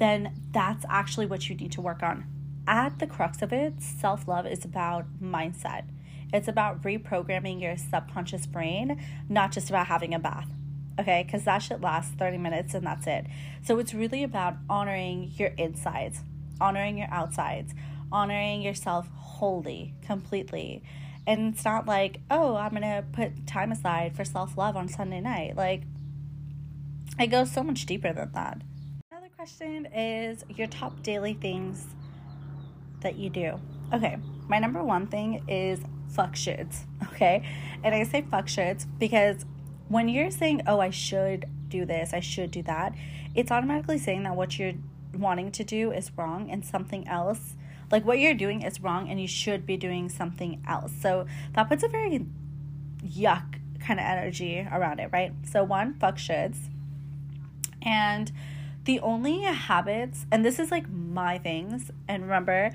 then 0.00 0.32
that's 0.50 0.84
actually 0.88 1.26
what 1.26 1.48
you 1.48 1.54
need 1.54 1.70
to 1.72 1.80
work 1.80 2.02
on. 2.02 2.24
At 2.66 2.98
the 2.98 3.06
crux 3.06 3.42
of 3.42 3.52
it, 3.52 3.80
self 3.80 4.26
love 4.26 4.46
is 4.46 4.64
about 4.64 5.04
mindset. 5.22 5.84
It's 6.32 6.48
about 6.48 6.82
reprogramming 6.82 7.60
your 7.60 7.76
subconscious 7.76 8.46
brain, 8.46 9.00
not 9.28 9.52
just 9.52 9.68
about 9.68 9.86
having 9.88 10.14
a 10.14 10.18
bath. 10.18 10.48
Okay, 11.00 11.22
because 11.24 11.44
that 11.44 11.58
shit 11.58 11.80
lasts 11.80 12.14
30 12.18 12.36
minutes 12.36 12.74
and 12.74 12.86
that's 12.86 13.06
it. 13.06 13.26
So 13.64 13.78
it's 13.78 13.94
really 13.94 14.22
about 14.22 14.56
honoring 14.68 15.32
your 15.36 15.48
insides, 15.56 16.20
honoring 16.60 16.98
your 16.98 17.08
outsides, 17.10 17.72
honoring 18.12 18.60
yourself 18.60 19.08
wholly, 19.14 19.94
completely. 20.04 20.82
And 21.26 21.54
it's 21.54 21.64
not 21.64 21.86
like, 21.86 22.20
oh, 22.30 22.54
I'm 22.56 22.72
gonna 22.72 23.04
put 23.12 23.46
time 23.46 23.72
aside 23.72 24.14
for 24.14 24.24
self 24.24 24.58
love 24.58 24.76
on 24.76 24.88
Sunday 24.88 25.20
night. 25.20 25.56
Like, 25.56 25.84
it 27.18 27.28
goes 27.28 27.50
so 27.50 27.62
much 27.62 27.86
deeper 27.86 28.12
than 28.12 28.32
that 28.32 28.62
Another 29.10 29.28
question 29.36 29.86
is 29.86 30.44
your 30.48 30.66
top 30.66 31.02
daily 31.02 31.34
things 31.34 31.86
that 33.00 33.16
you 33.16 33.30
do. 33.30 33.58
Okay, 33.92 34.18
my 34.48 34.58
number 34.58 34.84
one 34.84 35.06
thing 35.06 35.42
is 35.48 35.80
fuck 36.10 36.34
shoulds. 36.34 36.84
Okay, 37.12 37.42
and 37.84 37.94
I 37.94 38.04
say 38.04 38.22
fuck 38.22 38.46
shoulds 38.46 38.86
because 38.98 39.44
when 39.90 40.08
you're 40.08 40.30
saying, 40.30 40.62
oh, 40.68 40.78
I 40.78 40.90
should 40.90 41.46
do 41.68 41.84
this, 41.84 42.14
I 42.14 42.20
should 42.20 42.52
do 42.52 42.62
that, 42.62 42.94
it's 43.34 43.50
automatically 43.50 43.98
saying 43.98 44.22
that 44.22 44.36
what 44.36 44.56
you're 44.56 44.74
wanting 45.12 45.50
to 45.50 45.64
do 45.64 45.90
is 45.90 46.12
wrong 46.16 46.48
and 46.48 46.64
something 46.64 47.06
else, 47.08 47.54
like 47.90 48.04
what 48.04 48.20
you're 48.20 48.34
doing 48.34 48.62
is 48.62 48.80
wrong 48.80 49.08
and 49.08 49.20
you 49.20 49.26
should 49.26 49.66
be 49.66 49.76
doing 49.76 50.08
something 50.08 50.62
else. 50.66 50.92
So 51.00 51.26
that 51.54 51.68
puts 51.68 51.82
a 51.82 51.88
very 51.88 52.24
yuck 53.04 53.58
kind 53.80 53.98
of 53.98 54.06
energy 54.06 54.64
around 54.70 55.00
it, 55.00 55.10
right? 55.12 55.32
So, 55.50 55.64
one, 55.64 55.94
fuck 55.94 56.18
shoulds. 56.18 56.68
And 57.82 58.30
the 58.84 59.00
only 59.00 59.40
habits, 59.40 60.24
and 60.30 60.44
this 60.44 60.60
is 60.60 60.70
like 60.70 60.88
my 60.88 61.38
things, 61.38 61.90
and 62.06 62.22
remember, 62.22 62.70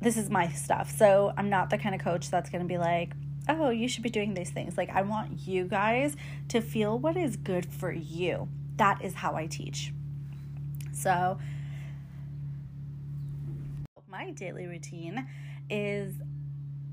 this 0.00 0.16
is 0.16 0.30
my 0.30 0.48
stuff. 0.48 0.90
So 0.90 1.34
I'm 1.36 1.50
not 1.50 1.68
the 1.68 1.76
kind 1.76 1.94
of 1.94 2.00
coach 2.00 2.30
that's 2.30 2.48
going 2.48 2.62
to 2.62 2.68
be 2.68 2.78
like, 2.78 3.12
oh, 3.48 3.70
you 3.70 3.88
should 3.88 4.02
be 4.02 4.10
doing 4.10 4.34
these 4.34 4.50
things. 4.50 4.76
Like, 4.76 4.90
I 4.90 5.02
want 5.02 5.46
you 5.46 5.64
guys 5.64 6.16
to 6.48 6.60
feel 6.60 6.98
what 6.98 7.16
is 7.16 7.36
good 7.36 7.66
for 7.66 7.92
you. 7.92 8.48
That 8.76 9.02
is 9.02 9.14
how 9.14 9.34
I 9.34 9.46
teach. 9.46 9.92
So, 10.92 11.38
my 14.08 14.30
daily 14.30 14.66
routine 14.66 15.26
is 15.70 16.14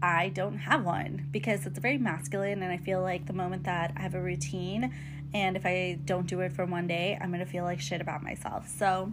I 0.01 0.29
don't 0.29 0.57
have 0.57 0.85
one 0.85 1.27
because 1.31 1.65
it's 1.65 1.79
very 1.79 1.97
masculine, 1.97 2.63
and 2.63 2.71
I 2.71 2.77
feel 2.77 3.01
like 3.01 3.25
the 3.25 3.33
moment 3.33 3.65
that 3.65 3.93
I 3.97 4.01
have 4.01 4.15
a 4.15 4.21
routine 4.21 4.93
and 5.33 5.55
if 5.55 5.65
I 5.65 5.99
don't 6.05 6.25
do 6.25 6.39
it 6.39 6.53
for 6.53 6.65
one 6.65 6.87
day, 6.87 7.17
I'm 7.21 7.31
gonna 7.31 7.45
feel 7.45 7.63
like 7.63 7.79
shit 7.79 8.01
about 8.01 8.23
myself. 8.23 8.67
So, 8.67 9.11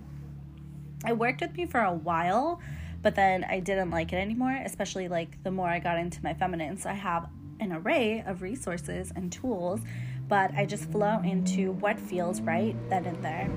it 1.06 1.18
worked 1.18 1.40
with 1.40 1.54
me 1.54 1.66
for 1.66 1.80
a 1.80 1.92
while 1.92 2.60
but 3.02 3.14
then 3.14 3.44
I 3.44 3.60
didn't 3.60 3.90
like 3.90 4.12
it 4.12 4.16
anymore, 4.16 4.60
especially 4.64 5.08
like 5.08 5.42
the 5.42 5.50
more 5.50 5.68
I 5.68 5.78
got 5.78 5.98
into 5.98 6.22
my 6.22 6.34
feminine. 6.34 6.76
So 6.76 6.90
I 6.90 6.94
have 6.94 7.28
an 7.60 7.72
array 7.72 8.22
of 8.26 8.42
resources 8.42 9.12
and 9.14 9.32
tools, 9.32 9.80
but 10.28 10.52
I 10.54 10.66
just 10.66 10.90
flow 10.90 11.20
into 11.24 11.72
what 11.72 11.98
feels 11.98 12.40
right 12.40 12.76
then 12.90 13.06
and 13.06 13.24
there. 13.24 13.50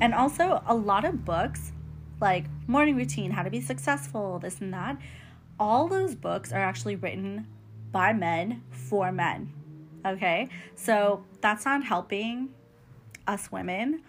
And 0.00 0.14
also, 0.14 0.62
a 0.66 0.74
lot 0.74 1.04
of 1.04 1.24
books 1.24 1.72
like 2.20 2.46
Morning 2.66 2.96
Routine, 2.96 3.30
How 3.30 3.42
to 3.42 3.50
Be 3.50 3.60
Successful, 3.60 4.38
this 4.38 4.60
and 4.60 4.72
that, 4.72 4.96
all 5.60 5.88
those 5.88 6.14
books 6.14 6.52
are 6.52 6.60
actually 6.60 6.96
written 6.96 7.46
by 7.92 8.12
men 8.12 8.62
for 8.70 9.12
men. 9.12 9.52
Okay, 10.04 10.48
so 10.74 11.24
that's 11.40 11.64
not 11.64 11.84
helping 11.84 12.50
us 13.26 13.50
women. 13.50 14.02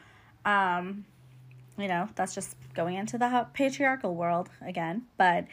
Um, 0.46 1.06
you 1.78 1.88
know, 1.88 2.10
that's 2.16 2.34
just 2.34 2.56
going 2.74 2.96
into 2.96 3.18
the 3.18 3.48
patriarchal 3.54 4.16
world 4.16 4.50
again. 4.62 5.04
But 5.18 5.46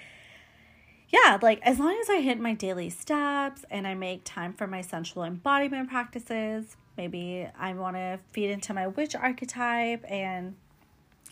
yeah, 1.10 1.38
like 1.40 1.60
as 1.62 1.78
long 1.78 1.96
as 2.00 2.10
I 2.10 2.20
hit 2.20 2.40
my 2.40 2.54
daily 2.54 2.90
steps 2.90 3.64
and 3.70 3.86
I 3.86 3.94
make 3.94 4.22
time 4.24 4.52
for 4.52 4.66
my 4.66 4.80
sensual 4.80 5.24
embodiment 5.24 5.88
practices, 5.90 6.76
maybe 6.96 7.48
I 7.58 7.74
want 7.74 7.96
to 7.96 8.18
feed 8.32 8.50
into 8.50 8.74
my 8.74 8.86
witch 8.86 9.14
archetype 9.14 10.04
and, 10.08 10.56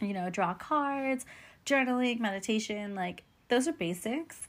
you 0.00 0.12
know, 0.12 0.30
draw 0.30 0.54
cards, 0.54 1.24
journaling, 1.64 2.20
meditation, 2.20 2.94
like 2.94 3.22
those 3.48 3.66
are 3.66 3.72
basics. 3.72 4.46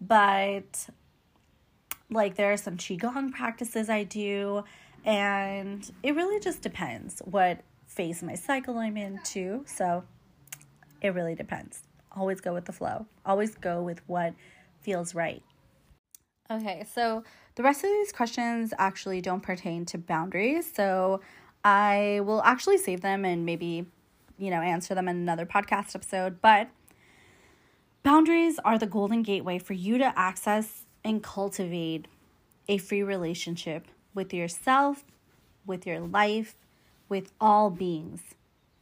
But 0.00 0.88
like 2.10 2.34
there 2.34 2.52
are 2.52 2.56
some 2.56 2.76
Qigong 2.76 3.32
practices 3.32 3.88
I 3.88 4.04
do, 4.04 4.64
and 5.04 5.90
it 6.02 6.14
really 6.14 6.40
just 6.40 6.62
depends 6.62 7.20
what 7.24 7.60
phase 7.94 8.22
my 8.22 8.34
cycle 8.34 8.78
I'm 8.78 8.96
in 8.96 9.20
too. 9.22 9.64
So 9.66 10.04
it 11.00 11.14
really 11.14 11.34
depends. 11.34 11.82
Always 12.16 12.40
go 12.40 12.52
with 12.52 12.64
the 12.64 12.72
flow. 12.72 13.06
Always 13.24 13.54
go 13.54 13.82
with 13.82 14.00
what 14.08 14.34
feels 14.82 15.14
right. 15.14 15.42
Okay, 16.50 16.84
so 16.92 17.24
the 17.54 17.62
rest 17.62 17.84
of 17.84 17.90
these 17.90 18.12
questions 18.12 18.74
actually 18.78 19.20
don't 19.20 19.42
pertain 19.42 19.84
to 19.86 19.98
boundaries. 19.98 20.70
So 20.74 21.20
I 21.64 22.20
will 22.24 22.42
actually 22.42 22.78
save 22.78 23.00
them 23.00 23.24
and 23.24 23.46
maybe, 23.46 23.86
you 24.38 24.50
know, 24.50 24.60
answer 24.60 24.94
them 24.94 25.08
in 25.08 25.16
another 25.16 25.46
podcast 25.46 25.94
episode. 25.94 26.40
But 26.42 26.68
boundaries 28.02 28.58
are 28.64 28.78
the 28.78 28.86
golden 28.86 29.22
gateway 29.22 29.58
for 29.58 29.72
you 29.72 29.98
to 29.98 30.18
access 30.18 30.84
and 31.02 31.22
cultivate 31.22 32.06
a 32.68 32.78
free 32.78 33.02
relationship 33.02 33.88
with 34.14 34.32
yourself, 34.32 35.04
with 35.66 35.86
your 35.86 36.00
life, 36.00 36.56
with 37.08 37.32
all 37.40 37.70
beings. 37.70 38.20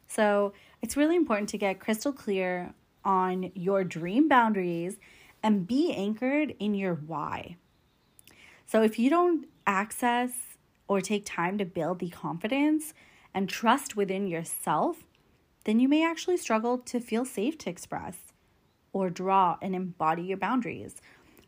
So 0.07 0.53
it's 0.81 0.97
really 0.97 1.17
important 1.17 1.49
to 1.51 1.59
get 1.59 1.81
crystal 1.81 2.13
clear 2.13 2.75
on 3.05 3.51
your 3.55 3.85
dream 3.85 4.29
boundaries 4.29 4.97
and 5.43 5.67
be 5.67 5.93
anchored 5.93 6.55
in 6.59 6.75
your 6.75 6.95
why. 6.95 7.57
So 8.67 8.83
if 8.83 8.99
you 8.99 9.11
don't 9.11 9.47
access 9.67 10.31
or 10.89 11.01
take 11.01 11.25
time 11.25 11.59
to 11.59 11.65
build 11.65 11.99
the 11.99 12.11
confidence 12.11 12.95
and 13.35 13.49
trust 13.49 13.97
within 13.97 14.27
yourself, 14.27 15.05
then 15.65 15.81
you 15.81 15.89
may 15.89 16.05
actually 16.05 16.37
struggle 16.37 16.79
to 16.79 17.01
feel 17.01 17.25
safe 17.25 17.57
to 17.59 17.71
express 17.71 18.19
or 18.93 19.11
draw 19.11 19.57
and 19.63 19.75
embody 19.75 20.23
your 20.23 20.37
boundaries. 20.37 21.01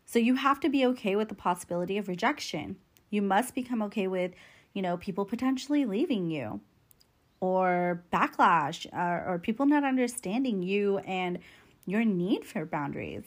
So 0.05 0.19
you 0.19 0.35
have 0.35 0.59
to 0.61 0.69
be 0.69 0.85
okay 0.87 1.15
with 1.15 1.29
the 1.29 1.35
possibility 1.35 1.97
of 1.97 2.07
rejection. 2.07 2.77
You 3.09 3.21
must 3.21 3.55
become 3.55 3.81
okay 3.83 4.07
with 4.07 4.31
you 4.75 4.81
know, 4.81 4.97
people 4.97 5.25
potentially 5.25 5.85
leaving 5.85 6.29
you 6.29 6.59
or 7.39 8.03
backlash 8.13 8.85
or, 8.93 9.33
or 9.33 9.39
people 9.39 9.65
not 9.65 9.83
understanding 9.83 10.61
you 10.61 10.99
and 10.99 11.39
your 11.87 12.03
need 12.03 12.45
for 12.45 12.65
boundaries. 12.65 13.23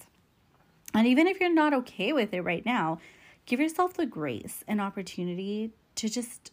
And 0.95 1.07
even 1.07 1.27
if 1.27 1.41
you're 1.41 1.53
not 1.53 1.73
okay 1.73 2.13
with 2.13 2.33
it 2.33 2.43
right 2.43 2.65
now, 2.65 3.01
give 3.47 3.61
yourself 3.61 3.95
the 3.95 4.07
grace 4.07 4.63
and 4.69 4.81
opportunity 4.81 5.73
to 5.97 6.09
just 6.09 6.53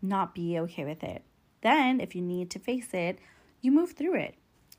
not 0.00 0.34
be 0.34 0.58
okay 0.58 0.84
with 0.84 1.04
it. 1.04 1.22
Then, 1.60 2.00
if 2.00 2.14
you 2.14 2.22
need 2.22 2.50
to 2.50 2.58
face 2.58 2.88
it, 2.92 3.18
you 3.60 3.70
move 3.70 3.92
through 3.92 4.16
it. 4.16 4.34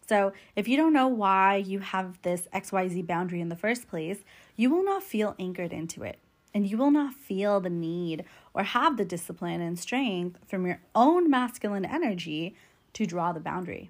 So, 0.07 0.33
if 0.55 0.67
you 0.67 0.75
don't 0.75 0.93
know 0.93 1.07
why 1.07 1.55
you 1.55 1.79
have 1.79 2.21
this 2.23 2.47
XYZ 2.53 3.07
boundary 3.07 3.39
in 3.39 3.49
the 3.49 3.55
first 3.55 3.87
place, 3.87 4.19
you 4.57 4.69
will 4.69 4.83
not 4.83 5.01
feel 5.01 5.35
anchored 5.39 5.71
into 5.71 6.03
it 6.03 6.19
and 6.53 6.69
you 6.69 6.77
will 6.77 6.91
not 6.91 7.13
feel 7.13 7.59
the 7.59 7.69
need 7.69 8.25
or 8.53 8.63
have 8.63 8.97
the 8.97 9.05
discipline 9.05 9.61
and 9.61 9.79
strength 9.79 10.39
from 10.47 10.65
your 10.65 10.79
own 10.93 11.29
masculine 11.29 11.85
energy 11.85 12.55
to 12.93 13.05
draw 13.05 13.31
the 13.31 13.39
boundary. 13.39 13.89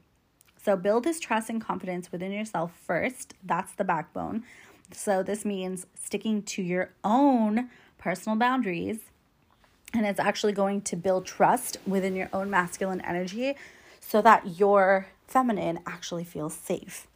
So, 0.63 0.77
build 0.77 1.03
this 1.03 1.19
trust 1.19 1.49
and 1.49 1.61
confidence 1.61 2.11
within 2.11 2.31
yourself 2.31 2.71
first. 2.85 3.33
That's 3.43 3.73
the 3.73 3.83
backbone. 3.83 4.43
So, 4.91 5.21
this 5.21 5.43
means 5.43 5.85
sticking 5.93 6.41
to 6.43 6.61
your 6.61 6.93
own 7.03 7.69
personal 7.97 8.37
boundaries. 8.37 8.99
And 9.93 10.05
it's 10.05 10.19
actually 10.19 10.53
going 10.53 10.81
to 10.83 10.95
build 10.95 11.25
trust 11.25 11.77
within 11.85 12.15
your 12.15 12.29
own 12.33 12.49
masculine 12.49 13.01
energy 13.01 13.55
so 13.99 14.21
that 14.21 14.57
your 14.59 15.07
feminine 15.27 15.79
actually 15.85 16.23
feels 16.23 16.53
safe. 16.53 17.07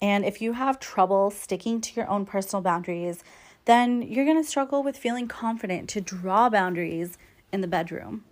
And 0.00 0.24
if 0.24 0.40
you 0.40 0.52
have 0.52 0.80
trouble 0.80 1.30
sticking 1.30 1.80
to 1.80 1.94
your 1.94 2.08
own 2.08 2.24
personal 2.24 2.62
boundaries, 2.62 3.22
then 3.68 4.00
you're 4.00 4.24
going 4.24 4.42
to 4.42 4.48
struggle 4.48 4.82
with 4.82 4.96
feeling 4.96 5.28
confident 5.28 5.90
to 5.90 6.00
draw 6.00 6.48
boundaries 6.48 7.18
in 7.52 7.60
the 7.60 7.68
bedroom, 7.68 8.24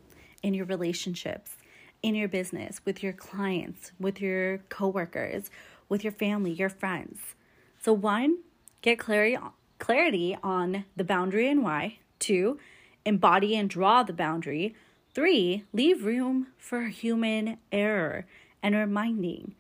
in 0.42 0.54
your 0.54 0.64
relationships, 0.64 1.58
in 2.02 2.14
your 2.14 2.26
business, 2.26 2.80
with 2.86 3.02
your 3.02 3.12
clients, 3.12 3.92
with 4.00 4.18
your 4.18 4.58
coworkers, 4.70 5.50
with 5.90 6.02
your 6.02 6.12
family, 6.14 6.52
your 6.52 6.70
friends. 6.70 7.34
So, 7.82 7.92
one, 7.92 8.38
get 8.80 8.98
clarity, 8.98 9.36
clarity 9.78 10.38
on 10.42 10.86
the 10.96 11.04
boundary 11.04 11.50
and 11.50 11.62
why. 11.62 11.98
Two, 12.18 12.58
embody 13.04 13.54
and 13.56 13.68
draw 13.68 14.02
the 14.02 14.14
boundary. 14.14 14.74
Three, 15.12 15.64
leave 15.70 16.06
room 16.06 16.46
for 16.56 16.84
human 16.84 17.58
error 17.70 18.24
and 18.62 18.74
reminding. 18.74 19.54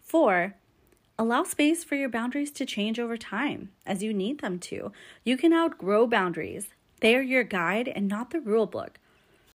Four, 0.00 0.54
Allow 1.20 1.42
space 1.42 1.82
for 1.82 1.96
your 1.96 2.08
boundaries 2.08 2.52
to 2.52 2.64
change 2.64 3.00
over 3.00 3.16
time 3.16 3.70
as 3.84 4.04
you 4.04 4.14
need 4.14 4.40
them 4.40 4.60
to. 4.60 4.92
You 5.24 5.36
can 5.36 5.52
outgrow 5.52 6.06
boundaries. 6.06 6.68
They 7.00 7.16
are 7.16 7.22
your 7.22 7.42
guide 7.42 7.88
and 7.88 8.06
not 8.06 8.30
the 8.30 8.40
rule 8.40 8.66
book. 8.66 9.00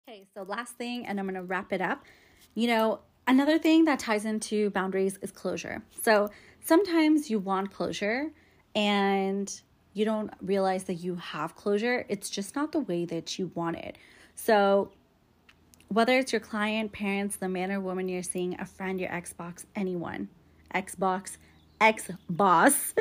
Okay, 0.08 0.26
so 0.34 0.42
last 0.42 0.76
thing, 0.76 1.04
and 1.04 1.20
I'm 1.20 1.26
gonna 1.26 1.42
wrap 1.42 1.70
it 1.74 1.82
up. 1.82 2.06
You 2.54 2.66
know, 2.68 3.00
another 3.28 3.58
thing 3.58 3.84
that 3.84 3.98
ties 3.98 4.24
into 4.24 4.70
boundaries 4.70 5.18
is 5.20 5.30
closure. 5.30 5.82
So 6.00 6.30
sometimes 6.64 7.28
you 7.28 7.38
want 7.38 7.70
closure 7.70 8.30
and 8.74 9.60
you 9.92 10.06
don't 10.06 10.32
realize 10.40 10.84
that 10.84 10.94
you 10.94 11.16
have 11.16 11.56
closure. 11.56 12.06
It's 12.08 12.30
just 12.30 12.56
not 12.56 12.72
the 12.72 12.80
way 12.80 13.04
that 13.04 13.38
you 13.38 13.50
want 13.54 13.76
it. 13.76 13.98
So 14.34 14.92
whether 15.88 16.16
it's 16.16 16.32
your 16.32 16.40
client, 16.40 16.92
parents, 16.92 17.36
the 17.36 17.50
man 17.50 17.70
or 17.70 17.80
woman 17.80 18.08
you're 18.08 18.22
seeing, 18.22 18.58
a 18.58 18.64
friend, 18.64 18.98
your 18.98 19.10
Xbox, 19.10 19.66
anyone, 19.76 20.30
Xbox, 20.74 21.36
ex 21.80 22.10
boss. 22.28 22.94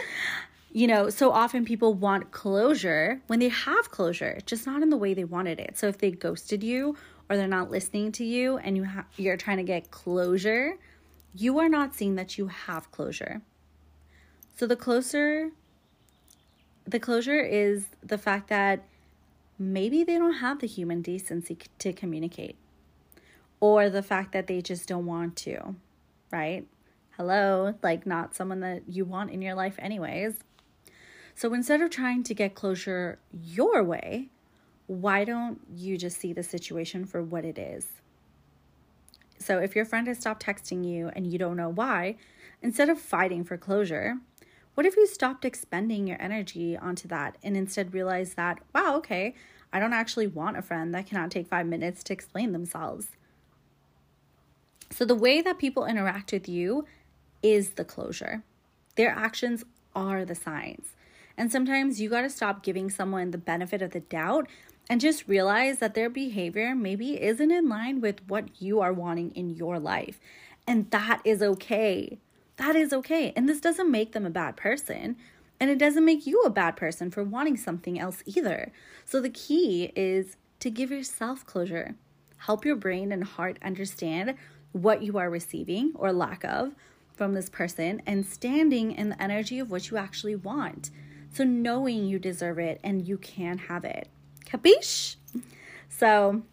You 0.71 0.85
know, 0.85 1.09
so 1.09 1.31
often 1.31 1.65
people 1.65 1.95
want 1.95 2.31
closure 2.31 3.21
when 3.25 3.39
they 3.39 3.49
have 3.49 3.89
closure, 3.89 4.39
just 4.45 4.67
not 4.67 4.83
in 4.83 4.91
the 4.91 4.97
way 4.97 5.15
they 5.15 5.23
wanted 5.23 5.59
it. 5.59 5.79
So 5.79 5.87
if 5.87 5.97
they 5.97 6.11
ghosted 6.11 6.63
you 6.63 6.95
or 7.27 7.37
they're 7.37 7.47
not 7.47 7.71
listening 7.71 8.11
to 8.13 8.23
you 8.23 8.57
and 8.59 8.77
you 8.77 8.85
ha- 8.85 9.05
you're 9.17 9.37
trying 9.37 9.57
to 9.57 9.63
get 9.63 9.89
closure, 9.89 10.77
you 11.33 11.57
are 11.57 11.69
not 11.69 11.95
seeing 11.95 12.15
that 12.15 12.37
you 12.37 12.47
have 12.47 12.91
closure. 12.91 13.41
So 14.57 14.67
the 14.67 14.75
closer 14.75 15.51
the 16.85 16.99
closure 16.99 17.39
is 17.39 17.87
the 18.03 18.17
fact 18.17 18.47
that 18.49 18.83
maybe 19.59 20.03
they 20.03 20.17
don't 20.17 20.35
have 20.35 20.59
the 20.59 20.67
human 20.67 21.01
decency 21.01 21.57
to 21.77 21.93
communicate 21.93 22.57
or 23.59 23.89
the 23.89 24.01
fact 24.01 24.31
that 24.31 24.47
they 24.47 24.61
just 24.61 24.87
don't 24.87 25.05
want 25.05 25.35
to, 25.35 25.75
right? 26.31 26.65
Hello, 27.19 27.73
like 27.83 28.05
not 28.05 28.33
someone 28.33 28.61
that 28.61 28.81
you 28.87 29.03
want 29.03 29.29
in 29.29 29.41
your 29.41 29.53
life, 29.53 29.75
anyways. 29.77 30.35
So 31.35 31.53
instead 31.53 31.81
of 31.81 31.89
trying 31.89 32.23
to 32.23 32.33
get 32.33 32.55
closure 32.55 33.19
your 33.33 33.83
way, 33.83 34.29
why 34.87 35.25
don't 35.25 35.59
you 35.75 35.97
just 35.97 36.17
see 36.17 36.31
the 36.31 36.43
situation 36.43 37.03
for 37.05 37.21
what 37.21 37.43
it 37.43 37.57
is? 37.57 37.87
So 39.37 39.57
if 39.57 39.75
your 39.75 39.83
friend 39.83 40.07
has 40.07 40.19
stopped 40.19 40.45
texting 40.45 40.89
you 40.89 41.09
and 41.09 41.27
you 41.27 41.37
don't 41.37 41.57
know 41.57 41.67
why, 41.67 42.15
instead 42.61 42.87
of 42.87 42.97
fighting 42.97 43.43
for 43.43 43.57
closure, 43.57 44.15
what 44.75 44.85
if 44.85 44.95
you 44.95 45.05
stopped 45.05 45.43
expending 45.43 46.07
your 46.07 46.21
energy 46.21 46.77
onto 46.77 47.09
that 47.09 47.37
and 47.43 47.57
instead 47.57 47.93
realized 47.93 48.37
that, 48.37 48.59
wow, 48.73 48.95
okay, 48.95 49.35
I 49.73 49.81
don't 49.81 49.91
actually 49.91 50.27
want 50.27 50.55
a 50.55 50.61
friend 50.61 50.95
that 50.95 51.07
cannot 51.07 51.31
take 51.31 51.49
five 51.49 51.67
minutes 51.67 52.01
to 52.03 52.13
explain 52.13 52.53
themselves? 52.53 53.09
So 54.89 55.03
the 55.03 55.15
way 55.15 55.41
that 55.41 55.59
people 55.59 55.85
interact 55.85 56.31
with 56.31 56.47
you 56.47 56.85
is 57.41 57.71
the 57.71 57.85
closure. 57.85 58.43
Their 58.95 59.09
actions 59.09 59.63
are 59.95 60.25
the 60.25 60.35
signs. 60.35 60.95
And 61.37 61.51
sometimes 61.51 62.01
you 62.01 62.09
got 62.09 62.21
to 62.21 62.29
stop 62.29 62.63
giving 62.63 62.89
someone 62.89 63.31
the 63.31 63.37
benefit 63.37 63.81
of 63.81 63.91
the 63.91 64.01
doubt 64.01 64.47
and 64.89 64.99
just 64.99 65.27
realize 65.27 65.79
that 65.79 65.93
their 65.93 66.09
behavior 66.09 66.75
maybe 66.75 67.21
isn't 67.21 67.51
in 67.51 67.69
line 67.69 68.01
with 68.01 68.27
what 68.27 68.61
you 68.61 68.81
are 68.81 68.91
wanting 68.91 69.31
in 69.31 69.49
your 69.51 69.79
life. 69.79 70.19
And 70.67 70.89
that 70.91 71.21
is 71.23 71.41
okay. 71.41 72.17
That 72.57 72.75
is 72.75 72.91
okay. 72.91 73.31
And 73.35 73.47
this 73.47 73.61
doesn't 73.61 73.89
make 73.89 74.11
them 74.11 74.25
a 74.25 74.31
bad 74.31 74.57
person. 74.57 75.15
And 75.59 75.69
it 75.69 75.77
doesn't 75.77 76.05
make 76.05 76.25
you 76.27 76.41
a 76.41 76.49
bad 76.49 76.75
person 76.75 77.11
for 77.11 77.23
wanting 77.23 77.57
something 77.57 77.99
else 77.99 78.23
either. 78.25 78.71
So 79.05 79.21
the 79.21 79.29
key 79.29 79.91
is 79.95 80.35
to 80.59 80.69
give 80.69 80.91
yourself 80.91 81.45
closure. 81.45 81.95
Help 82.37 82.65
your 82.65 82.75
brain 82.75 83.11
and 83.11 83.23
heart 83.23 83.59
understand 83.61 84.35
what 84.71 85.03
you 85.03 85.17
are 85.17 85.29
receiving 85.29 85.93
or 85.95 86.11
lack 86.11 86.43
of 86.43 86.73
from 87.19 87.33
this 87.33 87.49
person 87.49 88.01
and 88.07 88.25
standing 88.25 88.93
in 88.93 89.09
the 89.09 89.21
energy 89.21 89.59
of 89.59 89.69
what 89.69 89.91
you 89.91 89.97
actually 89.97 90.37
want. 90.37 90.89
So 91.33 91.43
knowing 91.43 92.05
you 92.05 92.17
deserve 92.17 92.57
it 92.59 92.79
and 92.81 93.05
you 93.05 93.17
can 93.17 93.57
have 93.57 93.83
it. 93.83 94.07
Capiche? 94.45 95.17
So, 95.89 96.43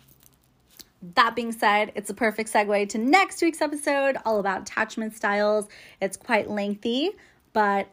that 1.15 1.37
being 1.37 1.53
said, 1.53 1.93
it's 1.95 2.11
a 2.11 2.15
perfect 2.15 2.53
segue 2.53 2.89
to 2.89 2.99
next 2.99 3.41
week's 3.43 3.61
episode, 3.61 4.17
all 4.25 4.41
about 4.41 4.63
attachment 4.63 5.15
styles. 5.15 5.69
It's 6.01 6.17
quite 6.17 6.51
lengthy, 6.51 7.13
but 7.53 7.89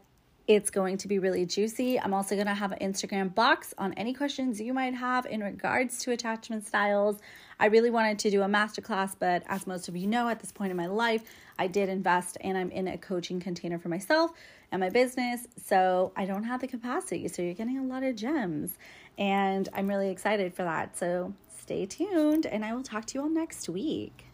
it's 0.47 0.71
going 0.71 0.97
to 0.97 1.07
be 1.07 1.19
really 1.19 1.45
juicy. 1.45 1.99
I'm 1.99 2.13
also 2.13 2.33
going 2.33 2.47
to 2.47 2.55
have 2.55 2.71
an 2.71 2.79
Instagram 2.79 3.35
box 3.35 3.75
on 3.77 3.93
any 3.93 4.15
questions 4.15 4.59
you 4.59 4.73
might 4.73 4.95
have 4.95 5.27
in 5.27 5.43
regards 5.43 5.99
to 5.99 6.11
attachment 6.11 6.65
styles. 6.65 7.19
I 7.63 7.67
really 7.67 7.91
wanted 7.91 8.19
to 8.19 8.29
do 8.29 8.41
a 8.41 8.45
masterclass, 8.45 9.15
but 9.17 9.41
as 9.47 9.65
most 9.65 9.87
of 9.87 9.95
you 9.95 10.05
know, 10.05 10.27
at 10.27 10.41
this 10.41 10.51
point 10.51 10.71
in 10.71 10.75
my 10.75 10.87
life, 10.87 11.23
I 11.57 11.67
did 11.67 11.87
invest 11.87 12.35
and 12.41 12.57
I'm 12.57 12.69
in 12.71 12.89
a 12.89 12.97
coaching 12.97 13.39
container 13.39 13.79
for 13.79 13.87
myself 13.87 14.31
and 14.73 14.81
my 14.81 14.89
business. 14.89 15.47
So 15.65 16.11
I 16.17 16.25
don't 16.25 16.43
have 16.43 16.59
the 16.59 16.67
capacity. 16.67 17.25
So 17.29 17.41
you're 17.41 17.53
getting 17.53 17.77
a 17.77 17.83
lot 17.83 18.03
of 18.03 18.17
gems. 18.17 18.77
And 19.17 19.69
I'm 19.73 19.87
really 19.87 20.09
excited 20.09 20.53
for 20.53 20.63
that. 20.63 20.97
So 20.97 21.35
stay 21.57 21.85
tuned, 21.85 22.45
and 22.45 22.65
I 22.65 22.73
will 22.73 22.83
talk 22.83 23.05
to 23.05 23.17
you 23.17 23.21
all 23.21 23.29
next 23.29 23.69
week. 23.69 24.25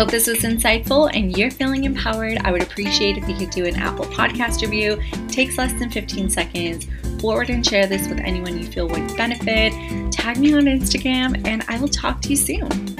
Hope 0.00 0.10
this 0.10 0.28
was 0.28 0.38
insightful 0.38 1.10
and 1.12 1.36
you're 1.36 1.50
feeling 1.50 1.84
empowered. 1.84 2.38
I 2.38 2.52
would 2.52 2.62
appreciate 2.62 3.18
if 3.18 3.28
you 3.28 3.36
could 3.36 3.50
do 3.50 3.66
an 3.66 3.76
Apple 3.76 4.06
podcast 4.06 4.62
review. 4.62 4.98
It 4.98 5.28
takes 5.28 5.58
less 5.58 5.78
than 5.78 5.90
15 5.90 6.30
seconds. 6.30 6.86
Forward 7.20 7.50
and 7.50 7.66
share 7.66 7.86
this 7.86 8.08
with 8.08 8.18
anyone 8.20 8.58
you 8.58 8.66
feel 8.66 8.88
would 8.88 9.14
benefit. 9.18 9.74
Tag 10.10 10.38
me 10.38 10.54
on 10.54 10.62
Instagram, 10.62 11.46
and 11.46 11.62
I 11.68 11.78
will 11.78 11.88
talk 11.88 12.22
to 12.22 12.30
you 12.30 12.36
soon. 12.36 12.99